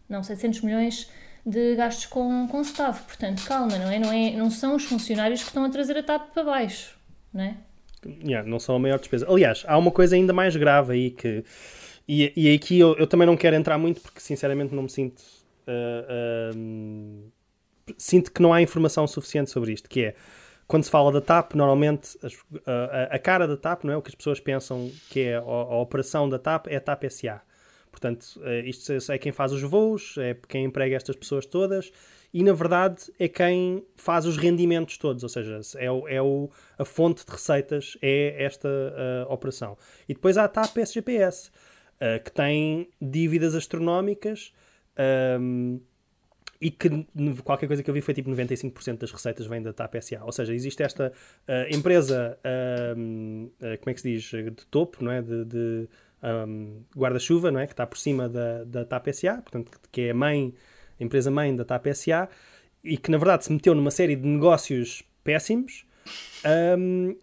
não, 0.07 0.23
700 0.23 0.61
milhões 0.61 1.09
de 1.45 1.75
gastos 1.75 2.05
com, 2.05 2.47
com 2.47 2.61
staff. 2.61 3.03
Portanto, 3.03 3.43
calma, 3.45 3.77
não 3.77 3.91
é? 3.91 3.99
Não, 3.99 4.11
é? 4.11 4.31
não 4.31 4.49
são 4.49 4.75
os 4.75 4.85
funcionários 4.85 5.41
que 5.41 5.49
estão 5.49 5.65
a 5.65 5.69
trazer 5.69 5.97
a 5.97 6.03
TAP 6.03 6.33
para 6.33 6.43
baixo, 6.43 6.97
não 7.33 7.43
é? 7.43 7.57
Yeah, 8.23 8.47
não 8.47 8.59
são 8.59 8.75
a 8.75 8.79
maior 8.79 8.99
despesa. 8.99 9.25
Aliás, 9.29 9.63
há 9.67 9.77
uma 9.77 9.91
coisa 9.91 10.15
ainda 10.15 10.33
mais 10.33 10.55
grave 10.55 10.93
aí 10.93 11.11
que. 11.11 11.43
E, 12.07 12.33
e 12.35 12.53
aqui 12.53 12.77
eu, 12.79 12.95
eu 12.97 13.07
também 13.07 13.25
não 13.25 13.37
quero 13.37 13.55
entrar 13.55 13.77
muito 13.77 14.01
porque 14.01 14.19
sinceramente 14.19 14.75
não 14.75 14.83
me 14.83 14.89
sinto. 14.89 15.21
ah, 15.67 16.05
ah, 16.09 17.93
sinto 17.97 18.31
que 18.31 18.41
não 18.41 18.53
há 18.53 18.61
informação 18.61 19.07
suficiente 19.07 19.49
sobre 19.49 19.71
isto. 19.71 19.89
Que 19.89 20.05
é 20.05 20.15
quando 20.67 20.83
se 20.83 20.89
fala 20.89 21.11
da 21.11 21.21
TAP, 21.21 21.53
normalmente 21.55 22.17
a, 22.65 23.15
a- 23.15 23.19
cara 23.19 23.47
da 23.47 23.57
TAP, 23.57 23.83
não 23.83 23.93
é? 23.93 23.97
O 23.97 24.01
que 24.01 24.09
as 24.09 24.15
pessoas 24.15 24.39
pensam 24.39 24.89
que 25.09 25.21
é 25.21 25.35
a, 25.35 25.39
a 25.39 25.81
operação 25.81 26.27
da 26.29 26.39
TAP 26.39 26.67
é 26.67 26.77
a 26.77 26.81
TAP 26.81 27.03
SA. 27.09 27.41
Portanto, 27.91 28.25
eh, 28.43 28.61
isto 28.61 28.91
é- 28.91 29.15
é 29.15 29.17
quem 29.19 29.31
faz 29.31 29.51
os 29.51 29.61
voos, 29.61 30.17
é 30.17 30.35
quem 30.47 30.65
emprega 30.65 30.95
estas 30.95 31.15
pessoas 31.15 31.45
todas 31.45 31.91
e, 32.33 32.41
na 32.41 32.51
verdade, 32.53 33.03
é 33.19 33.27
quem 33.27 33.85
faz 33.95 34.25
os 34.25 34.35
rendimentos 34.35 34.97
todos. 34.97 35.21
Ou 35.21 35.29
seja, 35.29 35.59
é, 35.77 35.91
o, 35.91 36.07
é 36.07 36.19
o- 36.21 36.49
a 36.79 36.83
fonte 36.85 37.23
de 37.23 37.31
receitas, 37.31 37.95
é 38.01 38.43
esta 38.43 38.67
eh, 38.67 39.25
operação. 39.29 39.77
E 40.09 40.13
depois 40.15 40.37
há 40.37 40.45
a 40.45 40.47
TAP 40.47 40.77
SGPS, 40.79 41.51
eh, 41.99 42.17
que 42.19 42.31
tem 42.31 42.89
dívidas 42.99 43.53
astronómicas 43.53 44.51
ahm, 44.97 45.77
e 46.63 46.71
que 46.71 46.89
qualquer 47.43 47.67
coisa 47.67 47.83
que 47.83 47.89
eu 47.89 47.93
vi 47.93 47.99
foi 47.99 48.13
tipo 48.13 48.29
95% 48.29 48.97
das 48.99 49.11
receitas 49.11 49.45
vem 49.45 49.61
da 49.61 49.73
TAP 49.73 49.95
SA. 50.01 50.23
Ou 50.23 50.31
seja, 50.31 50.53
existe 50.53 50.81
esta 50.81 51.11
ah, 51.45 51.65
empresa, 51.69 52.39
ahm, 52.41 53.47
ah, 53.61 53.77
como 53.79 53.89
é 53.89 53.93
que 53.93 53.99
se 53.99 54.13
diz, 54.13 54.23
de 54.23 54.65
topo, 54.71 55.03
não 55.03 55.11
é? 55.11 55.21
De, 55.21 55.43
de, 55.43 55.89
ahm, 56.21 56.77
guarda-chuva, 56.95 57.51
não 57.51 57.59
é? 57.59 57.67
Que 57.67 57.73
está 57.73 57.85
por 57.85 57.97
cima 57.97 58.29
da, 58.29 58.63
da 58.63 58.85
TAP 58.85 59.09
SA, 59.13 59.41
portanto, 59.41 59.77
que- 59.91 60.01
é 60.03 60.11
a 60.11 60.13
mãe, 60.13 60.53
empresa 60.97 61.29
mãe 61.29 61.53
da 61.53 61.65
TAP 61.65 61.87
SA, 61.93 62.29
e 62.81 62.97
que 62.97 63.11
na 63.11 63.17
verdade 63.17 63.43
se 63.43 63.51
meteu 63.51 63.75
numa 63.75 63.91
série 63.91 64.15
de 64.15 64.25
negócios 64.25 65.03
péssimos. 65.21 65.85
ahm, 66.45 67.13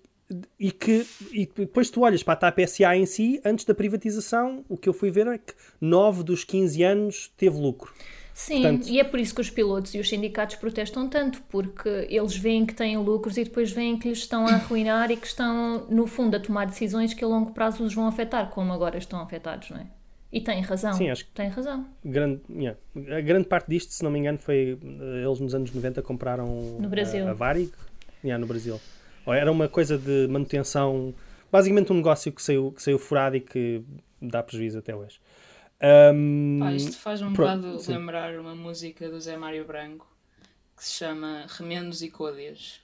e 0.60 0.70
que 0.70 1.04
e 1.32 1.44
depois 1.46 1.90
tu 1.90 2.02
olhas 2.02 2.22
para 2.22 2.34
a 2.34 2.36
TAP 2.36 2.60
SA 2.68 2.94
em 2.96 3.04
si, 3.06 3.40
antes 3.44 3.64
da 3.64 3.74
privatização, 3.74 4.64
o 4.68 4.76
que 4.76 4.88
eu 4.88 4.92
fui 4.92 5.10
ver 5.10 5.26
é 5.26 5.38
que 5.38 5.54
9 5.80 6.22
dos 6.22 6.44
15 6.44 6.82
anos 6.84 7.32
teve 7.36 7.58
lucro. 7.58 7.92
Sim, 8.32 8.62
Portanto- 8.62 8.88
e 8.88 8.98
é 9.00 9.04
por 9.04 9.20
isso 9.20 9.34
que 9.34 9.40
os 9.40 9.50
pilotos 9.50 9.94
e 9.94 9.98
os 9.98 10.08
sindicatos 10.08 10.56
protestam 10.56 11.08
tanto, 11.08 11.42
porque 11.48 11.88
eles 12.08 12.36
veem 12.36 12.64
que 12.64 12.74
têm 12.74 12.96
lucros 12.96 13.36
e 13.36 13.44
depois 13.44 13.70
veem 13.70 13.98
que 13.98 14.08
lhes 14.08 14.18
estão 14.18 14.46
a 14.46 14.54
arruinar 14.54 15.10
e 15.10 15.16
que 15.16 15.26
estão, 15.26 15.86
no 15.90 16.06
fundo, 16.06 16.36
a 16.36 16.40
tomar 16.40 16.66
decisões 16.66 17.12
que 17.12 17.22
a 17.24 17.28
longo 17.28 17.52
prazo 17.52 17.84
os 17.84 17.94
vão 17.94 18.06
afetar, 18.06 18.48
como 18.50 18.72
agora 18.72 18.96
estão 18.98 19.20
afetados, 19.20 19.70
não 19.70 19.78
é? 19.78 19.86
E 20.32 20.40
têm 20.40 20.60
razão. 20.62 20.92
Sim, 20.92 21.10
acho 21.10 21.24
que- 21.26 21.32
Têm 21.32 21.48
razão. 21.48 21.84
grande, 22.04 22.40
yeah. 22.48 22.78
A 23.16 23.20
grande 23.20 23.46
parte 23.48 23.68
disto, 23.68 23.92
se 23.92 24.02
não 24.04 24.10
me 24.12 24.18
engano, 24.20 24.38
foi 24.38 24.78
eh, 24.80 25.24
eles 25.26 25.40
nos 25.40 25.54
anos 25.54 25.72
90 25.72 26.00
compraram 26.02 26.46
No 26.78 26.88
Brasil. 26.88 27.26
a, 27.26 27.30
a 27.30 27.34
Varig 27.34 27.70
yeah, 28.22 28.40
no 28.40 28.46
Brasil. 28.46 28.80
Ou 29.26 29.34
era 29.34 29.50
uma 29.50 29.68
coisa 29.68 29.98
de 29.98 30.28
manutenção, 30.28 31.12
basicamente 31.50 31.92
um 31.92 31.96
negócio 31.96 32.30
que 32.32 32.40
saiu, 32.40 32.70
que 32.72 32.80
saiu 32.80 32.98
furado 32.98 33.36
e 33.36 33.40
que 33.40 33.82
dá 34.22 34.40
prejuízo 34.42 34.78
até 34.78 34.94
hoje. 34.94 35.18
Ahm, 35.80 36.58
Pá, 36.60 36.72
isto 36.74 36.98
faz 36.98 37.22
um 37.22 37.32
bocado 37.32 37.80
lembrar 37.88 38.38
uma 38.38 38.54
música 38.54 39.08
do 39.08 39.20
Zé 39.20 39.36
Mário 39.36 39.64
Branco 39.64 40.06
que 40.76 40.84
se 40.84 40.94
chama 40.94 41.46
Remendos 41.48 42.02
e 42.02 42.10
Côdeas. 42.10 42.80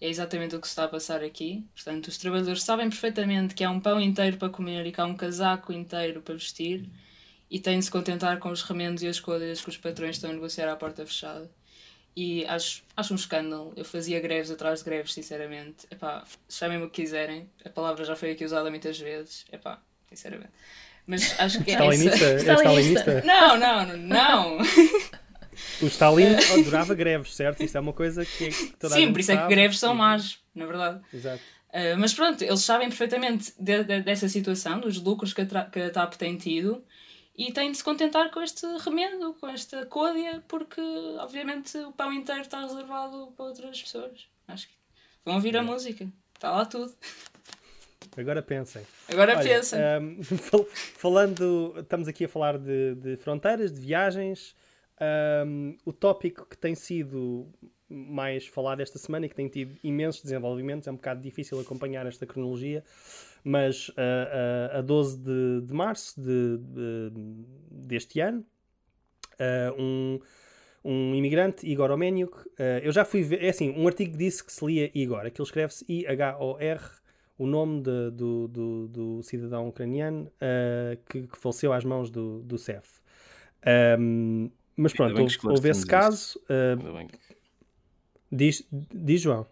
É 0.00 0.08
exatamente 0.08 0.54
o 0.56 0.60
que 0.60 0.66
se 0.66 0.72
está 0.72 0.84
a 0.84 0.88
passar 0.88 1.22
aqui. 1.22 1.64
Portanto, 1.74 2.08
os 2.08 2.18
trabalhadores 2.18 2.62
sabem 2.62 2.88
perfeitamente 2.90 3.54
que 3.54 3.64
há 3.64 3.70
um 3.70 3.80
pão 3.80 4.00
inteiro 4.00 4.36
para 4.36 4.50
comer 4.50 4.86
e 4.86 4.92
que 4.92 5.00
há 5.00 5.04
um 5.06 5.16
casaco 5.16 5.72
inteiro 5.72 6.20
para 6.20 6.34
vestir 6.34 6.88
e 7.50 7.58
têm 7.60 7.78
de 7.78 7.84
se 7.84 7.90
contentar 7.90 8.38
com 8.38 8.50
os 8.50 8.62
remendos 8.62 9.02
e 9.02 9.08
as 9.08 9.20
côdeas 9.20 9.60
que 9.62 9.68
os 9.68 9.76
patrões 9.78 10.16
estão 10.16 10.30
a 10.30 10.32
negociar 10.32 10.70
à 10.70 10.76
porta 10.76 11.06
fechada. 11.06 11.50
E 12.16 12.44
acho, 12.46 12.82
acho 12.96 13.12
um 13.12 13.16
escândalo. 13.16 13.72
Eu 13.76 13.84
fazia 13.84 14.20
greves 14.20 14.50
atrás 14.50 14.80
de 14.80 14.84
greves, 14.84 15.12
sinceramente. 15.14 15.86
Epá, 15.90 16.24
chamem-me 16.48 16.84
o 16.84 16.90
que 16.90 17.02
quiserem. 17.02 17.48
A 17.64 17.70
palavra 17.70 18.04
já 18.04 18.14
foi 18.14 18.32
aqui 18.32 18.44
usada 18.44 18.70
muitas 18.70 18.98
vezes. 18.98 19.44
Epá, 19.52 19.82
sinceramente. 20.08 20.52
Mas 21.06 21.38
acho 21.38 21.62
que 21.62 21.70
é 21.70 21.74
Stalinista? 21.74 22.24
essa... 22.24 22.50
É 22.50 22.54
Stalinista. 22.54 23.22
Não, 23.24 23.56
não, 23.58 23.96
não. 23.96 24.58
O 25.82 25.86
Stalin 25.86 26.34
adorava 26.60 26.94
greves, 26.94 27.34
certo? 27.34 27.62
Isto 27.62 27.76
é 27.76 27.80
uma 27.80 27.92
coisa 27.92 28.24
que, 28.24 28.48
que 28.50 28.66
toda 28.78 28.94
a 28.94 28.96
Sim, 28.96 29.04
gente 29.04 29.12
por 29.12 29.20
isso 29.20 29.32
é 29.32 29.34
que 29.36 29.42
sabe. 29.42 29.54
greves 29.54 29.78
são 29.78 29.94
más, 29.94 30.38
na 30.54 30.66
verdade. 30.66 31.00
Exato. 31.12 31.40
Uh, 31.70 31.98
mas 31.98 32.14
pronto, 32.14 32.42
eles 32.42 32.60
sabem 32.60 32.88
perfeitamente 32.88 33.52
de- 33.58 33.82
de- 33.84 34.00
dessa 34.02 34.28
situação, 34.28 34.80
dos 34.80 35.00
lucros 35.00 35.32
que 35.32 35.40
a, 35.42 35.64
que 35.64 35.80
a 35.80 35.90
TAP 35.90 36.14
tem 36.14 36.36
tido 36.36 36.84
e 37.36 37.52
têm 37.52 37.70
de 37.72 37.76
se 37.78 37.82
contentar 37.84 38.30
com 38.30 38.40
este 38.40 38.64
remendo, 38.84 39.34
com 39.34 39.48
esta 39.48 39.84
côdea, 39.86 40.42
porque 40.46 40.80
obviamente 41.18 41.76
o 41.78 41.90
pão 41.92 42.12
inteiro 42.12 42.42
está 42.42 42.60
reservado 42.60 43.32
para 43.36 43.46
outras 43.46 43.82
pessoas. 43.82 44.26
Acho 44.46 44.68
que 44.68 44.74
vão 45.24 45.34
ouvir 45.34 45.56
a 45.56 45.62
música, 45.62 46.06
está 46.34 46.50
lá 46.52 46.64
tudo. 46.64 46.94
Agora 48.16 48.42
pensem. 48.42 48.82
Agora 49.08 49.36
Olha, 49.36 49.60
ahm, 49.98 50.22
fal- 50.38 50.66
falando, 50.96 51.74
estamos 51.78 52.06
aqui 52.08 52.24
a 52.24 52.28
falar 52.28 52.58
de, 52.58 52.94
de 52.96 53.16
fronteiras, 53.16 53.72
de 53.72 53.80
viagens. 53.80 54.54
ahm, 55.00 55.74
o 55.84 55.92
tópico 55.92 56.46
que 56.48 56.56
tem 56.56 56.74
sido 56.74 57.48
mais 57.88 58.46
falado 58.46 58.80
esta 58.80 58.98
semana 58.98 59.26
e 59.26 59.28
que 59.28 59.34
tem 59.34 59.48
tido 59.48 59.76
imensos 59.84 60.22
desenvolvimentos, 60.22 60.88
é 60.88 60.90
um 60.90 60.96
bocado 60.96 61.20
difícil 61.20 61.60
acompanhar 61.60 62.06
esta 62.06 62.26
cronologia, 62.26 62.82
mas 63.44 63.90
ah, 63.96 64.70
ah, 64.72 64.78
a 64.78 64.80
12 64.80 65.18
de, 65.18 65.60
de 65.66 65.72
março 65.72 66.20
de, 66.20 66.58
de- 66.58 67.10
deste 67.70 68.20
ano, 68.20 68.44
ah, 69.38 69.72
um, 69.78 70.18
um 70.84 71.14
imigrante, 71.14 71.66
Igor 71.66 71.90
Omeniuk. 71.90 72.36
Uh, 72.36 72.80
eu 72.82 72.90
já 72.92 73.04
fui 73.04 73.22
ver, 73.22 73.44
é 73.44 73.50
assim, 73.50 73.70
um 73.76 73.86
artigo 73.86 74.16
disse 74.16 74.42
que 74.42 74.52
se 74.52 74.64
lia 74.64 74.90
Igor, 74.94 75.24
aquilo 75.26 75.44
escreve-se 75.44 75.84
I-H-O-R, 75.88 76.80
o 77.38 77.46
nome 77.46 77.82
de, 77.82 78.10
do, 78.10 78.48
do, 78.48 78.88
do, 78.88 79.22
cidadão 79.22 79.68
ucraniano 79.68 80.30
uh, 80.36 80.96
que, 81.08 81.26
que, 81.26 81.38
faleceu 81.38 81.72
às 81.72 81.84
mãos 81.84 82.10
do, 82.10 82.40
do 82.42 82.56
CEF. 82.56 83.00
Um, 83.98 84.50
mas 84.76 84.92
pronto, 84.92 85.20
houve, 85.20 85.38
houve 85.44 85.68
esse 85.68 85.86
caso. 85.86 86.38
Uh, 86.44 87.08
diz, 88.30 88.66
diz 88.70 89.20
João. 89.20 89.46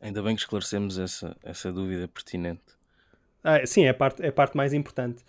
Ainda 0.00 0.22
bem 0.22 0.34
que 0.34 0.42
esclarecemos 0.42 0.98
essa, 0.98 1.36
essa 1.42 1.72
dúvida 1.72 2.06
pertinente. 2.06 2.62
Ah, 3.42 3.64
sim, 3.66 3.84
é 3.84 3.90
a 3.90 3.94
parte, 3.94 4.22
é 4.22 4.28
a 4.28 4.32
parte 4.32 4.56
mais 4.56 4.72
importante. 4.72 5.24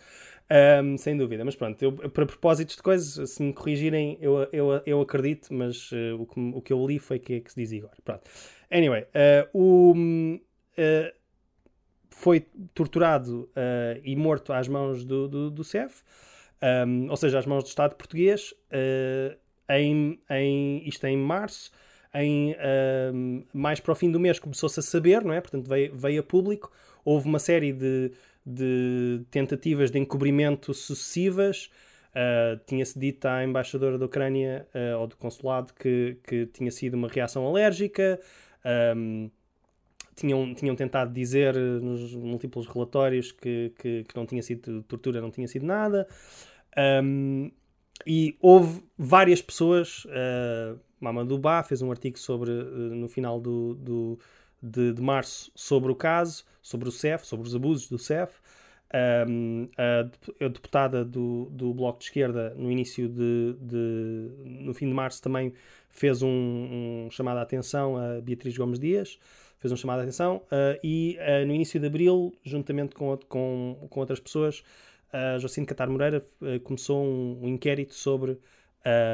Um, 0.83 0.97
sem 0.97 1.15
dúvida, 1.15 1.45
mas 1.45 1.55
pronto, 1.55 1.79
eu, 1.81 1.91
para 1.91 2.25
propósitos 2.25 2.75
de 2.75 2.81
coisas, 2.81 3.29
se 3.29 3.43
me 3.43 3.53
corrigirem, 3.53 4.17
eu, 4.19 4.47
eu, 4.51 4.81
eu 4.83 4.99
acredito, 4.99 5.53
mas 5.53 5.91
uh, 5.91 6.19
o, 6.19 6.25
que, 6.25 6.39
o 6.39 6.61
que 6.61 6.73
eu 6.73 6.87
li 6.87 6.97
foi 6.97 7.19
que, 7.19 7.39
que 7.39 7.51
se 7.51 7.55
diz 7.55 7.71
agora. 7.83 7.95
Pronto. 8.03 8.21
Anyway, 8.71 9.03
uh, 9.03 9.47
o, 9.53 9.93
uh, 9.93 11.18
foi 12.19 12.45
torturado 12.73 13.49
e 14.03 14.15
morto 14.15 14.53
às 14.53 14.67
mãos 14.67 15.03
do, 15.03 15.27
do, 15.27 15.49
do 15.49 15.63
CEF, 15.63 16.03
um, 16.87 17.09
ou 17.09 17.15
seja, 17.15 17.39
às 17.39 17.45
mãos 17.45 17.63
do 17.63 17.67
Estado 17.67 17.95
português, 17.95 18.53
em, 19.69 20.19
em, 20.29 20.87
isto 20.87 21.05
é 21.05 21.09
em 21.11 21.17
março. 21.17 21.71
Em, 22.13 22.55
mais 23.53 23.79
para 23.79 23.91
o 23.91 23.95
fim 23.95 24.11
do 24.11 24.19
mês 24.19 24.39
começou-se 24.39 24.79
a 24.79 24.83
saber, 24.83 25.23
não 25.23 25.33
é? 25.33 25.39
Portanto, 25.39 25.67
veio, 25.67 25.95
veio 25.95 26.19
a 26.19 26.23
público. 26.23 26.71
Houve 27.05 27.27
uma 27.27 27.39
série 27.39 27.71
de 27.71 28.11
de 28.45 29.21
tentativas 29.29 29.91
de 29.91 29.99
encobrimento 29.99 30.73
sucessivas. 30.73 31.69
Uh, 32.09 32.59
Tinha-se 32.65 32.97
dito 32.97 33.25
à 33.25 33.43
embaixadora 33.43 33.97
da 33.97 34.05
Ucrânia 34.05 34.67
uh, 34.73 34.99
ou 34.99 35.07
do 35.07 35.15
consulado 35.15 35.73
que, 35.73 36.17
que 36.23 36.47
tinha 36.47 36.71
sido 36.71 36.95
uma 36.95 37.07
reação 37.07 37.45
alérgica. 37.45 38.19
Um, 38.95 39.29
tinham, 40.19 40.53
tinham 40.53 40.75
tentado 40.75 41.13
dizer 41.13 41.55
nos 41.55 42.13
múltiplos 42.13 42.67
relatórios 42.67 43.31
que, 43.31 43.73
que, 43.79 44.03
que, 44.03 44.15
não 44.15 44.25
tinha 44.25 44.41
sido 44.43 44.83
tortura, 44.83 45.21
não 45.21 45.31
tinha 45.31 45.47
sido 45.47 45.65
nada. 45.65 46.07
Um, 47.03 47.51
e 48.05 48.37
houve 48.41 48.83
várias 48.97 49.41
pessoas. 49.41 50.05
Uh, 50.05 50.79
Mamadou 50.99 51.37
Ba 51.37 51.63
fez 51.63 51.81
um 51.81 51.91
artigo 51.91 52.19
sobre, 52.19 52.51
uh, 52.51 52.95
no 52.95 53.07
final 53.07 53.39
do, 53.39 53.75
do 53.75 54.19
de, 54.61 54.93
de, 54.93 55.01
março 55.01 55.51
sobre 55.55 55.91
o 55.91 55.95
caso, 55.95 56.43
sobre 56.61 56.89
o 56.89 56.91
CEF, 56.91 57.25
sobre 57.25 57.47
os 57.47 57.55
abusos 57.55 57.89
do 57.89 57.97
CEF. 57.97 58.33
Um, 59.27 59.69
a, 59.77 60.43
a, 60.43 60.47
deputada 60.47 61.05
do, 61.05 61.47
do 61.51 61.73
Bloco 61.73 61.99
de 61.99 62.05
Esquerda, 62.05 62.55
no 62.57 62.71
início 62.71 63.07
de, 63.07 63.55
de 63.61 64.31
no 64.63 64.73
fim 64.73 64.87
de 64.87 64.93
março, 64.93 65.21
também 65.21 65.53
fez 65.89 66.21
um, 66.21 66.27
um, 66.27 67.07
chamado 67.11 67.37
à 67.37 67.41
atenção 67.41 67.97
a 67.97 68.19
Beatriz 68.19 68.57
Gomes 68.57 68.79
Dias, 68.79 69.19
fez 69.59 69.71
um 69.71 69.75
chamado 69.75 69.99
à 69.99 70.01
atenção, 70.03 70.37
uh, 70.45 70.79
e 70.83 71.17
uh, 71.19 71.45
no 71.45 71.53
início 71.53 71.79
de 71.79 71.87
abril, 71.87 72.33
juntamente 72.43 72.95
com, 72.95 73.17
com, 73.27 73.87
com 73.89 73.99
outras 73.99 74.19
pessoas, 74.19 74.63
uh, 75.13 75.39
Jacinto 75.39 75.67
Catar 75.67 75.89
Moreira 75.89 76.25
uh, 76.41 76.59
começou 76.61 77.03
um, 77.03 77.39
um, 77.43 77.47
inquérito 77.47 77.93
sobre, 77.93 78.39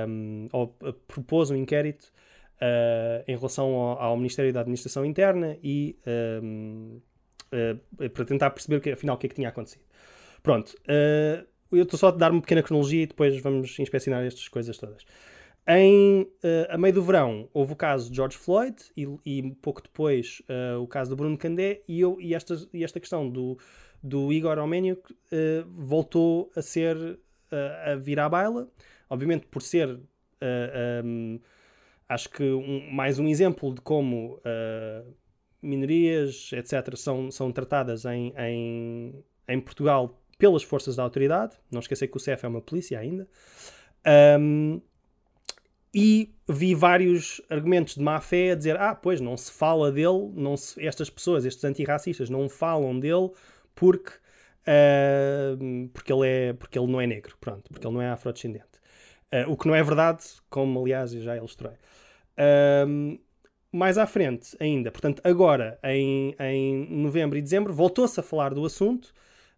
um, 0.07 0.47
ou 0.51 0.75
uh, 0.81 0.93
propôs 0.93 1.49
um 1.49 1.55
inquérito 1.55 2.11
em 3.27 3.35
relação 3.35 3.73
ao, 3.75 4.01
ao, 4.01 4.17
Ministério 4.17 4.51
da 4.53 4.61
Administração 4.61 5.05
Interna 5.05 5.57
e 5.61 5.99
um, 6.41 7.01
uh, 7.51 7.79
eh, 7.99 8.09
para 8.09 8.25
tentar 8.25 8.49
perceber 8.51 8.79
que, 8.81 8.91
afinal 8.91 9.15
o 9.15 9.19
que 9.19 9.27
é 9.27 9.29
que 9.29 9.35
tinha 9.35 9.49
acontecido. 9.49 9.83
Pronto, 10.41 10.75
eu 11.71 11.83
estou 11.83 11.97
só 11.97 12.09
a 12.09 12.11
dar 12.11 12.31
uma 12.31 12.41
pequena 12.41 12.61
cronologia 12.61 13.03
e 13.03 13.07
depois 13.07 13.39
vamos 13.41 13.79
inspecionar 13.79 14.23
estas 14.23 14.47
coisas 14.47 14.77
todas. 14.77 15.03
Em, 15.67 16.27
a 16.69 16.77
meio 16.77 16.93
do 16.93 17.01
verão 17.01 17.49
houve 17.51 17.73
o 17.73 17.75
caso 17.75 18.09
de 18.09 18.15
George 18.15 18.37
Floyd 18.37 18.75
e, 18.95 19.07
e 19.25 19.51
pouco 19.61 19.81
depois 19.81 20.41
o 20.79 20.85
caso 20.85 21.09
do 21.09 21.15
Bruno 21.15 21.35
Candé 21.37 21.81
e, 21.87 21.99
eu, 21.99 22.21
e, 22.21 22.35
esta, 22.35 22.55
e 22.71 22.83
esta 22.83 22.99
questão 22.99 23.27
do, 23.27 23.57
do 24.03 24.31
Igor 24.31 24.59
Arménio 24.59 24.95
voltou 25.65 26.51
a 26.55 26.61
ser 26.61 27.19
a 27.83 27.95
vir 27.95 28.19
à 28.19 28.29
baila, 28.29 28.69
obviamente 29.09 29.47
por 29.47 29.63
ser 29.63 29.99
um, 31.03 31.39
acho 32.07 32.29
que 32.29 32.43
um, 32.43 32.91
mais 32.91 33.19
um 33.19 33.27
exemplo 33.27 33.73
de 33.73 33.81
como 33.81 34.35
uh, 34.35 35.13
minorias, 35.61 36.51
etc., 36.53 36.95
são, 36.95 37.31
são 37.31 37.51
tratadas 37.51 38.05
em, 38.05 38.33
em, 38.37 39.23
em, 39.47 39.61
Portugal 39.61 40.21
pelas 40.37 40.63
forças 40.63 40.95
da 40.95 41.03
autoridade. 41.03 41.55
Não 41.71 41.79
esquecer 41.79 42.07
que 42.07 42.17
o 42.17 42.19
CEF 42.19 42.45
é 42.45 42.49
uma 42.49 42.61
polícia 42.61 42.99
ainda. 42.99 43.27
Um, 44.39 44.81
e 45.97 46.35
vi 46.45 46.75
vários 46.75 47.41
argumentos 47.49 47.95
de 47.95 48.01
má 48.01 48.19
fé 48.19 48.51
a 48.51 48.55
dizer: 48.55 48.75
ah, 48.77 48.93
pois 48.93 49.21
não 49.21 49.37
se 49.37 49.49
fala 49.49 49.89
dele, 49.89 50.29
não 50.35 50.57
se, 50.57 50.85
estas 50.85 51.09
pessoas, 51.09 51.45
estes 51.45 51.63
antirracistas, 51.63 52.29
não 52.29 52.49
falam 52.49 52.99
dele 52.99 53.31
porque, 53.73 54.11
uh, 54.67 55.87
porque, 55.93 56.11
ele 56.11 56.27
é, 56.27 56.53
porque 56.53 56.77
ele 56.77 56.91
não 56.91 56.99
é 56.99 57.07
negro, 57.07 57.37
pronto, 57.39 57.71
porque 57.71 57.87
ele 57.87 57.93
não 57.93 58.01
é 58.01 58.09
afrodescendente. 58.09 58.75
Uh, 59.33 59.49
o 59.49 59.55
que 59.55 59.67
não 59.67 59.73
é 59.73 59.81
verdade, 59.81 60.25
como 60.49 60.81
aliás 60.81 61.13
eu 61.13 61.21
já 61.21 61.37
ilustrei. 61.37 61.71
Um, 62.87 63.17
mais 63.71 63.97
à 63.97 64.05
frente 64.05 64.55
ainda, 64.59 64.91
portanto, 64.91 65.21
agora 65.23 65.79
em, 65.81 66.35
em 66.37 66.87
novembro 66.89 67.37
e 67.37 67.41
dezembro, 67.41 67.73
voltou-se 67.73 68.19
a 68.19 68.23
falar 68.23 68.53
do 68.53 68.65
assunto. 68.65 69.13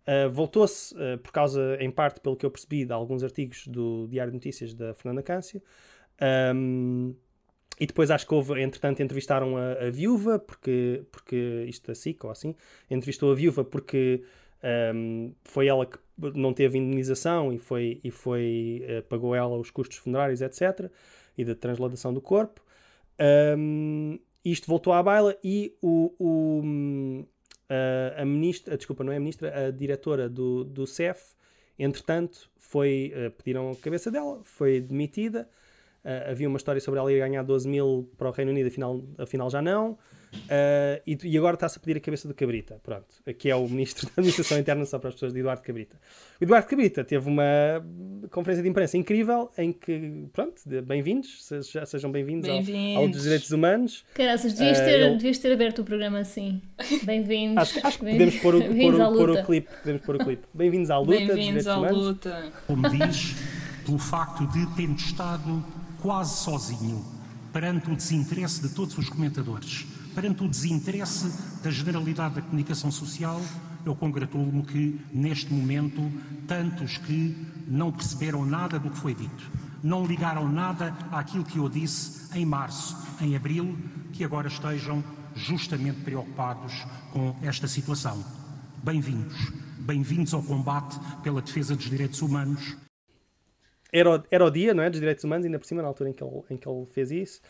Uh, 0.07 0.29
voltou-se, 0.29 0.95
uh, 0.95 1.17
por 1.17 1.31
causa, 1.31 1.77
em 1.81 1.91
parte, 1.91 2.21
pelo 2.21 2.35
que 2.35 2.45
eu 2.45 2.51
percebi, 2.51 2.85
de 2.85 2.93
alguns 2.93 3.23
artigos 3.23 3.67
do 3.67 4.07
Diário 4.07 4.31
de 4.31 4.37
Notícias 4.37 4.73
da 4.73 4.93
Fernanda 4.93 5.21
Câncio. 5.21 5.61
Um, 6.21 7.15
e 7.79 7.85
depois 7.85 8.09
acho 8.09 8.25
que 8.25 8.33
houve, 8.33 8.59
entretanto, 8.61 9.01
entrevistaram 9.01 9.55
a, 9.55 9.73
a 9.73 9.89
viúva, 9.89 10.39
porque, 10.39 11.03
porque 11.11 11.65
isto 11.67 11.91
é 11.91 11.93
SIC 11.93 12.23
ou 12.23 12.31
assim, 12.31 12.55
entrevistou 12.89 13.31
a 13.31 13.35
viúva 13.35 13.63
porque 13.63 14.23
um, 14.95 15.33
foi 15.43 15.67
ela 15.67 15.85
que 15.85 15.99
não 16.33 16.53
teve 16.53 16.79
indenização 16.79 17.53
e 17.53 17.59
foi, 17.59 17.99
e 18.03 18.09
foi 18.09 18.83
uh, 18.83 19.03
pagou 19.03 19.35
ela 19.35 19.55
os 19.57 19.69
custos 19.69 19.97
funerários, 19.97 20.41
etc. 20.41 20.91
E 21.37 21.45
da 21.45 21.53
transladação 21.53 22.11
do 22.11 22.19
corpo. 22.21 22.61
Um, 23.57 24.17
isto 24.43 24.67
voltou 24.67 24.93
à 24.93 25.03
baila 25.03 25.37
e 25.43 25.75
o, 25.81 26.13
o 26.17 27.25
a, 27.69 28.21
a, 28.21 28.25
ministra, 28.25 28.75
desculpa, 28.77 29.03
não 29.03 29.11
é 29.11 29.17
a 29.17 29.19
ministra, 29.19 29.67
a 29.67 29.71
diretora 29.71 30.29
do, 30.29 30.63
do 30.63 30.87
CEF, 30.87 31.35
entretanto, 31.77 32.49
foi, 32.57 33.13
uh, 33.15 33.31
pediram 33.31 33.71
a 33.71 33.75
cabeça 33.75 34.09
dela, 34.09 34.41
foi 34.43 34.79
demitida. 34.81 35.47
Uh, 36.07 36.31
havia 36.31 36.47
uma 36.47 36.55
história 36.55 36.79
sobre 36.79 37.01
ela 37.01 37.11
ir 37.11 37.19
ganhar 37.19 37.43
12 37.43 37.67
mil 37.67 38.09
para 38.17 38.29
o 38.29 38.31
Reino 38.31 38.51
Unido, 38.51 38.67
afinal, 38.67 39.03
afinal 39.17 39.49
já 39.49 39.61
não. 39.61 39.91
Uh, 39.91 41.01
e, 41.05 41.17
e, 41.21 41.37
agora 41.37 41.55
está-se 41.55 41.77
a 41.77 41.81
pedir 41.81 41.97
a 41.97 41.99
cabeça 41.99 42.29
do 42.29 42.33
Cabrita, 42.33 42.79
pronto, 42.81 43.07
que 43.37 43.49
é 43.49 43.55
o 43.55 43.67
Ministro 43.67 44.05
da 44.07 44.13
Administração 44.17 44.57
Interna, 44.57 44.85
só 44.85 44.99
para 44.99 45.09
as 45.09 45.15
pessoas 45.15 45.33
de 45.33 45.39
Eduardo 45.39 45.61
Cabrita. 45.61 45.97
O 46.39 46.45
Eduardo 46.45 46.65
Cabrita 46.65 47.03
teve 47.03 47.27
uma 47.27 47.43
conferência 48.31 48.63
de 48.63 48.69
imprensa 48.69 48.97
incrível 48.97 49.51
em 49.57 49.73
que, 49.73 50.29
pronto, 50.31 50.61
bem-vindos, 50.85 51.45
sejam 51.85 52.09
bem-vindos 52.09 52.47
bem 52.47 52.95
ao, 52.95 53.03
ao, 53.03 53.09
dos 53.09 53.23
Direitos 53.23 53.51
Humanos. 53.51 54.05
Caraças, 54.13 54.53
devias, 54.53 54.79
ter, 54.79 55.01
uh, 55.01 55.05
ele... 55.07 55.15
devias 55.15 55.39
ter 55.39 55.51
aberto 55.51 55.79
o 55.79 55.83
programa 55.83 56.19
assim. 56.19 56.61
Bem-vindos. 57.03 57.57
Acho, 57.57 57.85
acho, 57.85 57.99
que 57.99 58.05
podemos 58.05 58.35
pôr 58.37 58.55
o, 58.55 58.61
pôr, 58.63 58.95
o, 58.95 59.13
pôr 59.13 59.29
o 59.31 59.43
clipe. 59.43 59.69
Podemos 59.81 60.01
pôr 60.03 60.15
o 60.15 60.19
clipe. 60.19 60.47
Bem-vindos 60.53 60.89
à 60.89 60.99
luta. 60.99 61.11
Bem-vindos 61.11 61.67
à 61.67 61.77
humanos. 61.77 61.97
luta. 61.97 62.53
Como 62.65 62.89
diz, 62.89 63.35
pelo 63.85 63.97
facto 63.97 64.47
de 64.47 64.65
termos 64.75 65.01
estado 65.01 65.76
quase 66.01 66.37
sozinho 66.37 67.03
perante 67.51 67.89
o 67.89 67.95
desinteresse 67.95 68.61
de 68.61 68.69
todos 68.69 68.97
os 68.97 69.09
comentadores 69.09 69.85
perante 70.17 70.43
o 70.43 70.49
desinteresse 70.49 71.31
da 71.61 71.69
generalidade 71.69 72.33
da 72.33 72.41
comunicação 72.41 72.89
social, 72.89 73.39
eu 73.85 73.95
congratulo-me 73.95 74.63
que, 74.63 74.99
neste 75.13 75.53
momento, 75.53 76.11
tantos 76.47 76.97
que 76.97 77.37
não 77.67 77.91
perceberam 77.91 78.43
nada 78.43 78.79
do 78.79 78.89
que 78.89 78.97
foi 78.97 79.13
dito, 79.13 79.51
não 79.83 80.07
ligaram 80.07 80.51
nada 80.51 80.91
àquilo 81.11 81.45
que 81.45 81.59
eu 81.59 81.69
disse 81.69 82.35
em 82.35 82.43
março, 82.47 82.97
em 83.21 83.35
abril, 83.35 83.77
que 84.11 84.23
agora 84.23 84.47
estejam 84.47 85.03
justamente 85.35 86.01
preocupados 86.01 86.73
com 87.13 87.35
esta 87.43 87.67
situação. 87.67 88.25
Bem-vindos. 88.83 89.51
Bem-vindos 89.77 90.33
ao 90.33 90.41
combate 90.41 90.99
pela 91.21 91.43
defesa 91.43 91.75
dos 91.75 91.85
direitos 91.85 92.23
humanos. 92.23 92.75
Era, 93.91 94.23
era 94.29 94.45
o 94.45 94.49
dia, 94.49 94.73
não 94.73 94.83
é? 94.83 94.89
Dos 94.89 94.99
direitos 94.99 95.23
humanos, 95.23 95.45
ainda 95.45 95.59
por 95.59 95.65
cima, 95.65 95.81
na 95.81 95.87
altura 95.87 96.09
em 96.09 96.13
que 96.13 96.23
ele, 96.23 96.43
em 96.49 96.57
que 96.57 96.67
ele 96.67 96.85
fez 96.87 97.11
isso. 97.11 97.41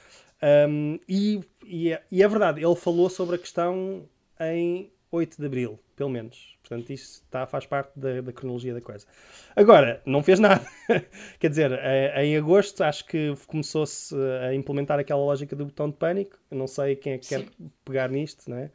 Um, 0.70 1.00
e, 1.08 1.42
e, 1.66 1.92
é, 1.92 2.04
e, 2.12 2.22
é, 2.22 2.28
verdade, 2.28 2.64
ele 2.64 2.76
falou 2.76 3.10
sobre 3.10 3.36
a 3.36 3.40
questão 3.40 4.08
em 4.40 4.92
8 5.12 5.38
de 5.40 5.46
Abril, 5.46 5.80
pelo 5.96 6.10
menos. 6.10 6.56
Portanto, 6.62 6.92
isto 6.92 7.24
está, 7.24 7.48
faz 7.48 7.66
parte 7.66 7.98
da, 7.98 8.22
da 8.22 8.32
cronologia 8.32 8.74
da 8.74 8.82
coisa. 8.82 9.08
Agora, 9.56 10.02
não 10.06 10.22
fez 10.22 10.40
nada. 10.40 10.66
Quer 11.40 11.50
dizer, 11.50 11.72
em 12.18 12.38
agosto 12.38 12.84
acho 12.84 13.06
que 13.06 13.34
começou-se 13.48 14.16
a 14.48 14.54
implementar 14.54 15.00
aquela 15.00 15.22
lógica 15.22 15.56
do 15.56 15.66
botão 15.66 15.90
de 15.90 15.96
pânico. 15.96 16.38
Eu 16.52 16.58
não 16.58 16.68
sei 16.68 16.96
quem 16.96 17.14
é 17.14 17.18
que 17.18 17.26
Sim. 17.26 17.46
quer 17.46 17.52
pegar 17.86 18.10
nisto, 18.10 18.50
não 18.50 18.58
é? 18.58 18.70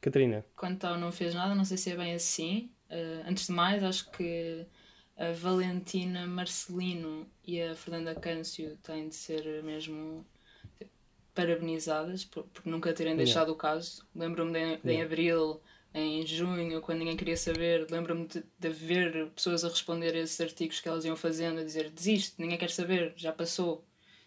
Catarina? 0.00 0.44
Quanto 0.56 0.84
ao 0.84 0.98
não 0.98 1.10
fez 1.10 1.34
nada, 1.34 1.54
não 1.54 1.64
sei 1.64 1.76
se 1.76 1.90
é 1.90 1.96
bem 1.96 2.12
assim. 2.12 2.70
Uh, 2.90 3.28
antes 3.28 3.46
de 3.46 3.52
mais, 3.52 3.82
acho 3.82 4.10
que 4.10 4.66
a 5.18 5.32
Valentina 5.32 6.26
Marcelino 6.26 7.26
e 7.44 7.60
a 7.60 7.74
Fernanda 7.74 8.14
Câncio 8.14 8.76
têm 8.82 9.08
de 9.08 9.16
ser 9.16 9.62
mesmo 9.64 10.24
parabenizadas 11.34 12.24
por, 12.24 12.44
por 12.44 12.64
nunca 12.66 12.92
terem 12.92 13.12
Yeah. 13.12 13.24
deixado 13.24 13.52
o 13.52 13.56
caso. 13.56 14.06
Lembro-me 14.14 14.52
de, 14.52 14.58
de 14.58 14.92
em 14.92 14.94
Yeah. 14.94 15.04
abril, 15.04 15.60
em 15.92 16.24
junho, 16.26 16.80
quando 16.80 16.98
ninguém 16.98 17.16
queria 17.16 17.36
saber, 17.36 17.86
lembro-me 17.90 18.26
de, 18.26 18.44
de 18.58 18.68
ver 18.68 19.28
pessoas 19.30 19.64
a 19.64 19.68
responder 19.68 20.14
a 20.14 20.18
esses 20.18 20.40
artigos 20.40 20.80
que 20.80 20.88
elas 20.88 21.04
iam 21.04 21.16
fazendo, 21.16 21.60
a 21.60 21.64
dizer 21.64 21.90
desiste, 21.90 22.34
ninguém 22.38 22.58
quer 22.58 22.70
saber, 22.70 23.12
já 23.16 23.32
passou, 23.32 23.84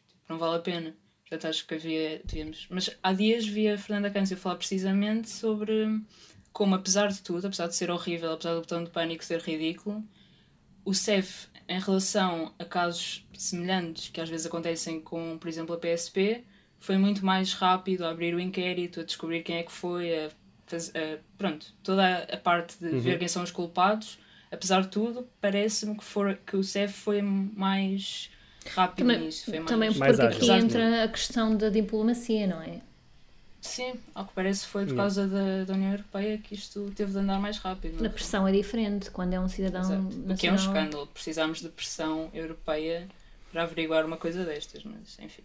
tipo, 0.08 0.22
não 0.28 0.38
vale 0.38 0.58
a 0.58 0.60
pena. 0.60 0.96
Portanto, 1.22 1.50
acho 1.50 1.66
que 1.66 1.76
havia, 1.76 2.22
devíamos. 2.26 2.68
Mas 2.70 2.90
há 3.02 3.14
dias 3.14 3.46
vi 3.46 3.70
a 3.70 3.78
Fernanda 3.78 4.12
Câncio 4.12 4.36
falar 4.36 4.58
precisamente 4.58 5.30
sobre 5.30 6.02
como, 6.52 6.76
apesar 6.76 7.08
de 7.08 7.22
tudo, 7.22 7.48
apesar 7.48 7.68
de 7.68 7.76
ser 7.76 7.90
horrível, 7.90 8.34
apesar 8.34 8.54
do 8.56 8.60
botão 8.62 8.84
de 8.84 8.90
pânico 8.90 9.24
ser 9.24 9.40
ridículo, 9.40 10.04
o 10.86 10.94
CEF, 10.94 11.48
em 11.68 11.80
relação 11.80 12.54
a 12.60 12.66
casos 12.66 13.26
semelhantes 13.34 14.10
que 14.10 14.20
às 14.22 14.30
vezes 14.30 14.46
acontecem 14.46 15.00
com, 15.00 15.38
por 15.38 15.48
exemplo, 15.48 15.76
a 15.76 15.78
PSP, 15.78 16.44
foi 16.80 16.98
muito 16.98 17.26
mais 17.26 17.54
rápido 17.54 18.06
a 18.06 18.10
abrir 18.10 18.34
o 18.36 18.40
inquérito, 18.40 19.00
a 19.02 19.04
descobrir 19.04 19.44
quem 19.44 19.58
é 19.58 19.64
que 19.64 19.72
foi, 19.72 20.26
a 20.26 20.30
faz- 20.68 20.92
a- 20.96 21.20
pronto, 21.38 21.74
toda 21.84 22.24
a, 22.32 22.38
parte 22.38 22.78
de 22.80 22.88
Uhum. 22.88 23.00
ver 23.00 23.20
quem 23.20 23.28
são 23.28 23.44
os 23.44 23.52
culpados. 23.52 24.20
Apesar 24.52 24.82
de 24.82 24.88
tudo, 24.90 25.28
parece-me 25.40 25.96
que, 25.98 26.04
for, 26.04 26.38
que 26.46 26.58
o 26.58 26.64
CEF 26.64 26.92
foi 26.94 27.22
mais 27.22 28.30
rápido 28.74 29.06
Também, 29.08 29.20
nisso. 29.26 29.46
Foi 29.46 29.60
mais... 29.60 29.70
também 29.70 29.90
Mais 29.96 30.18
porque 30.18 30.28
ágil. 30.28 30.54
aqui 30.54 30.66
entra 30.66 31.04
a 31.04 31.08
questão 31.08 31.56
da 31.56 31.70
diplomacia, 31.70 32.48
não 32.48 32.62
é? 32.62 32.82
Sim, 33.62 33.94
ao 34.16 34.26
que 34.26 34.34
parece 34.34 34.66
foi 34.66 34.88
por 34.88 34.96
causa 34.96 35.28
da, 35.28 35.66
da 35.66 35.74
União 35.76 35.92
Europeia 35.92 36.38
que 36.40 36.56
isto 36.56 36.92
teve 36.96 37.12
de 37.12 37.20
andar 37.20 37.40
mais 37.40 37.60
rápido. 37.60 38.04
A 38.04 38.10
pressão 38.10 38.48
é 38.48 38.52
diferente 38.52 39.12
quando 39.12 39.34
é 39.34 39.40
um 39.40 39.48
cidadão 39.48 39.82
Exato. 39.82 40.02
nacional. 40.02 40.36
O 40.36 40.38
que 40.38 40.48
é 40.48 40.52
um 40.52 40.56
escândalo. 40.56 41.08
Precisamos 41.08 41.62
de 41.62 41.70
pressão 41.70 42.30
europeia 42.34 43.08
para 43.52 43.64
averiguar 43.64 44.04
uma 44.04 44.18
coisa 44.18 44.44
destas, 44.44 44.84
mas 44.84 45.20
enfim. 45.20 45.44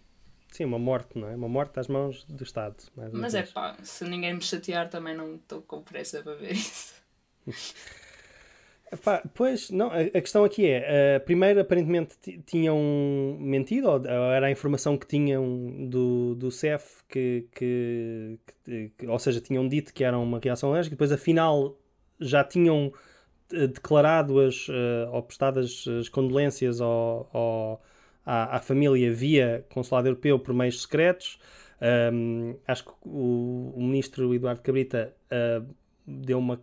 Sim, 0.51 0.65
uma 0.65 0.79
morte, 0.79 1.19
não 1.19 1.29
é? 1.29 1.35
Uma 1.35 1.47
morte 1.47 1.79
às 1.79 1.87
mãos 1.87 2.23
do 2.23 2.43
Estado. 2.43 2.77
Mas 3.13 3.35
é 3.35 3.43
pá, 3.43 3.77
se 3.83 4.03
ninguém 4.05 4.33
me 4.33 4.41
chatear 4.41 4.89
também 4.89 5.15
não 5.15 5.35
estou 5.35 5.61
com 5.61 5.83
pressa 5.83 6.23
para 6.23 6.33
ver 6.33 6.53
isso. 6.53 6.95
Epá, 8.91 9.21
pois, 9.33 9.69
não, 9.69 9.91
a, 9.91 10.21
questão 10.21 10.45
aqui 10.45 10.65
é, 10.65 11.15
eh, 11.15 11.19
primeiro 11.19 11.59
aparentemente 11.59 12.17
ti- 12.21 12.41
tinham 12.45 12.77
mentido, 13.37 13.89
ou, 13.89 13.95
ou 13.99 14.31
era 14.31 14.47
a 14.47 14.51
informação 14.51 14.97
que 14.97 15.05
tinham 15.05 15.89
do, 15.89 16.35
do 16.35 16.49
CEF, 16.49 17.03
que, 17.09 17.47
que, 17.53 18.39
que- 18.63 18.91
que- 18.97 19.07
ou 19.07 19.19
seja, 19.19 19.41
tinham 19.41 19.67
dito 19.67 19.93
que 19.93 20.05
era 20.05 20.17
uma 20.17 20.39
reação 20.39 20.69
alérgica, 20.71 20.95
depois 20.95 21.11
afinal 21.11 21.77
já 22.17 22.45
tinham 22.45 22.93
eh, 23.53 23.67
declarado 23.67 24.39
as, 24.39 24.67
eh, 24.69 25.09
ou 25.11 25.21
prestado 25.23 25.59
as, 25.59 25.85
as 25.87 26.07
condolências 26.09 26.79
ao, 26.81 27.29
ao- 27.33 27.81
à, 28.25 28.57
à 28.57 28.59
família 28.61 29.13
via 29.13 29.65
Consulado 29.69 30.07
Europeu 30.07 30.39
por 30.39 30.53
meios 30.53 30.81
secretos. 30.81 31.39
Um, 32.11 32.55
acho 32.67 32.85
que 32.85 32.91
o, 33.05 33.73
o 33.75 33.81
ministro 33.83 34.33
Eduardo 34.33 34.61
Cabrita 34.61 35.13
uh, 35.31 35.65
deu 36.07 36.39
uma, 36.39 36.59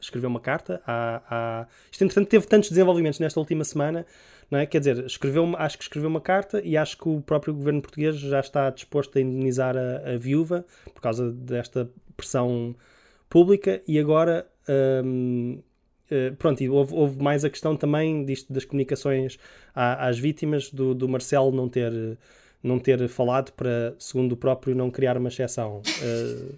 escreveu 0.00 0.28
uma 0.28 0.40
carta. 0.40 0.82
À, 0.86 1.22
à... 1.30 1.66
Isto, 1.90 2.04
entretanto, 2.04 2.28
teve 2.28 2.46
tantos 2.46 2.70
desenvolvimentos 2.70 3.20
nesta 3.20 3.38
última 3.38 3.64
semana, 3.64 4.04
não 4.50 4.58
é? 4.58 4.66
Quer 4.66 4.80
dizer, 4.80 5.04
escreveu, 5.04 5.54
acho 5.56 5.78
que 5.78 5.84
escreveu 5.84 6.10
uma 6.10 6.20
carta 6.20 6.60
e 6.64 6.76
acho 6.76 6.98
que 6.98 7.08
o 7.08 7.20
próprio 7.20 7.54
governo 7.54 7.80
português 7.80 8.16
já 8.16 8.40
está 8.40 8.68
disposto 8.70 9.16
a 9.16 9.20
indemnizar 9.20 9.76
a, 9.76 10.14
a 10.14 10.16
viúva 10.16 10.64
por 10.92 11.00
causa 11.00 11.30
desta 11.30 11.88
pressão 12.16 12.74
pública 13.30 13.80
e 13.86 13.98
agora. 13.98 14.46
hum, 15.04 15.60
eh, 16.10 16.30
pronto, 16.38 16.62
e 16.62 16.68
houve, 16.68 16.94
houve 16.94 17.22
mais 17.22 17.42
a 17.42 17.48
questão 17.48 17.74
também 17.74 18.22
disto 18.26 18.52
das 18.52 18.66
comunicações 18.66 19.38
à- 19.74 20.08
às 20.08 20.18
vítimas 20.18 20.70
do, 20.70 20.94
do 20.94 21.08
Marcelo 21.08 21.50
não 21.50 21.70
ter, 21.70 22.18
não 22.62 22.78
ter 22.78 23.08
falado 23.08 23.50
para, 23.52 23.94
segundo 23.98 24.32
o 24.32 24.36
próprio, 24.36 24.74
não 24.74 24.90
criar 24.90 25.16
uma 25.16 25.28
exceção. 25.28 25.80
Eh, 26.02 26.54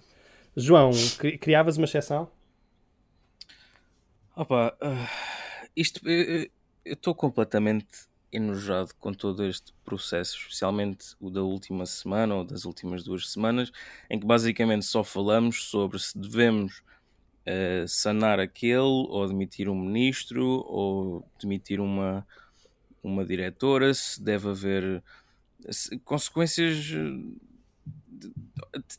João, 0.55 0.91
cri- 1.17 1.37
criavas 1.37 1.77
uma 1.77 1.85
exceção? 1.85 2.29
Opa, 4.35 4.75
ah, 4.81 5.07
isto 5.75 6.01
eu 6.07 6.49
estou 6.85 7.15
completamente 7.15 7.87
enojado 8.31 8.93
com 8.99 9.13
todo 9.13 9.45
este 9.45 9.73
processo, 9.85 10.37
especialmente 10.37 11.15
o 11.21 11.29
da 11.29 11.41
última 11.41 11.85
semana 11.85 12.35
ou 12.35 12.43
das 12.43 12.65
últimas 12.65 13.03
duas 13.03 13.31
semanas, 13.31 13.71
em 14.09 14.19
que 14.19 14.25
basicamente 14.25 14.85
só 14.85 15.03
falamos 15.03 15.63
sobre 15.65 15.97
se 15.99 16.17
devemos 16.17 16.83
eh, 17.45 17.85
sanar 17.87 18.39
aquele, 18.39 18.79
ou 18.81 19.27
demitir 19.27 19.69
um 19.69 19.75
ministro, 19.79 20.45
ou 20.67 21.25
demitir 21.41 21.79
uma, 21.79 22.27
uma 23.03 23.25
diretora, 23.25 23.93
se 23.93 24.21
deve 24.21 24.49
haver 24.49 25.03
se- 25.69 25.97
consequências 25.99 26.91
de, 28.19 28.33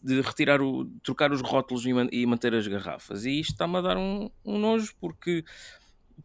de 0.03 0.21
retirar 0.21 0.61
o, 0.63 0.85
trocar 1.03 1.33
os 1.33 1.41
rótulos 1.41 1.85
e, 1.87 1.93
man- 1.93 2.09
e 2.13 2.27
manter 2.27 2.55
as 2.55 2.67
garrafas. 2.67 3.25
E 3.25 3.41
isto 3.41 3.53
está-me 3.53 3.77
a 3.79 3.81
dar 3.81 3.97
um, 3.97 4.31
um 4.45 4.59
nojo 4.59 4.95
porque 5.01 5.45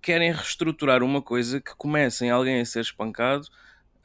querem 0.01 0.31
reestruturar 0.31 1.03
uma 1.03 1.21
coisa 1.21 1.59
que 1.61 1.75
começa 1.75 2.25
em 2.25 2.29
alguém 2.29 2.61
a 2.61 2.65
ser 2.65 2.81
espancado 2.81 3.47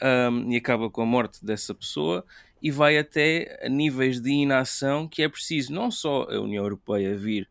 ahm, 0.00 0.50
e 0.52 0.56
acaba 0.56 0.90
com 0.90 1.02
a 1.02 1.06
morte 1.06 1.44
dessa 1.44 1.74
pessoa 1.74 2.24
e 2.62 2.70
vai 2.70 2.98
até 2.98 3.68
níveis 3.68 4.20
de 4.20 4.30
inação 4.30 5.08
que 5.08 5.22
é 5.22 5.28
preciso 5.28 5.72
não 5.72 5.90
só 5.90 6.24
a 6.24 6.40
União 6.40 6.64
Europeia 6.64 7.16
vir 7.16 7.48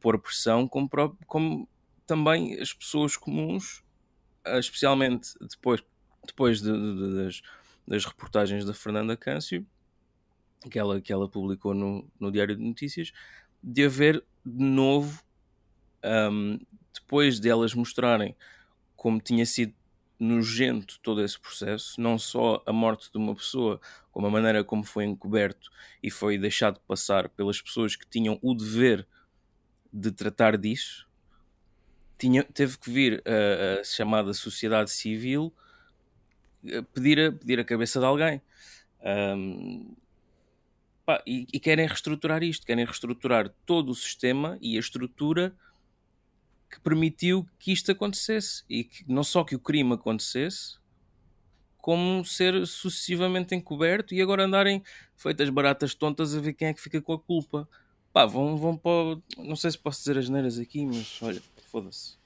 pôr 0.00 0.18
pressão, 0.18 0.68
como, 0.68 0.88
como 1.26 1.68
também 2.06 2.60
as 2.60 2.72
pessoas 2.72 3.16
comuns, 3.16 3.82
ah, 4.44 4.58
especialmente 4.58 5.30
depois, 5.40 5.82
depois 6.26 6.60
de- 6.60 6.70
de- 6.72 6.96
de- 6.96 7.14
das, 7.24 7.42
das 7.86 8.04
reportagens 8.04 8.64
da 8.64 8.74
Fernanda 8.74 9.16
Câncio, 9.16 9.66
que 10.70 10.78
ela, 10.78 11.00
que 11.00 11.12
ela 11.12 11.28
publicou 11.28 11.74
no, 11.74 12.08
no 12.18 12.30
Diário 12.30 12.56
de 12.56 12.62
Notícias, 12.62 13.12
de 13.62 13.84
haver 13.84 14.24
de 14.44 14.64
novo, 14.64 15.22
ahm, 16.02 16.58
depois 16.92 17.40
de 17.40 17.48
elas 17.48 17.74
mostrarem 17.74 18.36
como 18.96 19.20
tinha 19.20 19.46
sido 19.46 19.74
nojento 20.18 20.98
todo 21.02 21.22
esse 21.22 21.38
processo, 21.38 22.00
não 22.00 22.18
só 22.18 22.62
a 22.66 22.72
morte 22.72 23.10
de 23.10 23.18
uma 23.18 23.34
pessoa, 23.34 23.80
como 24.10 24.26
a 24.26 24.30
maneira 24.30 24.64
como 24.64 24.84
foi 24.84 25.04
encoberto 25.04 25.70
e 26.02 26.10
foi 26.10 26.38
deixado 26.38 26.80
passar 26.80 27.28
pelas 27.28 27.60
pessoas 27.60 27.96
que 27.96 28.06
tinham 28.06 28.38
o 28.40 28.54
dever 28.54 29.06
de 29.92 30.10
tratar 30.10 30.56
disso, 30.56 31.06
tinha, 32.18 32.44
teve 32.44 32.78
que 32.78 32.90
vir 32.90 33.22
a, 33.26 33.80
a 33.80 33.84
chamada 33.84 34.32
sociedade 34.32 34.90
civil 34.90 35.52
a 36.78 36.82
pedir 36.82 37.20
a, 37.20 37.32
pedir 37.32 37.60
a 37.60 37.64
cabeça 37.64 38.00
de 38.00 38.06
alguém. 38.06 38.40
Ahm, 39.02 39.94
pá, 41.04 41.22
e, 41.26 41.46
e 41.52 41.60
querem 41.60 41.86
reestruturar 41.86 42.42
isto, 42.42 42.66
querem 42.66 42.84
reestruturar 42.84 43.48
todo 43.66 43.90
o 43.90 43.94
sistema 43.94 44.58
e 44.60 44.76
a 44.76 44.80
estrutura 44.80 45.54
que 46.70 46.80
permitiu 46.80 47.46
que 47.58 47.72
isto 47.72 47.92
acontecesse 47.92 48.64
e 48.68 48.84
que 48.84 49.04
não 49.06 49.22
só 49.22 49.44
que 49.44 49.54
o 49.54 49.60
crime 49.60 49.94
acontecesse, 49.94 50.76
como 51.78 52.24
ser 52.24 52.66
sucessivamente 52.66 53.54
encoberto 53.54 54.14
e 54.14 54.22
agora 54.22 54.44
andarem 54.44 54.82
feitas 55.16 55.50
baratas 55.50 55.94
tontas 55.94 56.34
a 56.34 56.40
ver 56.40 56.54
quem 56.54 56.68
é 56.68 56.74
que 56.74 56.80
fica 56.80 57.00
com 57.00 57.12
a 57.12 57.18
culpa. 57.18 57.68
Pá, 58.12 58.24
vão, 58.24 58.56
vão 58.56 58.76
para. 58.76 59.20
Não 59.36 59.54
sei 59.54 59.70
se 59.70 59.78
posso 59.78 59.98
dizer 59.98 60.16
as 60.16 60.28
neiras 60.28 60.58
aqui, 60.58 60.86
mas 60.86 61.20
olha, 61.20 61.42
foda-se. 61.70 62.16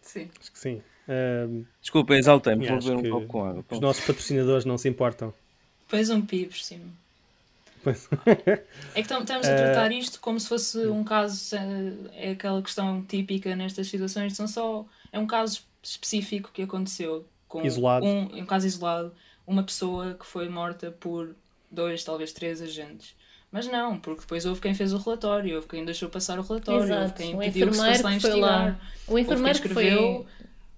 Sim. 0.00 0.30
Acho 0.40 0.52
que 0.52 0.58
sim. 0.58 0.82
Ahm, 1.08 1.64
Desculpa, 1.80 2.16
exaltei-me, 2.16 2.66
vou 2.66 2.78
beber 2.78 2.96
um 2.96 3.10
copo 3.10 3.26
com 3.26 3.44
água. 3.44 3.64
Os 3.70 3.80
nossos 3.80 4.04
patrocinadores 4.04 4.64
não 4.64 4.76
se 4.76 4.88
importam. 4.88 5.32
Pões 5.88 6.10
um 6.10 6.20
pi 6.20 6.46
por 6.46 6.56
cima. 6.58 6.84
Pois. 7.82 8.08
É 8.94 9.02
que 9.02 9.08
tam- 9.08 9.20
estamos 9.20 9.46
a 9.46 9.50
Eh, 9.50 9.56
tratar 9.56 9.92
isto 9.92 10.18
como 10.20 10.40
se 10.40 10.48
fosse 10.48 10.78
um 10.88 11.04
caso, 11.04 11.54
é 12.14 12.30
aquela 12.32 12.60
questão 12.60 13.02
típica 13.02 13.54
nestas 13.54 13.86
situações, 13.86 14.34
são 14.34 14.48
só, 14.48 14.84
é 15.12 15.18
um 15.18 15.26
caso 15.26 15.60
específico 15.82 16.50
que 16.52 16.62
aconteceu 16.62 17.24
com 17.48 17.64
Isolado. 17.64 18.04
Um, 18.04 18.40
um 18.40 18.44
caso 18.46 18.66
isolado, 18.66 19.12
uma 19.46 19.62
pessoa 19.62 20.14
que 20.14 20.26
foi 20.26 20.48
morta 20.48 20.90
por 20.98 21.34
dois, 21.70 22.02
talvez 22.02 22.32
três 22.32 22.60
agentes. 22.60 23.14
Mas 23.52 23.68
não, 23.68 23.96
porque 24.00 24.22
depois 24.22 24.44
houve 24.44 24.60
quem 24.60 24.74
fez 24.74 24.92
o 24.92 24.98
relatório, 24.98 25.54
houve 25.54 25.68
quem 25.68 25.84
deixou 25.84 26.08
passar 26.08 26.40
o 26.40 26.42
relatório, 26.42 26.80
houve 26.80 26.92
Exato. 26.92 27.14
quem 27.22 27.34
O 27.36 27.38
pediu 27.38 27.68
que 27.68 27.74
se 27.74 27.78
fosse 27.78 27.88
lá 27.88 27.94
foi 27.94 28.02
lá. 28.02 28.16
investigar. 28.16 28.80
O 29.06 29.10
Houve 29.12 29.22
enfermeiro 29.22 29.58
quem 29.60 29.68
que 29.68 29.74
foi- 29.74 29.84
escreveu 29.84 30.26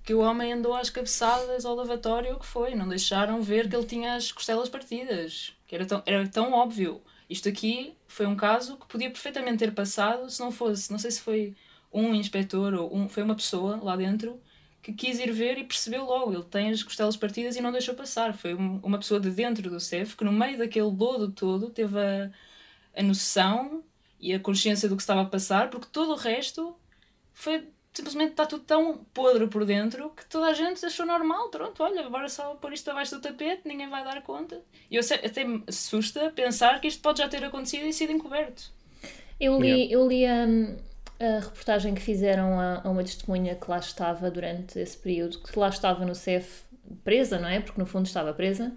que 0.09 0.14
o 0.14 0.20
homem 0.20 0.54
andou 0.54 0.72
às 0.72 0.88
cabeçadas 0.88 1.66
ao 1.66 1.74
lavatório, 1.74 2.34
o 2.34 2.38
que 2.38 2.46
foi? 2.46 2.74
Não 2.74 2.88
deixaram 2.88 3.42
ver 3.42 3.68
que 3.68 3.76
ele 3.76 3.84
tinha 3.84 4.14
as 4.14 4.32
costelas 4.32 4.66
partidas. 4.66 5.52
Que 5.66 5.74
era 5.74 5.84
tão, 5.84 6.02
era 6.06 6.26
tão 6.26 6.54
óbvio. 6.54 7.02
Isto 7.28 7.50
aqui 7.50 7.94
foi 8.06 8.24
um 8.24 8.34
caso 8.34 8.78
que 8.78 8.86
podia 8.86 9.11
perfeitamente 9.11 9.59
ter 9.59 9.74
passado 9.74 10.30
se 10.30 10.40
não 10.40 10.50
fosse, 10.50 10.90
não 10.90 10.98
sei 10.98 11.11
se 11.11 11.20
foi 11.20 11.54
um 11.92 12.14
inspetor 12.14 12.72
ou 12.72 12.96
um, 12.96 13.06
foi 13.06 13.22
uma 13.22 13.34
pessoa 13.34 13.78
lá 13.82 13.96
dentro 13.96 14.40
que 14.80 14.94
quis 14.94 15.18
ir 15.18 15.30
ver 15.30 15.59
e 15.59 15.64
percebeu 15.64 16.06
logo. 16.06 16.32
Ele 16.32 16.42
tem 16.44 16.70
as 16.70 16.82
costelas 16.82 17.14
partidas 17.14 17.54
e 17.56 17.61
não 17.61 17.70
deixou 17.70 17.94
passar. 17.94 18.32
Foi 18.32 18.54
um- 18.54 18.80
uma 18.82 18.96
pessoa 18.96 19.20
de 19.20 19.28
dentro 19.30 19.68
do 19.68 19.78
CEF 19.78 20.16
que, 20.16 20.24
no 20.24 20.32
meio 20.32 20.56
daquele 20.56 20.86
lodo 20.86 21.30
todo, 21.30 21.68
teve 21.68 21.98
a, 22.00 22.30
a 22.96 23.02
noção 23.02 23.84
e 24.18 24.32
a 24.32 24.40
consciência 24.40 24.88
do 24.88 24.96
que 24.96 25.02
estava 25.02 25.20
a 25.20 25.26
passar, 25.26 25.68
porque 25.68 25.88
todo 25.92 26.12
o 26.12 26.16
resto 26.16 26.74
foi 27.34 27.68
simplesmente 27.99 28.30
está 28.30 28.46
tudo 28.46 28.62
tão 28.62 28.99
podre 29.12 29.49
por 29.49 29.64
dentro 29.64 30.11
que 30.11 30.24
toda 30.26 30.46
a 30.46 30.55
gente 30.55 30.84
achou 30.86 31.05
normal. 31.05 31.49
Pronto, 31.49 31.82
olha, 31.82 32.07
agora 32.07 32.28
só 32.28 32.55
pôr 32.55 32.72
isto 32.72 32.88
abaixo 32.90 33.16
do 33.16 33.20
tapete, 33.20 33.62
ninguém 33.64 33.88
vai 33.88 34.05
dar 34.05 34.22
conta. 34.22 34.61
E 34.88 34.94
eu 34.94 35.03
sei, 35.03 35.18
até 35.18 35.44
me 35.44 35.64
assusta 35.66 36.30
pensar 36.30 36.80
que 36.80 36.86
isto 36.86 37.03
pode 37.03 37.18
já 37.18 37.28
ter 37.28 37.44
acontecido 37.44 37.86
e 37.86 37.92
sido 37.92 38.12
encoberto. 38.12 38.70
Eu 39.40 39.61
li, 39.61 39.90
eu 39.90 40.07
li 40.07 40.24
a, 40.24 40.44
a 41.18 41.40
reportagem 41.40 41.94
que 41.94 42.01
fizeram 42.01 42.59
a, 42.59 42.82
a, 42.84 42.88
uma 42.88 43.03
testemunha 43.03 43.57
que 43.57 43.68
lá 43.68 43.78
estava 43.78 44.30
durante 44.30 44.78
esse 44.78 44.96
período, 44.96 45.40
que 45.40 45.59
lá 45.59 45.68
estava 45.68 46.05
no 46.05 46.14
CEF 46.14 46.62
presa, 47.03 47.38
não 47.38 47.49
é? 47.49 47.61
Porque 47.61 47.80
no 47.80 47.86
fundo 47.86 48.07
estava 48.07 48.32
presa. 48.32 48.72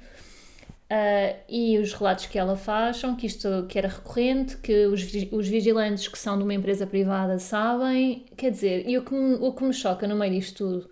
Uh, 0.92 1.40
e 1.48 1.78
os 1.78 1.94
relatos 1.94 2.26
que 2.26 2.38
ela 2.38 2.58
faz 2.58 2.98
são 2.98 3.16
que 3.16 3.26
isto 3.26 3.66
que 3.70 3.78
era 3.78 3.88
recorrente, 3.88 4.58
que 4.58 4.88
os, 4.88 5.02
os 5.32 5.48
vigilantes 5.48 6.10
que 6.10 6.20
são 6.20 6.38
de 6.38 6.44
uma 6.44 6.54
empresa 6.54 6.86
privada 6.86 7.40
sabem. 7.40 8.26
Quer 8.36 8.52
dizer, 8.52 8.90
e 8.90 8.98
o 8.98 9.06
que, 9.06 9.14
me, 9.14 9.36
o 9.36 9.54
que 9.54 9.64
me 9.64 9.74
choca 9.74 10.06
no 10.06 10.18
meio 10.18 10.34
disto 10.34 10.58
tudo 10.58 10.90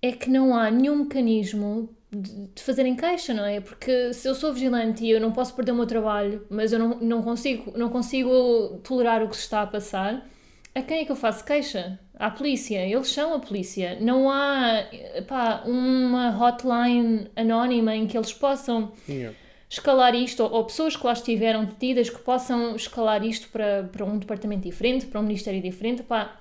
é 0.00 0.12
que 0.12 0.30
não 0.30 0.56
há 0.56 0.70
nenhum 0.70 1.00
mecanismo 1.00 1.94
de, 2.10 2.46
de 2.46 2.62
fazerem 2.62 2.96
queixa, 2.96 3.34
não 3.34 3.44
é? 3.44 3.60
Porque 3.60 4.14
se 4.14 4.26
eu 4.26 4.34
sou 4.34 4.54
vigilante 4.54 5.04
e 5.04 5.10
eu 5.10 5.20
não 5.20 5.32
posso 5.32 5.54
perder 5.54 5.72
o 5.72 5.74
meu 5.76 5.86
trabalho, 5.86 6.46
mas 6.48 6.72
eu 6.72 6.78
não, 6.78 6.98
não, 7.00 7.22
consigo, 7.22 7.76
não 7.76 7.90
consigo 7.90 8.80
tolerar 8.82 9.22
o 9.22 9.28
que 9.28 9.36
se 9.36 9.42
está 9.42 9.60
a 9.60 9.66
passar, 9.66 10.26
a 10.74 10.80
quem 10.80 11.00
é 11.00 11.04
que 11.04 11.12
eu 11.12 11.16
faço 11.16 11.44
queixa? 11.44 11.98
À 12.20 12.30
polícia. 12.30 12.86
Eles 12.86 13.08
são 13.08 13.32
a 13.32 13.38
polícia. 13.38 13.96
Não 13.98 14.30
há 14.30 14.84
pá, 15.26 15.62
uma 15.64 16.28
hotline 16.38 17.28
anónima 17.34 17.96
em 17.96 18.06
que 18.06 18.16
eles 18.16 18.30
possam 18.30 18.92
yeah. 19.08 19.34
escalar 19.70 20.14
isto, 20.14 20.42
ou, 20.42 20.52
ou, 20.52 20.64
pessoas 20.64 20.94
que 20.94 21.06
lá 21.06 21.14
estiveram 21.14 21.64
detidas 21.64 22.10
que 22.10 22.18
possam 22.18 22.76
escalar 22.76 23.24
isto 23.24 23.48
para, 23.48 23.88
para 23.90 24.04
um 24.04 24.18
departamento 24.18 24.64
diferente, 24.64 25.06
para 25.06 25.18
um 25.18 25.22
ministério 25.22 25.62
diferente. 25.62 26.02
Pá, 26.02 26.36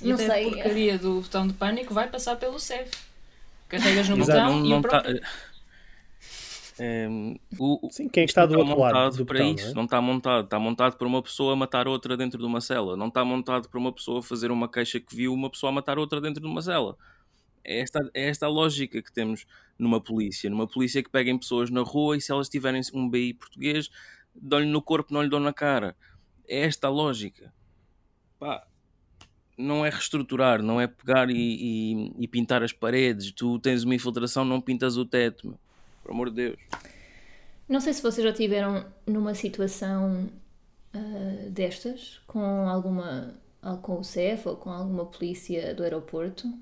e 0.00 0.08
não 0.08 0.14
até 0.14 0.26
sei. 0.26 0.46
a 0.46 0.50
porcaria 0.50 0.98
do 0.98 1.20
botão 1.20 1.46
de 1.46 1.54
pânico 1.54 1.92
vai 1.92 2.08
passar 2.08 2.36
pelo 2.36 2.60
CEF. 2.60 2.90
Carregas 3.68 4.08
no 4.08 4.16
botão 4.16 4.60
não, 4.60 4.66
e 4.66 4.74
o 4.74 4.80
próprio... 4.80 5.20
Tá... 5.20 5.26
Um, 6.82 7.36
o, 7.58 7.90
Sim, 7.90 8.08
quem 8.08 8.22
é 8.22 8.24
está 8.24 8.46
do 8.46 8.58
outro 8.58 8.78
lado 8.78 9.14
do 9.18 9.26
para 9.26 9.40
botão, 9.40 9.54
isso, 9.54 9.66
não, 9.66 9.72
é? 9.72 9.74
não, 9.74 9.84
está 9.84 10.00
montado. 10.00 10.44
Está 10.44 10.58
montado 10.58 10.96
para 10.96 11.06
uma 11.06 11.22
pessoa 11.22 11.54
matar 11.54 11.86
outra 11.86 12.16
dentro 12.16 12.38
de 12.38 12.46
uma 12.46 12.60
cela. 12.62 12.96
Não 12.96 13.08
está 13.08 13.22
montado 13.22 13.68
para 13.68 13.78
uma 13.78 13.92
pessoa 13.92 14.22
fazer 14.22 14.50
uma 14.50 14.66
queixa 14.66 14.98
que 14.98 15.14
viu 15.14 15.34
uma 15.34 15.50
pessoa 15.50 15.70
matar 15.70 15.98
outra 15.98 16.22
dentro 16.22 16.40
de 16.40 16.46
uma 16.46 16.62
cela. 16.62 16.96
É 17.62 17.80
esta, 17.80 18.10
é 18.14 18.28
esta 18.28 18.46
a 18.46 18.48
lógica 18.48 19.02
que 19.02 19.12
temos 19.12 19.44
numa 19.78 20.00
polícia. 20.00 20.48
Numa 20.48 20.66
polícia 20.66 21.02
que 21.02 21.10
peguem 21.10 21.36
pessoas 21.36 21.68
na 21.68 21.82
rua 21.82 22.16
e 22.16 22.20
se 22.20 22.32
elas 22.32 22.48
tiverem 22.48 22.80
um 22.94 23.10
BI 23.10 23.34
português, 23.34 23.90
dão-lhe 24.34 24.66
no 24.66 24.80
corpo, 24.80 25.12
não 25.12 25.22
lhe 25.22 25.28
dão 25.28 25.40
na 25.40 25.52
cara. 25.52 25.94
É 26.48 26.60
esta 26.60 26.86
a 26.86 26.90
lógica. 26.90 27.52
Pá, 28.38 28.66
não 29.58 29.84
é 29.84 29.90
reestruturar, 29.90 30.62
não 30.62 30.80
é 30.80 30.86
pegar 30.86 31.28
e, 31.28 31.34
e, 31.36 32.12
e, 32.20 32.26
pintar 32.26 32.62
as 32.62 32.72
paredes. 32.72 33.32
Tu 33.32 33.58
tens 33.58 33.84
uma 33.84 33.94
infiltração, 33.94 34.46
não 34.46 34.62
pintas 34.62 34.96
o 34.96 35.04
teto. 35.04 35.48
Meu. 35.48 35.69
Por 36.02 36.12
amor 36.12 36.30
de 36.30 36.36
Deus. 36.36 36.56
Não 37.68 37.80
sei 37.80 37.92
se 37.92 38.02
vocês 38.02 38.26
já 38.26 38.32
tiveram 38.32 38.84
numa 39.06 39.34
situação 39.34 40.28
uh, 40.94 41.50
destas, 41.50 42.20
com 42.26 42.68
alguma. 42.68 43.34
com 43.82 44.00
o 44.00 44.04
CEF 44.04 44.48
ou 44.48 44.56
com 44.56 44.70
alguma 44.70 45.06
polícia 45.06 45.74
do 45.74 45.82
aeroporto, 45.82 46.52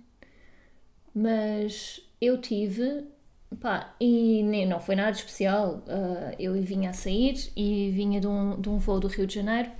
mas 1.14 2.00
eu 2.20 2.40
tive. 2.40 3.04
Pá, 3.60 3.94
e 3.98 4.42
nem, 4.42 4.66
não 4.66 4.78
foi 4.80 4.94
nada 4.94 5.12
especial. 5.12 5.82
Uh, 5.86 6.36
eu 6.38 6.52
vinha 6.62 6.90
a 6.90 6.92
sair 6.92 7.50
e 7.56 7.90
vinha 7.92 8.20
de 8.20 8.26
um, 8.26 8.60
de 8.60 8.68
um 8.68 8.76
voo 8.76 9.00
do 9.00 9.08
Rio 9.08 9.26
de 9.26 9.34
Janeiro 9.34 9.70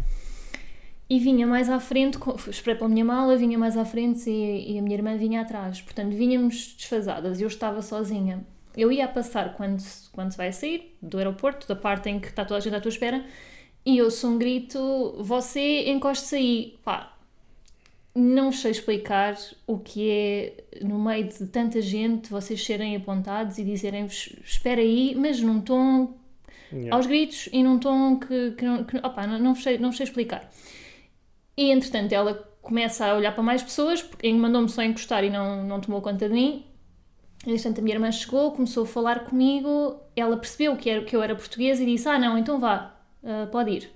e 1.11 1.19
vinha 1.19 1.47
mais 1.47 1.71
à 1.71 1.81
frente, 1.81 2.19
esperei 2.49 2.77
pela 2.77 2.89
minha 2.89 3.05
mala, 3.05 3.37
vinha 3.37 3.59
mais 3.59 3.77
à 3.77 3.85
frente 3.85 4.29
e, 4.29 4.75
e, 4.75 4.79
a 4.79 4.83
minha 4.83 4.97
irmã 4.97 5.17
vinha 5.17 5.41
atrás. 5.41 5.81
Portanto, 5.81 6.15
vinhamos 6.15 6.75
desfasadas. 6.77 7.41
Eu 7.41 7.49
estava 7.49 7.81
sozinha 7.83 8.47
eu 8.79 8.93
ia 8.93 9.09
passar 9.09 9.55
quando, 9.55 9.83
quando 10.13 10.31
se 10.31 10.37
vai 10.37 10.53
sair 10.53 10.97
do 11.03 11.19
aeroporto, 11.19 11.67
da 11.67 11.75
parte 11.75 12.09
em 12.09 12.21
que 12.21 12.29
está 12.29 12.45
toda 12.45 12.59
a 12.59 12.61
gente 12.61 12.77
à 12.77 12.81
tua 12.81 12.91
espera, 12.91 13.25
e 13.85 14.01
ouço 14.01 14.29
um 14.29 14.39
grito: 14.39 15.17
Você 15.19 15.89
encoste-se 15.91 16.37
aí. 16.37 16.79
Pá, 16.85 17.19
não 18.15 18.51
sei 18.53 18.73
explicar 18.73 19.37
o 19.67 19.79
que 19.79 20.11
é, 20.11 20.65
no 20.83 20.99
meio 20.99 21.29
de 21.29 21.47
tanta 21.47 21.81
gente, 21.81 22.31
vocês 22.31 22.65
serem 22.65 22.97
apontados 22.97 23.59
e 23.59 23.65
dizerem-vos 23.65 24.35
espera 24.45 24.81
aí, 24.81 25.15
mas 25.17 25.41
num 25.41 25.61
tom 25.61 26.15
yeah. 26.73 26.95
aos 26.95 27.07
gritos 27.07 27.49
e 27.53 27.63
num 27.63 27.79
tom 27.79 28.19
que, 28.19 28.53
que, 28.53 28.65
não, 28.65 28.85
que 28.85 28.97
opa, 28.99 29.27
não, 29.27 29.39
não, 29.39 29.55
sei, 29.55 29.79
não 29.79 29.93
sei 29.93 30.05
explicar. 30.05 30.51
E 31.57 31.71
entretanto 31.71 32.13
ela 32.13 32.35
começa 32.61 33.07
a 33.07 33.15
olhar 33.15 33.33
para 33.33 33.43
mais 33.43 33.63
pessoas, 33.63 34.03
porque 34.03 34.33
mandou-me 34.33 34.69
só 34.69 34.83
encostar 34.83 35.25
e 35.25 35.31
não, 35.31 35.65
não 35.65 35.81
tomou 35.81 36.03
conta 36.03 36.29
de 36.29 36.35
mim, 36.35 36.65
Entretanto, 37.47 37.81
a 37.81 37.83
minha 37.83 37.97
irmã 37.97 38.11
chegou, 38.11 38.53
começou 38.53 38.85
a 38.85 38.87
falar 38.87 39.25
comigo, 39.25 40.01
ela 40.17 40.37
percebeu 40.37 40.77
que, 40.77 40.91
era, 40.91 41.05
que 41.05 41.15
eu 41.15 41.23
era 41.23 41.35
portuguesa 41.35 41.83
e 41.83 41.87
disse: 41.87 42.09
Ah, 42.09 42.19
não, 42.19 42.37
então 42.37 42.59
vá, 42.59 42.95
uh, 43.23 43.47
pode 43.51 43.71
ir. 43.71 43.91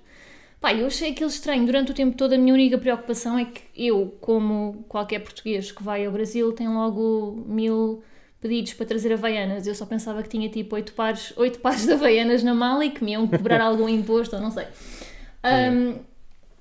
Pá, 0.59 0.73
eu 0.73 0.87
achei 0.87 1.11
aquilo 1.11 1.29
estranho. 1.29 1.65
Durante 1.65 1.91
o 1.91 1.93
tempo 1.93 2.15
todo, 2.15 2.33
a 2.33 2.37
minha 2.37 2.53
única 2.53 2.77
preocupação 2.77 3.37
é 3.37 3.45
que 3.45 3.63
eu, 3.75 4.17
como 4.21 4.85
qualquer 4.87 5.19
português 5.19 5.71
que 5.73 5.83
vai 5.83 6.05
ao 6.05 6.11
Brasil, 6.11 6.53
tem 6.53 6.69
logo 6.69 7.43
mil 7.45 8.01
pedidos 8.39 8.73
para 8.73 8.85
trazer 8.85 9.11
havaianas. 9.11 9.67
Eu 9.67 9.75
só 9.75 9.85
pensava 9.85 10.23
que 10.23 10.29
tinha 10.29 10.47
tipo 10.47 10.75
oito 10.75 10.93
pares, 10.93 11.33
oito 11.35 11.59
pares 11.59 11.85
de 11.85 11.91
havaianas 11.91 12.43
na 12.43 12.53
mala 12.53 12.85
e 12.85 12.91
que 12.91 13.03
me 13.03 13.11
iam 13.11 13.27
cobrar 13.27 13.59
algum 13.61 13.89
imposto, 13.89 14.37
ou 14.37 14.41
não 14.41 14.51
sei. 14.51 14.65
Um, 15.43 15.99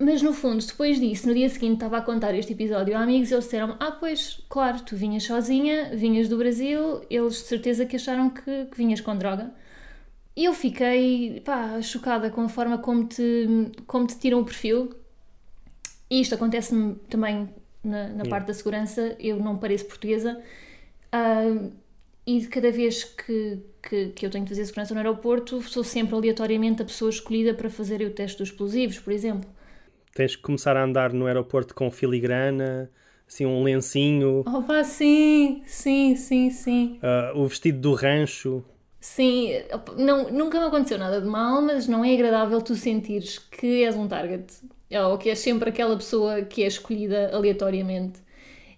mas 0.05 0.23
no 0.23 0.33
fundo, 0.33 0.65
depois 0.65 1.01
disso, 1.01 1.29
no 1.29 1.35
dia 1.35 1.49
seguinte 1.49 1.75
estava 1.75 1.99
a 1.99 2.03
contar 2.03 2.35
este 2.35 2.53
episódio 2.53 2.97
a 2.97 3.01
amigos 3.01 3.31
e 3.31 3.35
eles 3.35 3.45
disseram 3.45 3.77
Ah, 3.79 3.93
pois, 3.93 4.41
claro, 4.49 4.81
tu 4.83 4.97
vinhas 4.97 5.23
sozinha, 5.25 5.95
vinhas 5.95 6.29
do 6.29 6.37
Brasil, 6.37 7.03
eles 7.09 7.35
de 7.35 7.41
certeza 7.41 7.87
que 7.87 7.97
acharam 7.97 8.31
que, 8.31 8.67
que 8.67 8.77
vinhas 8.77 9.01
com 9.01 9.17
droga. 9.17 9.53
E 10.37 10.45
eu 10.45 10.55
fiquei, 10.55 11.41
pá, 11.45 11.81
chocada 11.83 12.31
com 12.31 12.43
a 12.43 12.49
forma 12.49 12.79
como 12.79 13.07
te, 13.07 13.71
como 13.87 14.07
te 14.07 14.19
tiram 14.19 14.41
o 14.41 14.45
perfil. 14.45 14.91
E 16.11 16.21
isto 16.21 16.35
acontece-me 16.35 16.97
também 17.09 17.49
na, 17.85 18.09
na 18.09 18.25
parte 18.25 18.47
da 18.47 18.55
segurança, 18.55 19.17
eu 19.21 19.39
não 19.39 19.59
pareço 19.59 19.87
portuguesa. 19.87 20.41
Uh, 21.15 21.73
e 22.27 22.47
cada 22.47 22.71
vez 22.71 23.05
que, 23.05 23.59
que, 23.83 24.09
que, 24.11 24.27
eu 24.27 24.31
tenho 24.31 24.45
de 24.45 24.51
fazer 24.51 24.65
segurança 24.65 24.95
no 24.95 25.01
aeroporto, 25.01 25.61
sou 25.63 25.85
sempre 25.85 26.15
aleatoriamente 26.15 26.83
a 26.83 26.85
pessoa 26.85 27.11
escolhida 27.11 27.55
para 27.55 27.69
fazer 27.69 28.01
o 28.03 28.11
teste 28.11 28.39
dos 28.39 28.49
explosivos, 28.49 28.99
por 28.99 29.13
exemplo 29.13 29.52
tens 30.15 30.37
que 30.37 30.43
começar 30.43 30.77
a 30.77 30.85
andar 30.85 31.13
no 31.13 31.27
aeroporto 31.27 31.75
com 31.75 31.91
filigrana, 31.91 32.91
assim, 33.27 33.47
um 33.47 33.63
lencinho. 33.63 34.41
Opa, 34.47 34.85
sim, 34.85 35.63
sim, 35.67 36.17
sim, 36.17 36.51
sim. 36.51 37.01
Uh, 37.03 37.41
o 37.41 37.47
vestido 37.47 37.79
do 37.81 37.95
rancho. 37.95 38.65
Sim, 39.01 39.51
não, 39.97 40.31
nunca 40.31 40.61
me 40.61 40.67
aconteceu 40.67 40.97
nada 40.97 41.21
de 41.21 41.27
mal, 41.27 41.61
mas 41.61 41.89
não 41.89 42.05
é 42.05 42.15
agradável 42.15 42.63
tu 42.63 42.77
sentires 42.77 43.39
que 43.39 43.85
és 43.85 43.97
um 43.97 44.07
target. 44.07 44.45
Ou 45.09 45.19
que 45.19 45.31
és 45.31 45.39
sempre 45.39 45.71
aquela 45.71 45.97
pessoa 45.97 46.43
que 46.43 46.63
é 46.63 46.67
escolhida 46.67 47.31
aleatoriamente. 47.35 48.21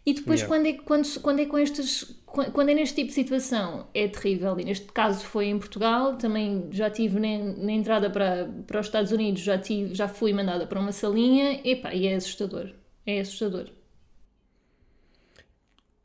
E 0.07 0.15
depois, 0.15 0.41
yeah. 0.41 0.55
quando, 0.55 0.67
é, 0.67 0.73
quando, 0.85 1.21
quando 1.21 1.41
é 1.41 1.47
com 1.47 1.59
estes 1.59 2.24
quando 2.35 2.69
é 2.69 2.75
neste 2.75 2.97
tipo 2.97 3.09
de 3.09 3.15
situação 3.15 3.87
é 3.95 4.09
terrível. 4.09 4.59
E 4.59 4.65
neste 4.65 4.87
caso 4.87 5.25
foi 5.25 5.47
em 5.47 5.59
Portugal 5.59 6.17
também 6.17 6.69
já 6.71 6.91
tive 6.91 7.21
na, 7.21 7.73
entrada 7.73 8.11
para, 8.11 8.49
para 8.67 8.81
os 8.81 8.87
Estados 8.87 9.13
Unidos 9.13 9.43
já 9.43 9.59
tive 9.59 9.95
já 9.95 10.09
fui 10.09 10.33
mandada 10.33 10.67
para 10.67 10.81
uma 10.81 10.93
salinha. 10.93 11.61
Epá, 11.65 11.95
e 11.95 12.07
é 12.07 12.15
assustador. 12.15 12.71
É 13.07 13.21
assustador. 13.21 13.71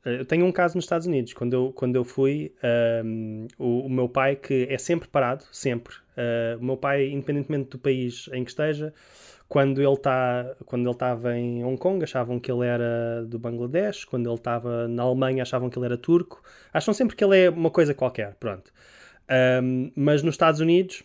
Eu 0.06 0.26
tenho 0.26 0.46
um 0.46 0.52
caso 0.52 0.76
nos 0.76 0.86
Estados 0.86 1.08
Unidos. 1.08 1.34
Quando 1.34 1.54
eu, 1.54 1.74
quando 1.74 1.96
eu 1.96 2.06
fui 2.06 2.54
um, 3.04 3.48
o, 3.58 3.86
o, 3.86 3.90
meu 3.90 4.08
pai 4.08 4.36
que 4.36 4.66
é 4.70 4.78
sempre 4.78 5.08
parado 5.08 5.44
sempre 5.52 5.94
uh, 5.94 6.60
o 6.60 6.64
meu 6.64 6.78
pai 6.78 7.10
independentemente 7.10 7.72
do 7.72 7.80
país 7.80 8.30
em 8.34 8.44
que 8.44 8.50
esteja 8.50 8.94
quando 9.50 9.82
ele 9.82 9.98
tá, 9.98 10.56
quando 10.66 10.84
ele 10.84 10.92
estava 10.92 11.36
em 11.36 11.66
Hong 11.66 11.76
Kong 11.76 12.04
achavam 12.04 12.40
que 12.40 12.52
ele 12.52 12.68
era 12.68 13.26
do 13.26 13.40
Bangladesh, 13.40 14.06
quando 14.06 14.30
ele 14.30 14.36
estava 14.36 14.88
na 14.88 15.02
Alemanha 15.02 15.42
achavam 15.42 15.72
que 15.72 15.80
ele 15.80 15.88
era 15.88 15.98
turco, 15.98 16.42
acham 16.72 16.94
sempre 16.94 17.16
que 17.16 17.24
ele 17.24 17.46
é 17.46 17.50
uma 17.50 17.72
coisa 17.72 17.96
qualquer, 17.96 18.36
pronto. 18.36 18.72
Um, 19.64 19.92
mas 19.96 20.22
nos 20.22 20.36
Estados 20.36 20.60
Unidos, 20.60 21.04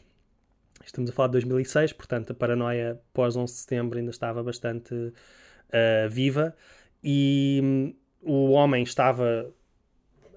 estamos 0.84 1.08
a 1.08 1.12
falar 1.14 1.28
de 1.28 1.32
2006, 1.32 1.94
portanto 1.94 2.32
a 2.32 2.34
paranoia 2.34 3.00
pós 3.14 3.34
11 3.34 3.50
de 3.50 3.58
setembro 3.60 3.98
ainda 3.98 4.10
estava 4.10 4.42
bastante 4.42 4.94
uh, 4.94 6.08
viva. 6.10 6.54
E 7.02 7.60
um, 7.62 7.94
o 8.20 8.50
homem 8.50 8.82
estava 8.82 9.50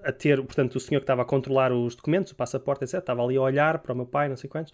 a 0.02 0.12
ter, 0.12 0.42
portanto 0.42 0.76
o 0.76 0.80
senhor 0.80 1.00
que 1.00 1.04
estava 1.04 1.22
a 1.22 1.26
controlar 1.26 1.72
os 1.72 1.94
documentos, 1.94 2.32
o 2.32 2.36
passaporte, 2.36 2.84
etc, 2.84 3.00
estava 3.00 3.22
ali 3.22 3.36
a 3.36 3.42
olhar 3.42 3.80
para 3.80 3.92
o 3.92 3.96
meu 3.96 4.06
pai, 4.06 4.30
não 4.30 4.36
sei 4.36 4.48
quantos, 4.48 4.72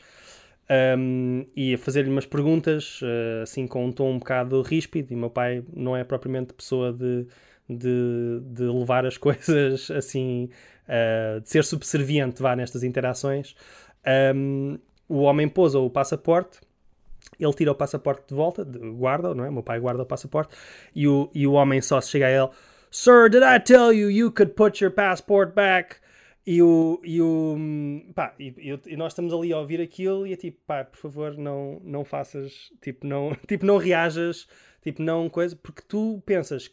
um, 0.98 1.44
e 1.54 1.74
a 1.74 1.78
fazer-lhe 1.78 2.10
umas 2.10 2.26
perguntas, 2.26 3.00
uh, 3.02 3.42
assim 3.42 3.66
com 3.66 3.86
um 3.86 3.92
tom 3.92 4.12
um 4.12 4.18
bocado 4.18 4.62
ríspido. 4.62 5.12
E 5.12 5.16
meu 5.16 5.30
pai 5.30 5.62
não 5.74 5.96
é 5.96 6.04
propriamente 6.04 6.52
pessoa 6.52 6.92
de, 6.92 7.26
de, 7.68 8.40
de 8.42 8.64
levar 8.64 9.06
as 9.06 9.16
coisas 9.18 9.90
assim, 9.90 10.48
uh, 10.88 11.40
de 11.40 11.50
ser 11.50 11.64
subserviente 11.64 12.42
vá 12.42 12.56
nestas 12.56 12.82
interações. 12.82 13.54
Um, 14.34 14.78
o 15.08 15.20
homem 15.22 15.48
pôs 15.48 15.74
o 15.74 15.90
passaporte 15.90 16.60
ele 17.38 17.52
tira 17.52 17.72
o 17.72 17.74
passaporte 17.74 18.28
de 18.28 18.34
volta, 18.34 18.64
guarda, 18.64 19.34
não 19.34 19.44
é? 19.44 19.50
Meu 19.50 19.62
pai 19.62 19.80
guarda 19.80 20.02
o 20.02 20.06
passaporte 20.06 20.54
e 20.94 21.08
o, 21.08 21.30
e 21.34 21.46
o 21.46 21.52
homem 21.52 21.80
só 21.80 22.00
se 22.00 22.10
chega 22.10 22.26
a 22.26 22.30
ele: 22.30 22.48
Sir, 22.90 23.28
did 23.28 23.42
I 23.42 23.58
tell 23.58 23.92
you 23.92 24.10
you 24.10 24.30
could 24.30 24.52
put 24.54 24.82
your 24.82 24.92
passport 24.92 25.54
back? 25.54 25.96
E, 26.46 26.60
o, 26.60 27.00
e, 27.02 27.22
o, 27.22 27.56
pá, 28.14 28.34
e, 28.38 28.54
e, 28.86 28.96
nós 28.96 29.12
estamos 29.12 29.32
ali 29.32 29.50
a 29.50 29.58
ouvir 29.58 29.80
aquilo 29.80 30.26
e 30.26 30.34
é 30.34 30.36
tipo, 30.36 30.60
pá, 30.66 30.84
por 30.84 30.98
favor, 30.98 31.38
não, 31.38 31.80
não 31.82 32.04
faças, 32.04 32.70
tipo, 32.82 33.06
não, 33.06 33.34
tipo, 33.48 33.64
não 33.64 33.78
reajas, 33.78 34.46
tipo, 34.82 35.00
não 35.02 35.30
coisa, 35.30 35.56
porque 35.56 35.80
tu 35.88 36.22
pensas, 36.26 36.70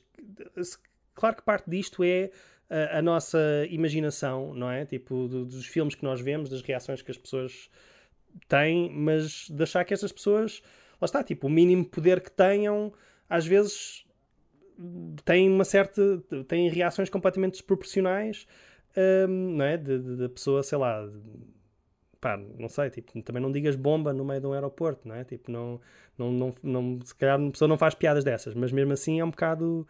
claro 1.16 1.38
que 1.38 1.42
parte 1.42 1.70
disto 1.70 2.04
é 2.04 2.32
a, 2.70 2.98
a 3.00 3.02
nossa 3.02 3.40
imaginação, 3.70 4.54
não 4.54 4.70
é? 4.70 4.86
Tipo, 4.86 5.30
do, 5.30 5.46
dos 5.46 5.66
filmes 5.66 5.96
que 5.96 6.04
nós 6.04 6.20
vemos, 6.20 6.50
das 6.50 6.62
reações 6.62 7.02
que 7.02 7.12
as 7.12 7.18
pessoas 7.18 7.70
têm, 8.50 8.90
mas 8.92 9.50
de 9.50 9.64
achar 9.64 9.86
que 9.86 9.94
essas 9.94 10.12
pessoas, 10.12 10.62
lá 11.00 11.06
está, 11.06 11.24
tipo, 11.24 11.48
o 11.48 11.50
mínimo 11.50 11.86
poder 11.86 12.20
que 12.20 12.32
tenham, 12.32 12.92
às 13.30 13.46
vezes 13.46 14.06
têm 15.24 15.50
uma 15.50 15.64
certa, 15.64 16.22
têm 16.48 16.70
reações 16.70 17.10
completamente 17.10 17.54
desproporcionais 17.54 18.46
um, 18.98 19.56
não 19.56 19.66
é? 19.66 19.78
Da 19.78 20.30
pessoa, 20.30 20.64
sei 20.64 20.78
lá, 20.78 21.08
pá, 22.20 22.40
não 22.58 22.70
sei, 22.70 22.90
tipo, 22.90 23.22
também 23.24 23.42
não 23.42 23.52
digas 23.52 23.76
bomba 23.76 24.14
no 24.14 24.24
meio 24.24 24.40
de 24.40 24.48
um 24.48 24.54
aeroporto, 24.54 25.08
não 25.08 25.16
é? 25.16 25.24
Tipo, 25.24 25.52
não, 25.52 25.82
não, 26.18 26.32
não, 26.32 26.54
não 26.64 27.00
se 27.04 27.16
calhar 27.16 27.40
a 27.42 27.52
pessoa 27.52 27.68
não 27.68 27.78
faz 27.78 27.96
piadas 27.96 28.24
dessas, 28.24 28.54
mas 28.54 28.72
mesmo 28.72 28.94
assim 28.94 29.20
é 29.20 29.26
um 29.26 29.32
bocado. 29.32 29.88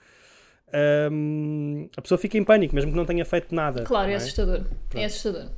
Um, 1.11 1.89
a 1.97 2.01
pessoa 2.01 2.17
fica 2.17 2.37
em 2.37 2.43
pânico, 2.43 2.73
mesmo 2.73 2.91
que 2.91 2.97
não 2.97 3.05
tenha 3.05 3.25
feito 3.25 3.53
nada. 3.53 3.83
Claro, 3.83 4.09
é, 4.09 4.13
é 4.13 4.15
assustador. 4.15 4.55
É 4.55 4.59
Pronto. 4.59 4.97
É 4.97 5.05
assustador. 5.05 5.51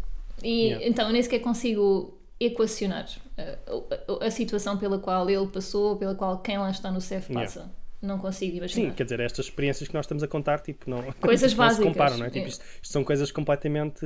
E 0.43 0.67
yeah. 0.67 0.87
então 0.87 1.07
eu 1.07 1.13
nem 1.13 1.21
sequer 1.21 1.39
consigo 1.39 2.19
equacionar 2.39 3.07
a, 3.37 3.71
uh, 3.71 3.87
a, 4.21 4.25
a, 4.25 4.31
situação 4.31 4.77
pela 4.77 4.97
qual 4.97 5.29
ele 5.29 5.47
passou, 5.47 5.95
pela 5.95 6.15
qual 6.15 6.39
quem 6.39 6.57
lá 6.57 6.71
está 6.71 6.91
no 6.91 6.99
CEF 6.99 7.31
passa. 7.31 7.59
Yeah 7.59 7.82
não 8.05 8.19
consigo 8.19 8.57
imaginar. 8.57 8.89
Sim, 8.89 8.95
quer 8.95 9.03
dizer, 9.03 9.19
estas 9.19 9.45
experiências 9.45 9.87
que 9.87 9.93
nós 9.93 10.05
estamos 10.05 10.23
a 10.23 10.27
contar, 10.27 10.59
tipo, 10.59 10.89
não, 10.89 11.01
coisas 11.21 11.53
não 11.53 11.57
básicas. 11.57 11.85
se 11.85 11.91
comparam, 11.91 12.17
não 12.17 12.25
é? 12.25 12.29
Tipo, 12.29 12.47
isto, 12.47 12.63
isto, 12.81 12.91
são 12.91 13.03
coisas 13.03 13.31
completamente 13.31 14.05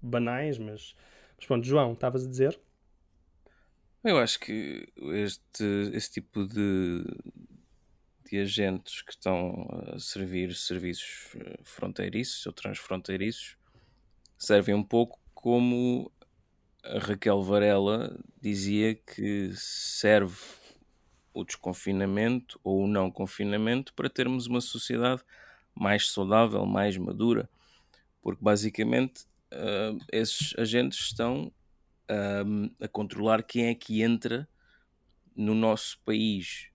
banais, 0.00 0.58
mas, 0.58 0.94
mas 1.36 1.46
pronto, 1.46 1.66
João, 1.66 1.92
estavas 1.92 2.24
a 2.24 2.28
dizer? 2.28 2.58
Eu 4.04 4.18
acho 4.18 4.38
que 4.40 4.88
este, 5.12 5.64
este 5.92 6.20
tipo 6.20 6.46
de, 6.46 7.04
de 8.28 8.38
agentes 8.38 9.02
que 9.02 9.12
estão 9.12 9.68
a 9.94 9.98
servir 9.98 10.54
serviços 10.54 11.36
eh, 11.36 11.58
fronteiriços 11.62 12.44
ou 12.46 12.52
transfronteiriços 12.52 13.56
servem 14.36 14.74
um 14.74 14.82
pouco 14.82 15.20
como 15.34 16.10
a 16.82 16.98
Raquel 16.98 17.42
Varela 17.42 18.18
dizia 18.40 18.96
que 18.96 19.52
serve 19.54 20.36
o 21.32 21.44
desconfinamento 21.44 22.60
ou 22.62 22.84
o 22.84 22.86
não 22.86 23.10
confinamento 23.10 23.92
para 23.94 24.08
termos 24.08 24.46
uma 24.46 24.60
sociedade 24.60 25.22
mais 25.74 26.10
saudável, 26.10 26.64
mais 26.66 26.96
madura, 26.96 27.48
porque 28.22 28.42
basicamente 28.42 29.24
uh, 29.52 29.98
esses 30.12 30.54
agentes 30.58 30.98
estão 30.98 31.52
uh, 32.10 32.84
a 32.84 32.88
controlar 32.88 33.42
quem 33.42 33.66
é 33.66 33.74
que 33.74 34.02
entra 34.02 34.48
no 35.34 35.54
nosso 35.54 35.98
país. 36.04 36.68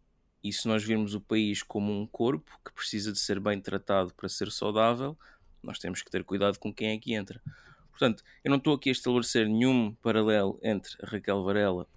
E 0.43 0.51
se 0.51 0.67
nós 0.67 0.83
virmos 0.83 1.13
o 1.13 1.21
país 1.21 1.61
como 1.61 1.91
um 1.91 2.07
corpo 2.07 2.59
que 2.63 2.71
precisa 2.71 3.11
de 3.11 3.19
ser 3.19 3.39
bem 3.39 3.59
tratado 3.59 4.13
para 4.13 4.29
ser 4.29 4.51
saudável, 4.51 5.17
nós 5.61 5.79
temos 5.79 6.01
que 6.01 6.09
ter 6.09 6.23
cuidado 6.23 6.57
com 6.57 6.73
quem 6.73 6.89
é 6.89 6.97
que 6.97 7.13
entra. 7.13 7.41
Portanto, 7.89 8.23
eu 8.43 8.49
não 8.49 8.57
estou 8.57 8.75
aqui 8.75 8.89
a 8.89 8.91
estabelecer 8.91 9.47
nenhum 9.47 9.93
paralelo 9.95 10.59
entre 10.63 10.95
a 11.01 11.07
Raquel 11.07 11.43
Varela 11.43 11.87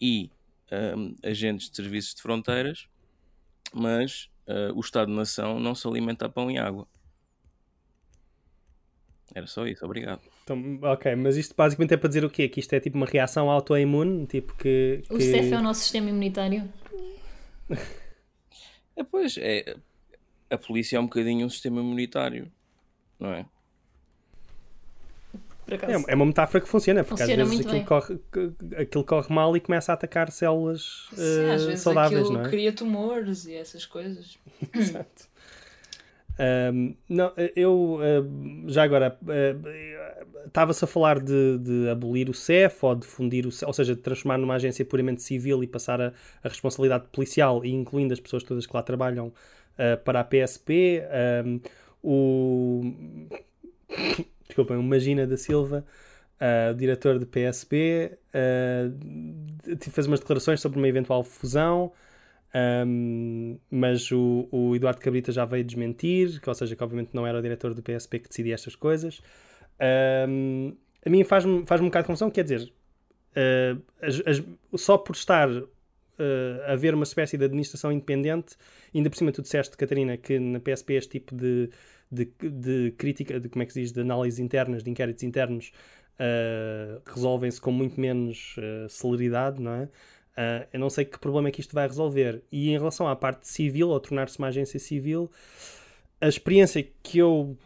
e 0.00 0.30
um, 0.72 1.14
agentes 1.22 1.70
de 1.70 1.76
serviços 1.76 2.14
de 2.14 2.22
fronteiras, 2.22 2.88
mas 3.72 4.30
uh, 4.46 4.74
o 4.74 4.80
Estado-nação 4.80 5.60
não 5.60 5.74
se 5.74 5.86
alimenta 5.86 6.26
a 6.26 6.28
pão 6.28 6.50
e 6.50 6.58
água. 6.58 6.86
Era 9.34 9.46
só 9.46 9.66
isso, 9.66 9.84
obrigado. 9.84 10.20
Então, 10.44 10.78
ok, 10.82 11.14
mas 11.16 11.36
isto 11.36 11.54
basicamente 11.56 11.92
é 11.92 11.96
para 11.96 12.08
dizer 12.08 12.24
o 12.24 12.30
quê? 12.30 12.48
Que 12.48 12.60
isto 12.60 12.72
é 12.72 12.80
tipo 12.80 12.96
uma 12.96 13.06
reação 13.06 13.50
autoimune? 13.50 14.26
Tipo 14.26 14.56
que, 14.56 15.02
que... 15.06 15.14
O 15.14 15.20
CEF 15.20 15.52
é 15.52 15.58
o 15.58 15.62
nosso 15.62 15.80
sistema 15.80 16.08
imunitário? 16.08 16.72
é, 18.96 19.04
pois, 19.04 19.36
é, 19.38 19.76
a 20.48 20.56
polícia 20.56 20.96
é 20.96 21.00
um 21.00 21.04
bocadinho 21.04 21.46
um 21.46 21.50
sistema 21.50 21.80
imunitário, 21.80 22.50
não 23.18 23.32
é? 23.32 23.44
É, 25.68 26.12
é, 26.12 26.14
uma 26.14 26.26
metáfora 26.26 26.62
que 26.62 26.68
funciona, 26.68 27.02
porque 27.02 27.22
funciona 27.22 27.42
às 27.42 27.50
vezes 27.50 27.66
aquilo 27.66 27.84
corre, 27.84 28.18
aquilo 28.76 29.04
corre 29.04 29.34
mal 29.34 29.56
e 29.56 29.60
começa 29.60 29.92
a 29.92 29.94
atacar 29.94 30.30
células 30.30 31.08
Sim, 31.12 31.20
uh, 31.20 31.52
às 31.52 31.64
vezes 31.64 31.80
saudáveis, 31.80 32.20
aquilo 32.20 32.38
não 32.38 32.46
é? 32.46 32.48
cria 32.48 32.72
tumores 32.72 33.46
e 33.46 33.54
essas 33.54 33.84
coisas. 33.84 34.38
Exato. 34.72 35.28
Um, 36.38 36.94
não, 37.08 37.32
eu 37.56 37.98
uh, 37.98 38.70
já 38.70 38.84
agora 38.84 39.18
uh, 39.22 40.46
estava-se 40.46 40.84
a 40.84 40.86
falar 40.86 41.18
de, 41.18 41.58
de, 41.58 41.88
abolir 41.88 42.28
o 42.28 42.34
CEF 42.34 42.84
ou 42.84 42.94
de 42.94 43.06
fundir 43.06 43.46
o 43.46 43.50
CEF, 43.50 43.66
ou 43.66 43.72
seja, 43.72 43.94
de 43.94 44.02
transformar 44.02 44.38
numa 44.38 44.54
agência 44.54 44.84
puramente 44.84 45.22
civil 45.22 45.64
e 45.64 45.66
passar 45.66 46.00
a, 46.00 46.12
a 46.44 46.48
responsabilidade 46.48 47.06
policial, 47.10 47.64
e 47.64 47.72
incluindo 47.72 48.12
as 48.12 48.20
pessoas 48.20 48.42
todas 48.42 48.66
que 48.66 48.76
lá 48.76 48.82
trabalham, 48.82 49.28
uh, 49.28 49.96
para 50.04 50.20
a 50.20 50.24
PSP. 50.24 51.02
Um, 51.44 51.60
o 52.02 52.94
desculpem, 54.56 54.76
o 54.76 54.82
Magina 54.82 55.26
da 55.26 55.36
Silva, 55.36 55.84
uh, 56.40 56.74
diretor 56.74 57.18
de 57.18 57.26
PSP, 57.26 58.18
uh, 58.34 59.76
fez 59.90 60.06
umas 60.06 60.20
declarações 60.20 60.60
sobre 60.60 60.78
uma 60.78 60.88
eventual 60.88 61.22
fusão, 61.22 61.92
um, 62.86 63.58
mas 63.70 64.10
o, 64.10 64.48
o, 64.50 64.74
Eduardo 64.74 65.00
Cabrita 65.00 65.30
já 65.30 65.44
veio 65.44 65.62
desmentir, 65.62 66.40
que, 66.40 66.48
ou 66.48 66.54
seja, 66.54 66.74
que 66.74 66.82
obviamente 66.82 67.10
não 67.12 67.26
era 67.26 67.38
o 67.38 67.42
diretor 67.42 67.74
do 67.74 67.82
PSP 67.82 68.18
que 68.18 68.28
decidia 68.28 68.54
estas 68.54 68.74
coisas. 68.74 69.20
Um, 70.28 70.74
a 71.04 71.10
mim 71.10 71.22
faz-me 71.22 71.66
faz 71.66 71.80
um 71.82 71.84
bocado 71.84 72.04
de 72.04 72.06
confusão, 72.06 72.30
quer 72.30 72.44
dizer, 72.44 72.72
uh, 73.36 73.82
as, 74.00 74.22
as, 74.26 74.42
só 74.80 74.96
por 74.96 75.14
estar 75.14 75.50
uh, 75.50 75.66
a 76.66 76.72
haver 76.72 76.94
uma 76.94 77.04
espécie 77.04 77.36
de 77.36 77.44
administração 77.44 77.92
independente, 77.92 78.56
ainda 78.94 79.10
por 79.10 79.16
cima 79.16 79.32
tu 79.32 79.42
disseste, 79.42 79.76
Catarina, 79.76 80.16
que 80.16 80.38
na 80.38 80.58
PSP 80.58 80.94
este 80.94 81.10
tipo 81.20 81.34
de 81.34 81.68
de, 82.10 82.26
de 82.40 82.94
crítica, 82.96 83.40
de 83.40 83.48
como 83.48 83.62
é 83.62 83.66
que 83.66 83.72
se 83.72 83.80
diz, 83.80 83.92
de 83.92 84.00
análises 84.00 84.38
internas, 84.38 84.82
de 84.82 84.90
inquéritos 84.90 85.22
internos, 85.22 85.72
uh, 86.20 87.02
resolvem-se 87.06 87.60
com 87.60 87.72
muito 87.72 88.00
menos 88.00 88.56
uh, 88.58 88.88
celeridade, 88.88 89.60
não 89.60 89.72
é? 89.72 89.84
Uh, 89.84 90.68
eu 90.74 90.80
não 90.80 90.90
sei 90.90 91.04
que 91.04 91.18
problema 91.18 91.48
é 91.48 91.50
que 91.50 91.60
isto 91.60 91.74
vai 91.74 91.86
resolver. 91.86 92.42
E 92.52 92.70
em 92.70 92.78
relação 92.78 93.08
à 93.08 93.16
parte 93.16 93.48
civil, 93.48 93.88
ou 93.88 93.98
tornar-se 93.98 94.38
uma 94.38 94.48
agência 94.48 94.78
civil, 94.78 95.30
a 96.20 96.28
experiência 96.28 96.86
que 97.02 97.18
eu 97.18 97.56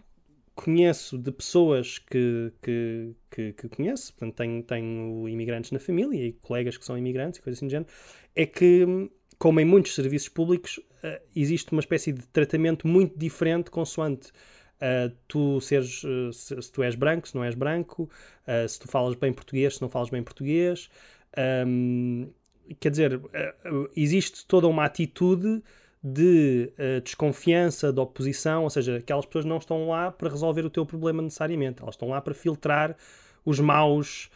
conheço 0.54 1.16
de 1.16 1.32
pessoas 1.32 1.98
que, 1.98 2.52
que, 2.62 3.14
que, 3.30 3.52
que, 3.54 3.68
conheço, 3.68 4.12
portanto, 4.12 4.36
tenho, 4.36 4.62
tenho 4.62 5.28
imigrantes 5.28 5.70
na 5.70 5.78
família 5.78 6.26
e 6.26 6.32
colegas 6.32 6.76
que 6.76 6.84
são 6.84 6.98
imigrantes 6.98 7.40
e 7.40 7.42
coisas 7.42 7.58
assim 7.58 7.66
do 7.66 7.70
género, 7.70 7.90
é 8.36 8.44
que 8.44 9.10
como 9.38 9.58
em 9.58 9.64
muitos 9.64 9.94
serviços 9.94 10.28
públicos, 10.28 10.78
uh, 11.04 11.20
existe 11.34 11.72
uma 11.72 11.80
espécie 11.80 12.12
de 12.12 12.26
tratamento 12.28 12.86
muito 12.86 13.18
diferente 13.18 13.70
consoante 13.70 14.28
uh, 14.28 15.14
tu 15.26 15.60
seres, 15.60 16.02
uh, 16.04 16.32
se, 16.32 16.60
se, 16.60 16.72
tu 16.72 16.82
és 16.82 16.94
branco, 16.94 17.28
se 17.28 17.34
não 17.34 17.44
és 17.44 17.54
branco, 17.54 18.08
se 18.68 18.80
tu 18.80 18.88
falas 18.88 19.14
bem 19.14 19.32
português, 19.32 19.76
se 19.76 19.82
não 19.82 19.88
falas 19.88 20.10
bem 20.10 20.22
português. 20.22 20.90
Um, 21.66 22.28
quer 22.80 22.90
dizer, 22.90 23.20
existe 23.96 24.44
toda 24.44 24.66
uma 24.66 24.84
atitude 24.84 25.62
de 26.02 26.72
desconfiança, 27.04 27.92
de 27.92 28.00
oposição, 28.00 28.64
ou 28.64 28.70
seja, 28.70 28.96
aquelas 28.96 29.24
pessoas 29.24 29.44
não 29.44 29.58
estão 29.58 29.88
lá 29.88 30.10
para 30.10 30.28
resolver 30.28 30.64
o 30.64 30.70
teu 30.70 30.84
problema 30.84 31.22
necessariamente, 31.22 31.80
elas 31.80 31.94
estão 31.94 32.08
lá 32.08 32.20
para 32.20 32.34
filtrar 32.34 32.96
os 33.44 33.60
maus, 33.60 34.28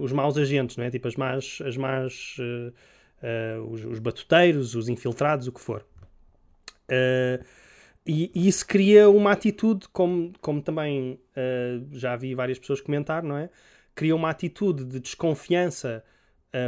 os 0.00 0.12
maus 0.12 0.38
agentes, 0.38 0.78
não 0.78 0.84
é? 0.84 0.90
Tipo, 0.90 1.08
as 1.08 1.16
más, 1.16 1.58
as 1.66 1.76
más 1.76 2.38
uh, 3.22 3.62
os, 3.70 3.84
os, 3.84 3.98
batuteiros, 3.98 4.74
os 4.74 4.88
infiltrados, 4.88 5.46
o 5.46 5.52
que 5.52 5.60
for. 5.60 5.84
Uh, 6.88 7.44
e, 8.06 8.30
e, 8.34 8.48
isso 8.48 8.66
cria 8.66 9.08
uma 9.10 9.32
atitude, 9.32 9.88
como, 9.88 10.32
como 10.40 10.62
também 10.62 11.18
uh, 11.36 11.86
já 11.92 12.14
vi 12.16 12.34
várias 12.34 12.58
pessoas 12.58 12.80
comentar, 12.80 13.22
não 13.22 13.36
é? 13.36 13.50
Cria 13.94 14.14
uma 14.14 14.30
atitude 14.30 14.84
de 14.84 15.00
desconfiança 15.00 16.04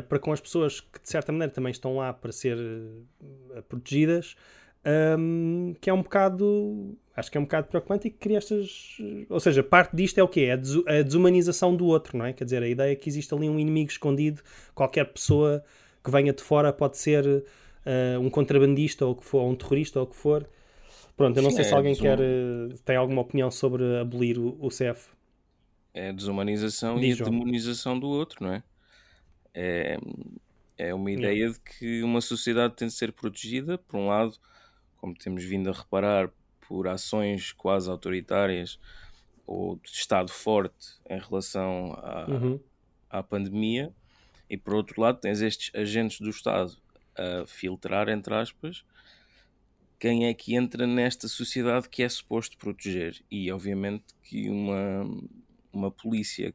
para 0.07 0.18
com 0.18 0.30
as 0.32 0.40
pessoas 0.40 0.80
que, 0.80 1.01
de 1.03 1.09
certa 1.09 1.32
maneira, 1.32 1.51
também 1.51 1.70
estão 1.70 1.96
lá 1.96 2.12
para 2.12 2.30
ser 2.30 2.59
protegidas, 3.68 4.36
um, 5.18 5.74
que 5.80 5.88
é 5.88 5.92
um 5.92 6.03
bocado 6.03 6.99
acho 7.18 7.30
que 7.30 7.36
é 7.36 7.40
um 7.40 7.44
bocado 7.44 7.66
preocupante 7.66 8.09
e 8.09 8.11
que 8.11 8.18
cria 8.18 8.38
estas. 8.38 8.96
Ou 9.28 9.40
seja, 9.40 9.62
parte 9.62 9.94
disto 9.94 10.18
é 10.18 10.22
o 10.22 10.28
quê? 10.28 10.42
É 10.42 10.53
a 10.99 11.03
desumanização 11.03 11.74
do 11.74 11.86
outro, 11.86 12.16
não 12.16 12.24
é? 12.24 12.32
Quer 12.32 12.44
dizer, 12.44 12.62
a 12.62 12.68
ideia 12.68 12.92
é 12.92 12.96
que 12.96 13.09
existe 13.09 13.34
ali 13.34 13.49
um 13.49 13.59
inimigo 13.59 13.90
escondido, 13.90 14.40
qualquer 14.74 15.05
pessoa 15.05 15.62
que 16.03 16.11
venha 16.11 16.32
de 16.32 16.42
fora 16.42 16.72
pode 16.72 16.96
ser 16.99 17.26
uh, 17.26 18.20
um 18.20 18.30
contrabandista 18.30 19.07
ou 19.07 19.14
que 19.14 19.24
for, 19.24 19.38
ou 19.42 19.51
um 19.51 19.57
terrorista 19.57 19.99
ou 20.01 20.07
o 20.07 20.09
que 20.09 20.16
for. 20.16 20.49
Pronto, 21.16 21.36
eu 21.36 21.42
não 21.42 21.51
Sim, 21.51 21.57
sei 21.57 21.64
é 21.64 21.68
se 21.68 21.74
alguém 21.74 21.94
quer, 21.96 22.18
uh, 22.20 22.78
tem 22.84 22.96
alguma 22.96 23.22
opinião 23.22 23.51
sobre 23.51 23.99
abolir 23.99 24.38
o, 24.38 24.57
o 24.61 24.70
CEF. 24.70 25.11
É 25.92 26.11
a 26.11 26.12
desumanização 26.12 26.99
Diz, 27.01 27.18
e 27.18 27.22
a 27.22 27.24
demonização 27.24 27.99
do 27.99 28.09
outro, 28.09 28.44
não 28.44 28.53
é? 28.55 28.62
é? 29.55 29.99
É 30.76 30.94
uma 30.94 31.11
ideia 31.11 31.51
de 31.51 31.59
que 31.59 32.03
uma 32.05 32.20
sociedade 32.20 32.74
tem 32.76 32.86
de 32.86 32.94
ser 32.94 33.12
protegida, 33.12 33.78
por 33.78 33.96
um 33.99 34.07
lado, 34.07 34.38
como 34.96 35.14
temos 35.14 35.42
vindo 35.44 35.68
a 35.70 35.72
reparar, 35.72 36.30
por 36.61 36.86
ações 36.86 37.51
quase 37.53 37.90
autoritárias 37.90 38.78
ou 39.46 39.76
de 39.76 39.88
Estado 39.88 40.30
forte 40.30 40.99
em 41.09 41.18
relação 41.18 41.94
à, 41.94 42.26
Uhum. 42.28 42.61
à 43.11 43.22
pandemia, 43.22 43.92
e 44.49 44.57
por 44.57 44.74
outro 44.74 45.01
lado, 45.01 45.20
tens 45.20 45.40
estes 45.40 45.74
agentes 45.74 46.20
do 46.20 46.30
Estado 46.30 46.76
a 47.16 47.46
filtrar, 47.46 48.09
entre 48.09 48.34
aspas, 48.34 48.84
quem 49.99 50.26
é 50.26 50.34
que 50.34 50.55
entra 50.55 50.86
nesta 50.86 51.26
sociedade 51.26 51.88
que 51.88 52.03
é 52.03 52.09
suposto 52.09 52.57
proteger. 52.57 53.20
E 53.30 53.51
obviamente 53.51 54.05
que 54.22 54.49
uma, 54.49 55.05
uma 55.72 55.90
polícia, 55.90 56.55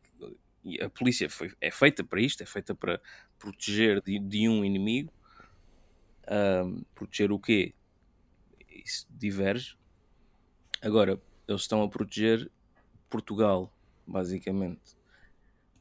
a 0.81 0.89
polícia 0.89 1.29
foi, 1.29 1.53
é 1.59 1.69
feita 1.69 2.03
para 2.03 2.21
isto, 2.21 2.41
é 2.41 2.45
feita 2.45 2.73
para 2.73 3.01
proteger 3.37 4.01
de, 4.01 4.17
de 4.17 4.47
um 4.47 4.63
inimigo. 4.63 5.11
Ahm, 6.25 6.83
proteger 6.95 7.31
o 7.31 7.39
quê? 7.39 7.73
Isso 8.69 9.05
diverge. 9.09 9.77
Agora, 10.81 11.21
eles 11.47 11.61
estão 11.61 11.83
a 11.83 11.89
proteger 11.89 12.49
Portugal, 13.09 13.73
basicamente. 14.07 14.97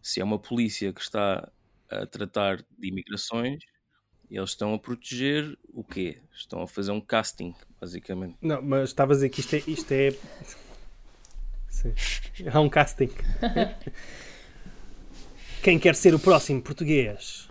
Se 0.02 0.20
é 0.20 0.24
uma 0.24 0.38
polícia 0.38 0.92
que 0.92 1.00
está 1.00 1.48
a 2.00 2.06
tratar 2.06 2.58
de 2.58 2.88
imigrações, 2.88 3.62
eles 4.30 4.50
estão 4.50 4.72
a 4.72 4.78
proteger 4.78 5.58
o 5.72 5.84
quê? 5.84 6.18
Estão 6.34 6.62
a 6.62 6.66
fazer 6.66 6.90
um 6.92 7.00
casting, 7.00 7.54
basicamente. 7.80 8.36
Não, 8.40 8.62
mas 8.62 8.88
estava 8.88 9.12
a 9.12 9.14
dizer 9.14 9.28
que 9.28 9.40
isto 9.40 9.54
é. 9.54 9.62
Isto 9.66 9.92
é... 9.92 10.10
Sim. 11.68 11.92
Há 12.50 12.60
um 12.60 12.68
casting. 12.68 13.10
Quem 15.62 15.78
quer 15.78 15.94
ser 15.94 16.14
o 16.14 16.18
próximo 16.18 16.62
português? 16.62 17.48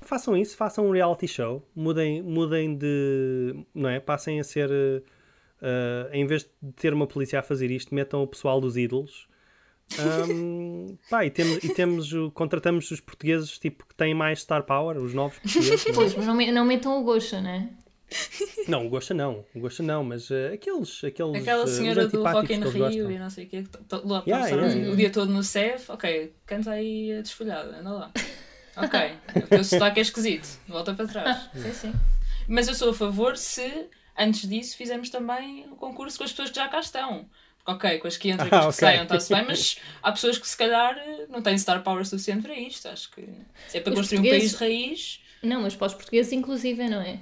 Façam 0.00 0.36
isso, 0.36 0.56
façam 0.56 0.86
um 0.86 0.90
reality 0.90 1.28
show, 1.28 1.66
mudem, 1.74 2.22
mudem 2.22 2.76
de. 2.76 3.64
Não 3.74 3.88
é? 3.90 4.00
Passem 4.00 4.40
a 4.40 4.44
ser. 4.44 4.70
eh, 5.60 6.10
em 6.12 6.26
vez 6.26 6.48
de 6.62 6.72
ter 6.72 6.92
uma 6.94 7.06
polícia 7.06 7.40
a 7.40 7.42
fazer 7.42 7.70
isto, 7.70 7.94
metam 7.94 8.22
o 8.22 8.26
pessoal 8.26 8.60
dos 8.60 8.76
ídolos. 8.76 9.27
Ahm, 9.96 10.96
pá, 11.08 11.24
e 11.24 11.30
temos, 11.30 11.64
e 11.64 11.68
temos 11.70 12.12
o- 12.12 12.30
contratamos 12.30 12.90
os 12.90 13.00
portugueses 13.00 13.58
tipo, 13.58 13.86
que 13.86 13.94
têm 13.94 14.14
mais 14.14 14.40
star 14.40 14.62
power, 14.64 14.96
os 14.98 15.14
novos 15.14 15.38
portugueses. 15.38 15.86
é? 15.88 15.92
Pois, 15.92 16.14
mas 16.14 16.26
não, 16.26 16.34
me- 16.34 16.52
não 16.52 16.64
metam 16.64 17.00
o 17.00 17.04
Gosha, 17.04 17.40
né? 17.40 17.70
Não, 18.66 18.86
o 18.86 18.88
Gosta 18.88 19.12
não, 19.12 19.44
o 19.54 19.60
Gosta 19.60 19.82
não, 19.82 20.02
mas 20.02 20.30
eh, 20.30 20.52
aqueles, 20.54 21.02
aqueles. 21.04 21.42
Aquela 21.42 21.64
eh, 21.64 21.66
senhora 21.66 22.08
do 22.08 22.22
Rock 22.22 22.52
in 22.54 22.60
Rio 22.60 22.72
gostam. 22.72 23.10
e 23.10 23.18
não 23.18 23.30
sei 23.30 23.44
o 23.44 23.48
quê, 23.48 23.62
que 23.64 23.94
lá 23.96 24.22
Yeah, 24.26 24.44
passaram 24.44 24.62
yeah, 24.68 24.92
o 24.92 24.96
dia 24.96 25.10
todo 25.10 25.30
no 25.32 25.42
CEF, 25.42 25.90
ok, 25.90 26.32
canta 26.46 26.70
aí 26.72 27.12
a 27.12 27.20
desfolhada, 27.22 27.76
anda 27.78 27.90
lá. 27.90 28.12
Ok, 28.76 29.00
o 29.34 29.46
teu 29.46 29.64
sotaque 29.64 29.98
é 29.98 30.02
esquisito, 30.02 30.48
volta 30.68 30.94
para 30.94 31.06
trás. 31.06 31.50
Sim, 31.54 31.72
sim. 31.72 31.94
Mas 32.46 32.68
eu 32.68 32.74
sou 32.74 32.90
a 32.90 32.94
favor 32.94 33.36
se, 33.36 33.88
antes 34.16 34.48
disso, 34.48 34.76
fizermos 34.76 35.10
também 35.10 35.66
o 35.70 35.76
concurso 35.76 36.16
com 36.16 36.24
as 36.24 36.30
pessoas 36.30 36.50
que 36.50 36.56
já 36.56 36.68
cá 36.68 36.80
estão. 36.80 37.28
Ok, 37.68 37.98
com 37.98 38.08
as 38.08 38.16
que 38.16 38.30
entram 38.30 38.46
e 38.46 38.50
com 38.50 38.56
as 38.56 38.60
Ah, 38.62 38.68
que 38.68 38.74
ok. 38.76 38.80
saiam 38.88 39.02
está-se 39.02 39.34
bem, 39.34 39.44
mas 39.46 39.78
há 40.02 40.10
pessoas 40.10 40.38
que 40.38 40.48
se 40.48 40.56
calhar 40.56 40.96
não 41.28 41.42
têm 41.42 41.56
star 41.58 41.82
power 41.82 42.04
suficiente 42.06 42.42
para 42.42 42.58
isto. 42.58 42.88
Acho 42.88 43.10
que 43.10 43.28
se 43.68 43.76
é 43.76 43.80
para 43.82 43.92
Os 43.92 43.98
construir 44.00 44.20
um 44.20 44.22
país 44.22 44.52
portugueses- 44.52 44.58
de 44.58 44.86
raiz. 44.86 45.20
Não, 45.42 45.60
mas 45.62 45.76
para 45.76 45.86
os 45.88 45.94
portugueses, 45.94 46.32
inclusive, 46.32 46.88
não 46.88 47.00
é? 47.02 47.20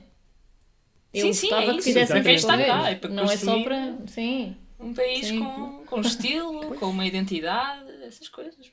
Sim, 1.13 1.33
sim, 1.33 1.49
gostava 1.49 1.73
é 1.73 1.75
que 1.79 1.91
isso. 1.91 2.07
Para 2.07 2.21
quem 2.23 2.35
está 2.35 2.57
cá, 2.59 2.91
é 2.91 2.95
para 2.95 3.11
Não 3.11 3.25
é 3.25 3.37
só 3.37 3.63
para. 3.63 3.97
Sim. 4.07 4.57
Um 4.79 4.93
país 4.95 5.27
Sim. 5.27 5.41
com, 5.41 5.85
com 5.87 6.01
estilo, 6.01 6.77
com 6.79 6.87
uma 6.91 7.07
identidade, 7.07 7.91
essas 8.05 8.29
coisas. 8.29 8.71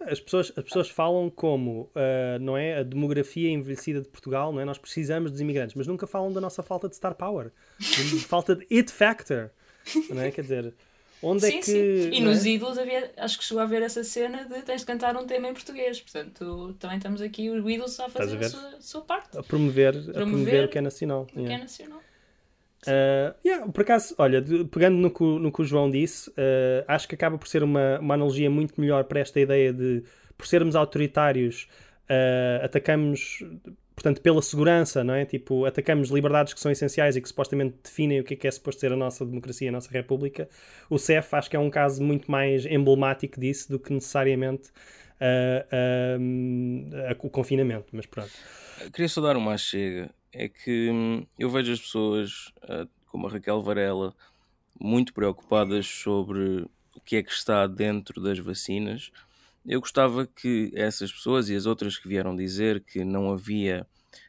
As 0.00 0.18
pessoas, 0.18 0.52
as 0.56 0.64
pessoas 0.64 0.88
falam 0.90 1.30
como, 1.30 1.90
ah, 1.94 2.38
não 2.40 2.56
é, 2.56 2.78
a 2.78 2.82
demografia 2.82 3.50
envelhecida 3.50 4.00
de 4.00 4.08
Portugal, 4.08 4.52
não 4.52 4.60
é? 4.60 4.64
Nós 4.64 4.78
precisamos 4.78 5.30
dos 5.30 5.40
imigrantes, 5.40 5.74
mas 5.76 5.86
nunca 5.86 6.06
falam 6.06 6.32
da 6.32 6.40
nossa 6.40 6.62
falta 6.62 6.88
de 6.88 6.96
star 6.96 7.14
power, 7.14 7.52
de 7.78 8.18
falta 8.20 8.56
de 8.56 8.66
it 8.74 8.90
factor, 8.90 9.50
não 10.10 10.22
é? 10.22 10.30
Quer 10.30 10.42
dizer, 10.42 10.74
onde 11.24 11.46
sim, 11.46 11.56
é 11.56 11.58
que... 11.58 11.64
sim. 11.64 12.10
E 12.12 12.18
é? 12.18 12.20
nos 12.20 12.44
ídolos 12.46 12.78
havia, 12.78 13.10
acho 13.16 13.38
que 13.38 13.44
chegou 13.44 13.60
a 13.60 13.64
haver 13.64 13.82
essa 13.82 14.04
cena 14.04 14.44
de 14.44 14.62
tens 14.62 14.80
de 14.82 14.86
cantar 14.86 15.16
um 15.16 15.26
tema 15.26 15.48
em 15.48 15.52
português. 15.54 16.00
Portanto, 16.00 16.74
também 16.78 16.98
estamos 16.98 17.20
aqui 17.22 17.50
os 17.50 17.58
ídolos 17.68 17.98
a 18.00 18.06
a 18.06 18.08
fazer 18.10 18.36
a, 18.36 18.38
ver? 18.38 18.48
sua, 18.50 18.68
a 18.76 18.80
sua 18.80 19.00
parte, 19.02 19.36
A 19.38 19.42
promover, 19.42 19.88
a 19.96 20.00
promover 20.00 20.14
Promover 20.14 20.64
o 20.64 20.68
que 20.68 20.78
é 20.78 20.80
nacional. 20.80 21.22
o 21.22 21.26
que 21.26 21.38
yeah. 21.40 21.54
é 21.54 21.58
nacional. 21.58 22.00
Uh, 22.86 23.34
yeah, 23.42 23.66
por 23.72 23.80
acaso, 23.80 24.14
olha, 24.18 24.42
de- 24.42 24.64
pegando 24.66 24.96
no 24.98 25.10
que, 25.10 25.22
o- 25.22 25.38
no 25.38 25.50
que 25.50 25.62
o 25.62 25.64
João 25.64 25.90
disse, 25.90 26.28
uh, 26.30 26.84
acho 26.86 27.08
que 27.08 27.14
acaba 27.14 27.38
por 27.38 27.48
ser 27.48 27.62
uma, 27.62 27.98
uma 27.98 28.12
analogia 28.14 28.50
muito 28.50 28.78
melhor 28.78 29.04
para 29.04 29.20
esta 29.20 29.40
ideia 29.40 29.72
de, 29.72 30.02
por 30.36 30.46
sermos 30.46 30.76
autoritários, 30.76 31.66
uh, 32.10 32.62
atacamos, 32.64 33.42
portanto, 33.94 34.20
pela 34.20 34.42
segurança, 34.42 35.02
não 35.04 35.14
é? 35.14 35.24
Tipo, 35.24 35.64
atacamos 35.64 36.10
liberdades 36.10 36.52
que 36.54 36.60
são 36.60 36.70
essenciais 36.70 37.16
e 37.16 37.20
que 37.20 37.28
supostamente 37.28 37.76
definem 37.82 38.20
o 38.20 38.24
que 38.24 38.34
é 38.34 38.36
que 38.36 38.46
é 38.46 38.50
suposto 38.50 38.80
ser 38.80 38.92
a 38.92 38.96
nossa 38.96 39.24
democracia, 39.24 39.68
a 39.68 39.72
nossa 39.72 39.90
república. 39.90 40.48
O 40.90 40.98
CEF 40.98 41.34
acho 41.34 41.48
que 41.50 41.56
é 41.56 41.58
um 41.58 41.70
caso 41.70 42.02
muito 42.02 42.30
mais 42.30 42.66
emblemático 42.66 43.40
disso 43.40 43.70
do 43.70 43.78
que 43.78 43.92
necessariamente 43.92 44.70
uh, 45.20 47.10
a- 47.10 47.16
o 47.26 47.30
confinamento, 47.30 47.86
mas 47.92 48.06
pronto. 48.06 48.30
Queria 48.92 49.08
só 49.08 49.20
dar 49.20 49.36
uma 49.36 49.56
chega. 49.56 50.10
É 50.32 50.48
que 50.48 50.90
hum, 50.90 51.24
eu 51.38 51.48
vejo 51.48 51.72
as 51.72 51.80
pessoas, 51.80 52.52
ah, 52.62 52.86
como 53.06 53.28
a 53.28 53.30
Raquel 53.30 53.62
Varela, 53.62 54.12
muito 54.78 55.14
preocupadas 55.14 55.86
sobre 55.86 56.66
o 56.96 57.00
que 57.04 57.16
é 57.16 57.22
que 57.22 57.30
está 57.32 57.66
dentro 57.68 58.20
das 58.20 58.38
vacinas. 58.40 59.12
Eu 59.66 59.80
gostava 59.80 60.26
que 60.26 60.70
essas 60.74 61.12
pessoas 61.12 61.48
e 61.48 61.56
as 61.56 61.66
outras 61.66 61.96
que 61.98 62.08
vieram 62.08 62.36
dizer 62.36 62.84
que 62.84 63.04
não 63.04 63.32
havia, 63.32 63.86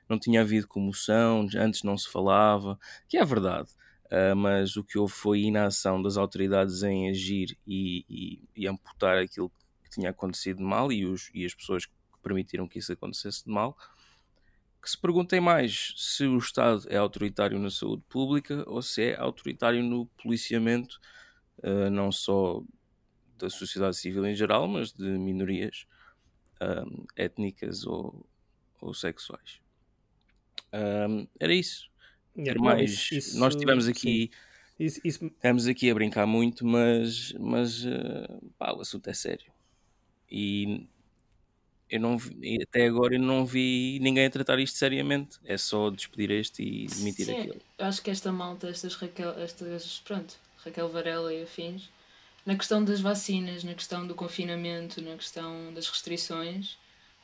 não 0.09 0.17
tinha 0.19 0.41
havido 0.41 0.67
comoção, 0.67 1.47
antes 1.57 1.83
não 1.83 1.97
se 1.97 2.09
falava, 2.09 2.79
que 3.07 3.17
é 3.17 3.25
verdade. 3.25 3.69
ah, 4.11 4.36
mas 4.36 4.77
o 4.77 4.83
que 4.83 4.97
houve 4.97 5.13
foi 5.13 5.41
inação 5.41 6.01
das 6.01 6.15
autoridades 6.17 6.83
em 6.83 7.09
agir 7.09 7.57
e, 7.67 8.05
e- 8.09 8.49
e 8.55 8.67
amputar 8.67 9.17
aquilo 9.17 9.49
que 9.83 9.89
tinha 9.89 10.09
acontecido 10.11 10.57
de 10.57 10.63
mal 10.63 10.91
e, 10.91 11.05
os, 11.05 11.29
e 11.33 11.45
as 11.45 11.53
pessoas 11.55 11.86
que 11.86 11.93
permitiram 12.23 12.67
que 12.67 12.79
isso 12.79 12.91
acontecesse 12.93 13.43
de 13.45 13.51
mal 13.51 13.75
que 14.81 14.89
se 14.89 14.99
perguntem 14.99 15.39
mais 15.41 15.93
se 15.97 16.25
o 16.25 16.38
Estado 16.38 16.83
é 16.89 16.97
autoritário 16.97 17.57
na 17.59 17.69
saúde 17.71 18.03
pública 18.07 18.63
ou 18.67 18.81
se 18.81 19.01
é 19.03 19.19
autoritário 19.19 19.81
no 19.83 20.05
policiamento, 20.21 20.99
eh, 21.63 21.89
não 21.89 22.11
só 22.11 22.61
da 23.38 23.49
sociedade 23.49 23.95
civil 23.97 24.25
em 24.25 24.36
geral, 24.36 24.67
mas 24.67 24.91
de 24.91 25.03
minorias 25.03 25.86
ahm, 26.61 27.03
étnicas 27.15 27.86
ou, 27.86 28.25
ou 28.81 28.93
sexuais. 28.93 29.59
Ahm, 30.71 31.27
era 31.39 31.53
isso. 31.53 31.89
Yeah, 32.38 32.61
mais. 32.61 32.91
isso- 32.91 33.15
isso- 33.15 33.39
Nós 33.39 33.55
tivemos 33.55 33.88
aqui. 33.88 34.31
Isso, 34.77 34.99
isso, 35.05 35.25
Estamos 35.25 35.67
aqui 35.67 35.89
a 35.89 35.93
brincar 35.93 36.25
muito, 36.27 36.65
mas, 36.65 37.31
mas 37.39 37.86
eh, 37.86 38.39
pá, 38.57 38.73
o 38.73 38.81
assunto 38.81 39.09
é 39.09 39.13
sério. 39.13 39.53
E 40.29 40.89
eu 41.89 41.99
não 42.01 42.17
vi- 42.17 42.61
até 42.61 42.86
agora 42.86 43.15
eu 43.15 43.19
não 43.21 43.45
vi 43.45 43.99
ninguém 44.01 44.25
a 44.25 44.29
tratar 44.29 44.59
isto 44.59 44.77
seriamente. 44.77 45.39
É 45.45 45.57
só 45.57 45.89
despedir 45.89 46.29
este 46.31 46.61
e 46.61 46.88
demitir 46.88 47.27
Sim, 47.27 47.39
aquele. 47.39 47.61
eu 47.77 47.86
acho 47.86 48.01
que 48.01 48.09
esta 48.09 48.33
malta, 48.33 48.67
estas 48.67 48.95
Raquel, 48.95 49.31
estas, 49.39 49.99
pronto, 49.99 50.36
Raquel 50.57 50.89
Varela 50.89 51.33
e 51.33 51.43
afins, 51.43 51.89
na 52.46 52.56
questão 52.56 52.84
das 52.84 53.02
vacinas, 53.02 53.64
na 53.64 53.74
questão 53.74 54.06
do 54.06 54.14
confinamento, 54.14 55.02
na 55.02 55.16
questão 55.16 55.74
das 55.74 55.89
restrições, 55.89 56.78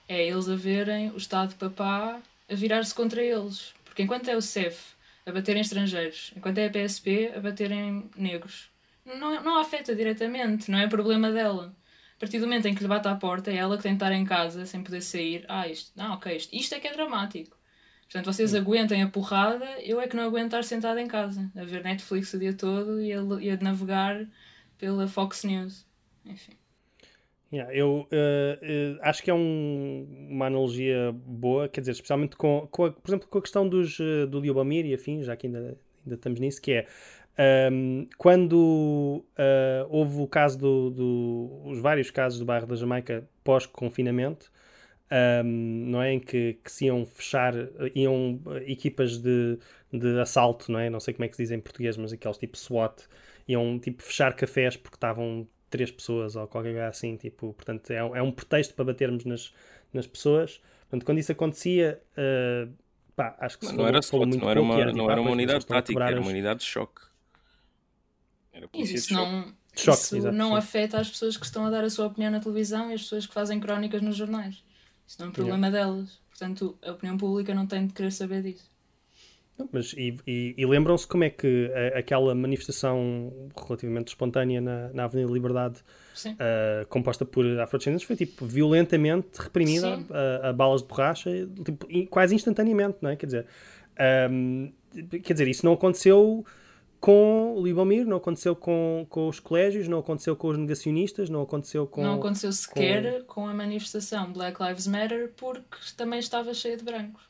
é 0.08 0.28
eles 0.28 0.50
a 0.50 0.56
verem 0.56 1.12
o 1.12 1.18
Estado 1.18 1.56
papá 1.56 2.20
a 2.50 2.56
virar-se 2.56 2.94
contra 2.94 3.24
eles. 3.24 3.74
Porque 3.86 4.02
enquanto 4.02 4.28
é 4.30 4.36
o 4.36 4.42
CEF 4.42 4.96
a 5.26 5.32
bater 5.32 5.56
em 5.56 5.62
estrangeiros, 5.62 6.34
enquanto 6.36 6.58
é 6.58 6.66
a 6.66 6.70
PSP 6.70 7.34
a 7.36 7.40
bater 7.40 7.72
em 7.72 8.10
negros, 8.16 8.70
não, 9.06 9.42
não 9.44 9.58
a 9.58 9.62
afeta 9.62 9.96
diretamente, 9.96 10.72
não 10.72 10.80
é 10.80 10.88
problema 10.88 11.32
dela. 11.32 11.76
A 12.16 12.20
partir 12.20 12.40
do 12.40 12.46
momento 12.46 12.68
em 12.68 12.76
que 12.76 12.82
lhe 12.82 12.88
bate 12.88 13.08
à 13.08 13.16
porta, 13.16 13.52
é 13.52 13.56
ela 13.56 13.78
que 13.78 13.84
tem 13.84 13.94
de 13.94 13.98
estar 13.98 14.12
em 14.12 14.26
casa 14.26 14.66
sem 14.66 14.84
poder 14.84 15.02
sair. 15.02 15.46
Ah, 15.48 15.68
isto, 15.68 15.92
não, 15.96 16.14
ok, 16.14 16.36
isto, 16.36 16.56
isto 16.56 16.76
é 16.76 16.80
que 16.80 16.88
é 16.88 16.94
dramático. 16.94 17.58
Portanto, 18.04 18.26
vocês 18.26 18.54
aguentem 18.54 19.02
a 19.02 19.08
porrada, 19.08 19.66
eu 19.82 20.00
é 20.02 20.08
que 20.08 20.16
não 20.16 20.26
aguento 20.26 20.48
estar 20.48 20.64
sentado 20.64 21.00
em 21.00 21.08
casa, 21.08 21.50
a 21.56 21.64
ver 21.64 21.84
Netflix 21.84 22.34
o 22.34 22.40
dia 22.40 22.54
todo 22.54 23.02
e 23.02 23.14
a, 23.14 23.22
e 23.40 23.50
a 23.50 23.58
navegar 23.58 24.28
pela 24.82 25.08
Fox 25.08 25.44
News. 25.44 25.86
Enfim. 26.26 26.54
Yeah, 27.54 27.72
eu 27.76 28.08
eh, 28.12 28.60
eh, 28.62 28.98
acho 29.02 29.22
que 29.22 29.30
é 29.30 29.34
um- 29.34 30.08
uma 30.30 30.48
analogia 30.48 31.12
boa, 31.14 31.68
quer 31.70 31.82
dizer, 31.82 31.92
especialmente 31.92 32.36
com, 32.36 32.68
com 32.72 32.86
a- 32.86 32.92
por 32.92 33.10
exemplo, 33.10 33.28
com 33.28 33.38
a 33.38 33.42
questão 33.42 33.68
dos, 33.68 34.00
eh, 34.00 34.26
do 34.26 34.40
Liobamir 34.40 34.86
e 34.86 34.94
afins, 34.94 35.26
já 35.26 35.36
que 35.36 35.48
ainda, 35.48 35.78
ainda 36.04 36.16
estamos 36.16 36.40
nisso, 36.40 36.62
que 36.62 36.72
é 36.74 36.88
ahm, 37.38 38.08
quando 38.18 39.24
ah, 39.38 39.86
houve 39.90 40.22
o 40.22 40.28
caso 40.28 40.58
do, 40.58 40.90
do- 40.92 41.62
os 41.66 41.80
vários 41.80 42.10
casos 42.12 42.40
do 42.40 42.46
bairro 42.46 42.68
da 42.68 42.76
Jamaica 42.76 43.28
pós-confinamento, 43.44 44.52
ahm, 45.10 45.90
não 45.92 46.02
é? 46.02 46.14
Em 46.14 46.20
que, 46.20 46.54
que 46.64 46.72
se 46.72 46.86
iam 46.86 47.06
fechar, 47.06 47.54
iam 47.96 48.40
equipas 48.66 49.18
de, 49.18 49.58
de 49.92 50.20
assalto, 50.22 50.72
não 50.72 50.80
é? 50.80 50.90
Não 50.90 51.00
sei 51.02 51.14
como 51.14 51.26
é 51.26 51.28
que 51.28 51.36
se 51.36 51.44
diz 51.44 51.52
em 51.52 51.60
português, 51.60 51.98
mas 51.98 52.14
aqueles 52.14 52.38
tipo 52.38 52.58
SWAT, 52.58 53.04
iam 53.52 53.80
tipo 53.80 54.04
fechar 54.04 54.36
cafés 54.36 54.78
porque 54.78 54.96
estavam 54.98 55.48
três 55.70 55.92
pessoas 55.92 56.36
ou 56.36 56.48
qualquer 56.48 56.72
coisa 56.74 56.88
assim, 56.88 57.16
tipo, 57.18 57.54
portanto 57.54 57.92
é, 57.92 58.04
um- 58.04 58.16
é 58.16 58.22
um 58.22 58.32
pretexto 58.32 58.74
para 58.76 58.86
batermos 58.86 59.26
nas, 59.26 59.54
nas 59.94 60.08
pessoas. 60.08 60.62
Portanto, 60.82 61.06
quando 61.06 61.20
isso 61.20 61.32
acontecia, 61.32 62.02
uh, 62.18 62.74
pá, 63.16 63.36
acho 63.40 63.58
que 63.60 63.66
se 63.66 63.76
Não 63.76 63.88
era 63.88 64.02
falou 64.02 64.02
SWAT, 64.02 64.28
muito 64.28 64.46
não 64.46 64.50
era 64.50 64.60
pouco, 64.60 64.62
uma, 64.62 64.90
e 64.90 64.92
tipo, 64.92 64.98
não 64.98 65.10
era 65.12 65.22
uma 65.22 65.32
unidade 65.32 65.66
tática, 65.66 66.12
era 66.12 66.22
uma 66.22 66.30
unidade 66.30 66.60
de 66.62 66.66
choque. 66.66 67.02
Era 68.54 68.68
de 68.68 68.84
isso 68.94 69.14
choque. 69.14 69.14
não, 69.14 69.56
choque, 69.76 70.04
isso 70.04 70.16
exato, 70.16 70.38
não 70.38 70.50
sim. 70.50 70.56
afeta 70.56 71.00
as 71.00 71.10
pessoas 71.10 71.38
que 71.38 71.46
estão 71.46 71.66
a 71.66 71.70
dar 71.70 71.84
a 71.84 71.90
sua 71.90 72.08
opinião 72.08 72.32
na 72.32 72.40
televisão 72.40 72.90
e 72.92 72.94
as 72.94 73.02
pessoas 73.04 73.26
que 73.28 73.34
fazem 73.34 73.60
crónicas 73.60 74.02
nos 74.02 74.16
jornais. 74.16 74.64
Isso 75.08 75.18
não 75.20 75.28
é 75.28 75.30
um 75.30 75.34
problema 75.34 75.72
delas. 75.72 76.22
Portanto, 76.30 76.78
a 76.82 76.92
opinião 76.94 77.18
pública 77.18 77.54
não 77.54 77.68
tem 77.68 77.88
de 77.88 77.94
querer 77.94 78.12
saber 78.12 78.42
disso. 78.44 78.71
Mas, 79.72 79.94
e 79.94 80.16
e- 80.28 80.54
e 80.58 80.66
lembram-se 80.66 81.06
como 81.08 81.24
é 81.24 81.30
que 81.30 81.72
a- 81.74 82.00
aquela 82.00 82.34
manifestação 82.36 83.32
relativamente 83.66 84.10
espontânea 84.10 84.62
na, 84.62 84.90
na 84.94 85.04
Avenida 85.06 85.32
Liberdade, 85.32 85.80
uh, 86.34 86.86
composta 86.88 87.26
por 87.26 87.46
afrodescendentes, 87.60 88.06
foi 88.06 88.16
tipo 88.16 88.46
violentamente 88.46 89.28
reprimida 89.40 90.00
a, 90.44 90.50
a 90.50 90.54
balas 90.54 90.82
de 90.82 90.88
borracha, 90.88 91.30
tipo, 91.64 91.88
quase 92.08 92.36
instantaneamente, 92.36 92.98
não 93.02 93.10
é? 93.10 93.16
Quer 93.16 93.26
dizer, 93.26 93.46
um, 94.32 94.72
quer 95.24 95.34
dizer, 95.34 95.48
isso 95.48 95.66
não 95.66 95.74
aconteceu 95.74 96.46
com 97.00 97.56
o 97.58 97.64
Libomir, 97.66 98.06
não 98.06 98.18
aconteceu 98.18 98.56
com, 98.56 99.08
com 99.10 99.28
os 99.28 99.40
colégios, 99.40 99.88
não 99.88 99.98
aconteceu 100.00 100.36
com 100.36 100.50
os 100.50 100.58
negacionistas, 100.58 101.30
não 101.32 101.42
aconteceu 101.42 101.88
com. 101.88 102.04
não 102.04 102.14
aconteceu 102.16 102.52
sequer 102.52 103.24
com... 103.24 103.48
a 103.48 103.54
manifestação 103.56 104.32
Black 104.32 104.62
Lives 104.64 104.86
Matter 104.86 105.32
porque 105.36 105.78
também 105.98 106.20
estava 106.20 106.54
cheia 106.54 106.78
de 106.78 106.84
brancos. 106.84 107.24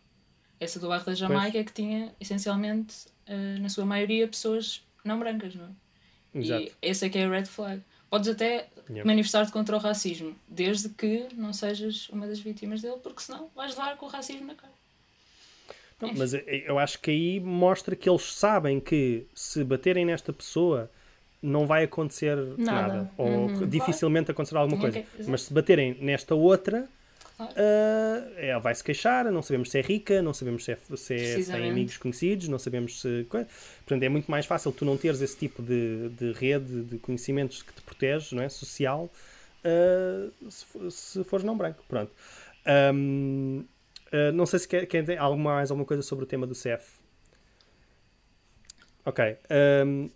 Essa 0.62 0.80
do 0.80 0.88
bairro 0.88 1.03
da 1.05 1.16
Jamaica 1.16 1.57
é 1.57 1.64
que 1.64 1.74
tinha 1.74 2.14
essencialmente, 2.22 2.93
eh, 3.26 3.57
na 3.59 3.68
sua 3.68 3.84
maioria, 3.84 4.28
pessoas 4.28 4.84
não 5.03 5.18
brancas, 5.18 5.55
não 5.55 5.66
é? 5.66 6.39
Exato. 6.39 6.64
E 6.64 6.72
esse 6.84 7.03
é 7.05 7.09
que 7.09 7.18
é 7.18 7.26
a 7.26 7.30
red 7.30 7.45
flag. 7.45 7.82
Podes 8.09 8.30
até 8.30 8.68
Yeah. 8.89 9.05
manifestar-te 9.09 9.51
contra 9.51 9.76
o 9.76 9.80
racismo, 9.80 10.36
desde 10.47 10.89
que 10.89 11.28
não 11.36 11.51
sejas 11.53 12.09
uma 12.09 12.28
das 12.28 12.39
vítimas 12.39 12.82
dele, 12.82 12.97
porque 13.01 13.22
senão 13.22 13.49
vais 13.55 13.72
levar 13.76 13.95
com 13.97 14.05
o 14.05 14.09
racismo 14.09 14.45
na 14.45 14.53
cara. 14.55 14.72
Não, 15.99 16.14
mas 16.14 16.34
eu- 16.34 16.41
eu 16.41 16.78
acho 16.80 16.99
que 16.99 17.09
aí 17.09 17.39
mostra 17.39 17.95
que 17.95 18.09
eles 18.09 18.24
sabem 18.34 18.80
que 18.80 19.26
se 19.34 19.64
baterem 19.64 20.03
nesta 20.05 20.32
pessoa 20.34 20.91
não 21.41 21.66
vai 21.66 21.84
acontecer 21.86 22.36
nada. 22.57 22.57
Nada. 22.97 23.12
Ou 23.18 23.47
Uhum. 23.47 23.68
dificilmente 23.68 24.30
acontecerá 24.30 24.59
alguma 24.62 24.80
coisa. 24.80 25.03
Mas 25.28 25.43
se 25.43 25.53
baterem 25.53 25.95
nesta 26.01 26.36
outra, 26.36 26.88
Claro. 27.42 27.54
ah, 27.58 28.32
ela 28.38 28.60
vai 28.60 28.76
se 28.76 28.84
queixar, 28.84 29.32
não 29.32 29.42
sabemos 29.42 29.72
se 29.72 29.80
é 29.80 29.82
rica, 29.82 30.22
não 30.22 30.34
sabemos 30.34 30.64
se, 30.66 30.72
é, 30.74 30.78
se, 30.96 31.14
é- 31.16 31.39
se 31.42 31.52
tem 31.52 31.70
amigos 31.70 31.98
conhecidos, 31.98 32.48
não 32.48 32.60
sabemos 32.60 33.02
se. 33.02 33.26
Portanto, 33.30 34.04
é 34.04 34.10
muito 34.10 34.30
mais 34.30 34.46
fácil 34.46 34.72
tu 34.72 34.86
não 34.86 34.96
teres 34.98 35.22
esse 35.22 35.36
tipo 35.38 35.62
de, 35.62 36.10
de 36.10 36.32
rede 36.34 36.84
de 36.84 36.98
conhecimentos 37.00 37.64
que 37.64 37.74
te 37.74 37.82
protege, 37.82 38.36
não 38.36 38.44
é? 38.44 38.50
Social, 38.50 39.10
ah, 39.64 40.30
se, 40.50 40.66
se 40.92 41.24
fores 41.24 41.44
não 41.44 41.58
branco. 41.58 41.84
Pronto. 41.88 42.12
Ahm, 42.66 43.64
ah, 44.12 44.32
não 44.34 44.46
sei 44.46 44.60
se 44.60 44.68
quer, 44.68 44.86
quer 44.86 45.18
alguma, 45.18 45.56
mais 45.56 45.72
alguma 45.72 45.86
coisa 45.86 46.04
sobre 46.04 46.26
o 46.26 46.28
tema 46.28 46.46
do 46.46 46.54
CEF. 46.54 47.00
Ok. 49.04 49.38
ahm, 49.50 50.10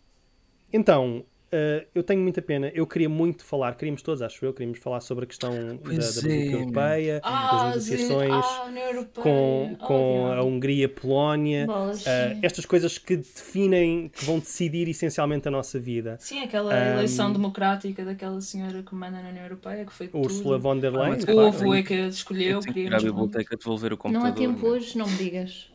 então, 0.71 1.25
ah, 1.55 1.85
eu 1.95 2.03
tenho 2.03 2.21
muita 2.21 2.41
pena. 2.41 2.69
Eu 2.73 2.85
queria 2.85 3.07
muito 3.09 3.43
falar, 3.45 3.75
queríamos 3.75 4.01
todos, 4.01 4.21
acho 4.21 4.43
eu, 4.45 4.53
queríamos 4.53 4.79
falar 4.79 4.99
sobre 4.99 5.23
a 5.25 5.27
questão 5.27 5.51
da, 5.51 5.73
da 5.73 5.77
Pois 5.83 6.21
política 6.21 6.27
é, 6.29 6.61
europeia, 6.61 7.21
Ah, 7.23 7.51
das 7.73 7.87
negociações 7.87 8.45
Ah, 8.45 8.65
União 8.67 8.85
Europeia. 8.87 9.23
com, 9.23 9.73
Oh, 9.73 9.77
com 9.87 10.27
a. 10.27 10.43
Hungria, 10.43 10.89
Polónia, 10.89 11.67
ah, 11.69 11.93
sim. 11.93 12.39
estas 12.41 12.65
coisas 12.65 12.97
que 12.97 13.17
definem, 13.17 14.09
que 14.09 14.25
vão 14.25 14.39
decidir 14.39 14.87
essencialmente 14.89 15.47
a 15.47 15.51
nossa 15.51 15.79
vida. 15.79 16.17
Sim, 16.19 16.41
aquela 16.43 16.73
Ahm, 16.73 16.93
eleição 16.93 17.31
democrática 17.31 18.03
daquela 18.05 18.39
senhora 18.41 18.83
que 18.83 18.93
manda 18.93 19.21
na 19.21 19.29
União 19.29 19.43
Europeia, 19.43 19.85
que 19.85 19.93
foi 19.93 20.09
Ursula 20.13 20.55
tudo. 20.55 20.59
von 20.59 20.79
der 20.79 20.91
Leyen, 20.91 21.09
mas 21.15 21.23
O 21.23 21.27
claro. 21.27 21.47
ovo 21.47 21.73
é 21.75 21.83
que 21.83 21.93
a 21.93 22.07
escolheu, 22.07 22.51
Eu 22.57 22.59
tenho 22.59 22.73
que 22.73 22.79
ir 22.81 22.93
à 22.93 22.97
biblioteca 22.99 23.55
devolver 23.57 23.91
o 23.93 23.95
Não 23.95 23.97
computador. 24.01 24.29
há 24.31 24.33
tempo 24.35 24.65
né? 24.65 24.71
hoje, 24.71 24.97
não 24.97 25.07
me 25.07 25.15
digas. 25.17 25.69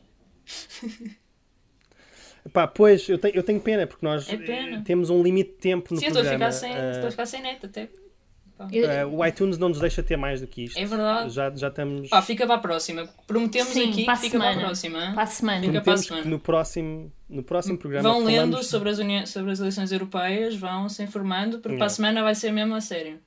Pá, 2.52 2.66
pois, 2.66 3.08
eu 3.08 3.18
tenho, 3.18 3.34
eu 3.36 3.42
tenho 3.42 3.60
pena, 3.60 3.86
porque 3.86 4.04
nós 4.04 4.28
É 4.28 4.36
pena. 4.36 4.78
eh, 4.78 4.82
temos 4.84 5.10
um 5.10 5.22
limite 5.22 5.50
de 5.50 5.56
tempo 5.58 5.92
no 5.94 6.00
Sim, 6.00 6.06
eu 6.06 6.08
estou 6.08 6.22
a 6.22 6.24
programa. 6.26 6.52
ficar 6.52 6.66
sem, 6.66 6.74
ah, 6.76 6.90
estou 6.92 7.08
a 7.08 7.10
ficar 7.10 7.26
sem 7.26 7.42
net 7.42 7.64
até. 7.66 7.88
Ah, 8.58 9.06
o 9.06 9.24
iTunes 9.24 9.56
não 9.56 9.70
nos 9.70 9.80
deixa 9.80 10.02
ter 10.02 10.16
mais 10.18 10.40
do 10.42 10.46
que 10.46 10.64
isto. 10.64 10.78
É 10.78 10.84
verdade. 10.84 11.30
Já, 11.30 11.50
já 11.54 11.68
estamos. 11.68 12.10
Pá, 12.10 12.20
fica 12.20 12.46
para 12.46 12.56
a 12.56 12.58
próxima. 12.58 13.08
Prometemos 13.26 13.72
Sim, 13.72 13.90
aqui 13.90 14.04
para 14.04 14.16
fica 14.16 14.36
para 14.38 14.48
a 14.48 14.50
semana. 14.52 14.66
próxima. 14.66 15.12
Para 15.14 15.22
a 15.22 15.26
semana. 15.26 15.60
Fica 15.60 15.70
para 15.72 15.78
a 15.80 15.82
Prometemos 15.82 16.06
semana. 16.06 16.22
que 16.24 16.28
no 16.28 16.38
próximo, 16.40 17.12
no 17.28 17.42
próximo 17.42 17.78
programa 17.78 18.08
Vão 18.10 18.22
lendo 18.24 18.36
falamos- 18.52 18.66
sobre 18.66 18.90
as, 18.90 18.98
uni... 18.98 19.26
sobre 19.26 19.52
as 19.52 19.60
eleições 19.60 19.92
europeias, 19.92 20.54
vão 20.56 20.88
se 20.90 21.02
informando, 21.02 21.52
porque 21.58 21.68
para 21.68 21.72
Yeah. 21.76 21.86
a 21.86 21.88
semana 21.88 22.22
vai 22.22 22.34
ser 22.34 22.52
mesmo 22.52 22.74
a 22.74 22.80
sério. 22.82 23.18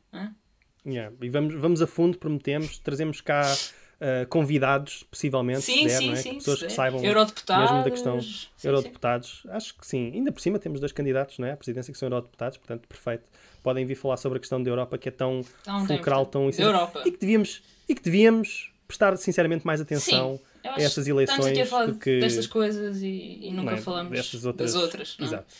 Yeah, 0.86 1.16
E 1.22 1.30
vamos, 1.30 1.56
vamos 1.56 1.82
a 1.82 1.88
fundo, 1.88 2.18
prometemos. 2.20 2.78
Trazemos 2.78 3.20
cá 3.22 3.42
ah, 4.02 4.26
convidados, 4.28 5.04
possivelmente, 5.04 5.62
Sim, 5.62 5.88
der, 5.88 5.98
sim, 5.98 6.08
não 6.08 6.14
é? 6.14 6.16
sim. 6.18 6.34
pessoas 6.36 6.64
que 6.64 6.70
saibam 6.72 7.04
Eurodeputados. 7.04 7.72
mesmo 7.72 7.84
da 7.84 7.92
questão. 7.92 8.22
Sim, 8.22 8.48
Eurodeputados, 8.64 9.44
acho 9.50 9.78
que 9.78 9.88
sim. 9.88 10.12
Ainda 10.14 10.32
por 10.32 10.42
cima 10.42 10.60
temos 10.60 10.80
dois 10.80 10.92
candidatos 10.92 11.40
não 11.40 11.48
é? 11.48 11.52
à 11.52 11.58
presidência 11.58 11.92
que 11.92 11.98
são 11.98 12.08
eurodeputados, 12.08 12.58
portanto, 12.58 12.88
perfeito. 12.88 13.24
Podem 13.62 13.86
vir 13.86 13.96
falar 13.96 14.18
sobre 14.18 14.38
a 14.38 14.40
questão 14.40 14.62
da 14.62 14.70
Europa, 14.70 14.98
que 14.98 15.08
é 15.08 15.12
tão 15.12 15.42
tem, 15.64 15.88
fulcral, 15.88 16.26
tão. 16.26 16.50
E 16.50 17.12
que 17.12 17.18
devíamos, 17.18 17.64
e 17.88 17.96
que 17.96 18.02
devíamos 18.02 18.72
prestar 18.88 19.16
sinceramente 19.16 19.66
mais 19.66 19.80
atenção 19.80 20.40
a 20.64 20.74
que 20.76 20.82
Estamos 20.82 20.98
aqui 20.98 21.10
a 21.10 21.14
eleições 21.14 21.70
falar 21.70 21.86
do 21.88 21.96
que 21.96 22.20
destas 22.20 22.48
coisas 22.48 23.02
e, 23.02 23.40
e 23.42 23.52
nunca 23.52 23.72
não 23.72 23.78
é? 23.78 23.82
falamos 23.82 24.12
destas 24.12 24.46
outras. 24.46 24.74
das 24.74 24.82
outras. 24.82 25.18
não 25.18 25.26
é? 25.26 25.30
Exato. 25.30 25.54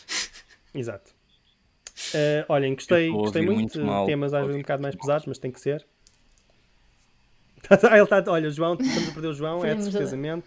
Exato. 0.74 1.14
Ah, 2.14 2.44
olhem, 2.48 2.74
gostei, 2.74 3.10
gostei 3.10 3.42
muito. 3.42 3.78
muito 3.78 3.80
mal. 3.80 4.06
Temas 4.06 4.34
às 4.34 4.42
vezes 4.42 4.56
um 4.56 4.62
bocado 4.62 4.82
mais 4.82 4.94
pesados, 4.94 5.26
mas 5.26 5.38
tem 5.38 5.50
que 5.50 5.60
ser. 5.60 5.86
Ah, 7.70 7.96
ele 7.96 8.02
está, 8.04 8.22
olha, 8.26 8.50
João, 8.50 8.74
estamos 8.74 9.08
a 9.08 9.12
perder 9.12 9.28
o 9.28 9.34
João, 9.34 9.64
é 9.64 9.74
de 9.74 9.84
certezamente. 9.84 10.46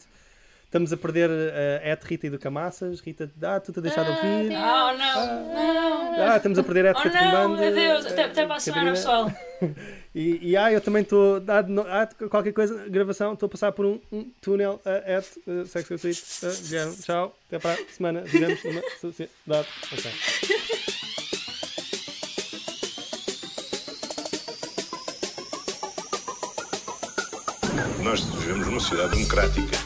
Estamos 0.65 0.91
a 0.91 0.97
perder 0.97 1.29
a 1.31 1.89
Ed 1.93 2.01
Rita 2.03 2.27
e 2.27 2.29
do 2.29 2.37
Camassas. 2.37 2.99
Rita, 2.99 3.31
ah, 3.41 3.57
tu 3.59 3.71
te 3.71 3.79
a 3.79 3.81
deixar 3.81 4.03
de 4.03 4.09
ouvir. 4.09 4.51
Oh, 4.51 4.97
não, 4.97 5.53
não. 5.53 6.29
Ah, 6.29 6.35
estamos 6.35 6.59
a 6.59 6.63
perder 6.63 6.87
a 6.87 6.91
Oh, 6.91 6.93
Catarina 6.95 7.31
não, 7.31 7.55
Banda. 7.55 7.67
adeus. 7.69 8.05
Até, 8.05 8.23
até 8.25 8.45
para 8.45 8.55
a 8.55 8.59
semana, 8.59 8.91
pessoal. 8.91 9.31
E, 10.15 10.39
e 10.49 10.57
ah, 10.57 10.71
eu 10.71 10.81
também 10.81 11.03
estou. 11.03 11.43
Ah, 11.47 12.01
ah, 12.01 12.27
qualquer 12.27 12.51
coisa, 12.51 12.89
gravação, 12.89 13.33
estou 13.33 13.45
a 13.45 13.49
passar 13.49 13.71
por 13.71 13.85
um, 13.85 13.99
um 14.11 14.31
túnel. 14.41 14.81
Uh, 14.83 15.11
Ed, 15.11 15.27
uh, 15.45 15.65
sexo 15.67 15.89
gratuito. 15.89 16.21
Uh, 16.43 17.01
tchau. 17.03 17.37
Até 17.47 17.59
para 17.59 17.73
a 17.73 17.85
semana. 17.91 18.21
Vivemos 18.21 18.63
numa 18.63 18.81
sociedade. 18.99 19.67
Ok. 19.93 20.96
Nós 28.07 28.21
vivemos 28.21 28.65
numa 28.65 28.79
sociedade 28.79 29.15
democrática. 29.17 29.77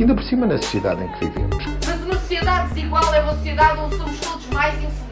Ainda 0.00 0.14
por 0.14 0.24
cima 0.24 0.46
na 0.46 0.56
sociedade 0.56 1.04
em 1.04 1.12
que 1.12 1.26
vivemos. 1.26 1.64
Mas 1.86 2.02
uma 2.04 2.14
sociedade 2.14 2.72
desigual 2.72 3.14
é 3.14 3.20
uma 3.20 3.34
sociedade 3.34 3.80
onde 3.80 3.96
somos 3.98 4.20
todos 4.20 4.46
mais 4.46 4.74
infelizes. 4.76 5.04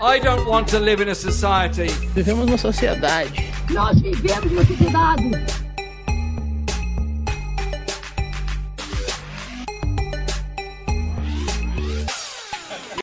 I 0.00 0.20
don't 0.20 0.48
want 0.48 0.68
to 0.68 0.78
live 0.78 1.02
in 1.02 1.08
a 1.08 1.14
society 1.14 1.88
Vivemos 2.14 2.46
numa 2.46 2.58
sociedade 2.58 3.52
Nós 3.70 4.00
vivemos 4.00 4.50
numa 4.50 4.64
sociedade 4.64 5.71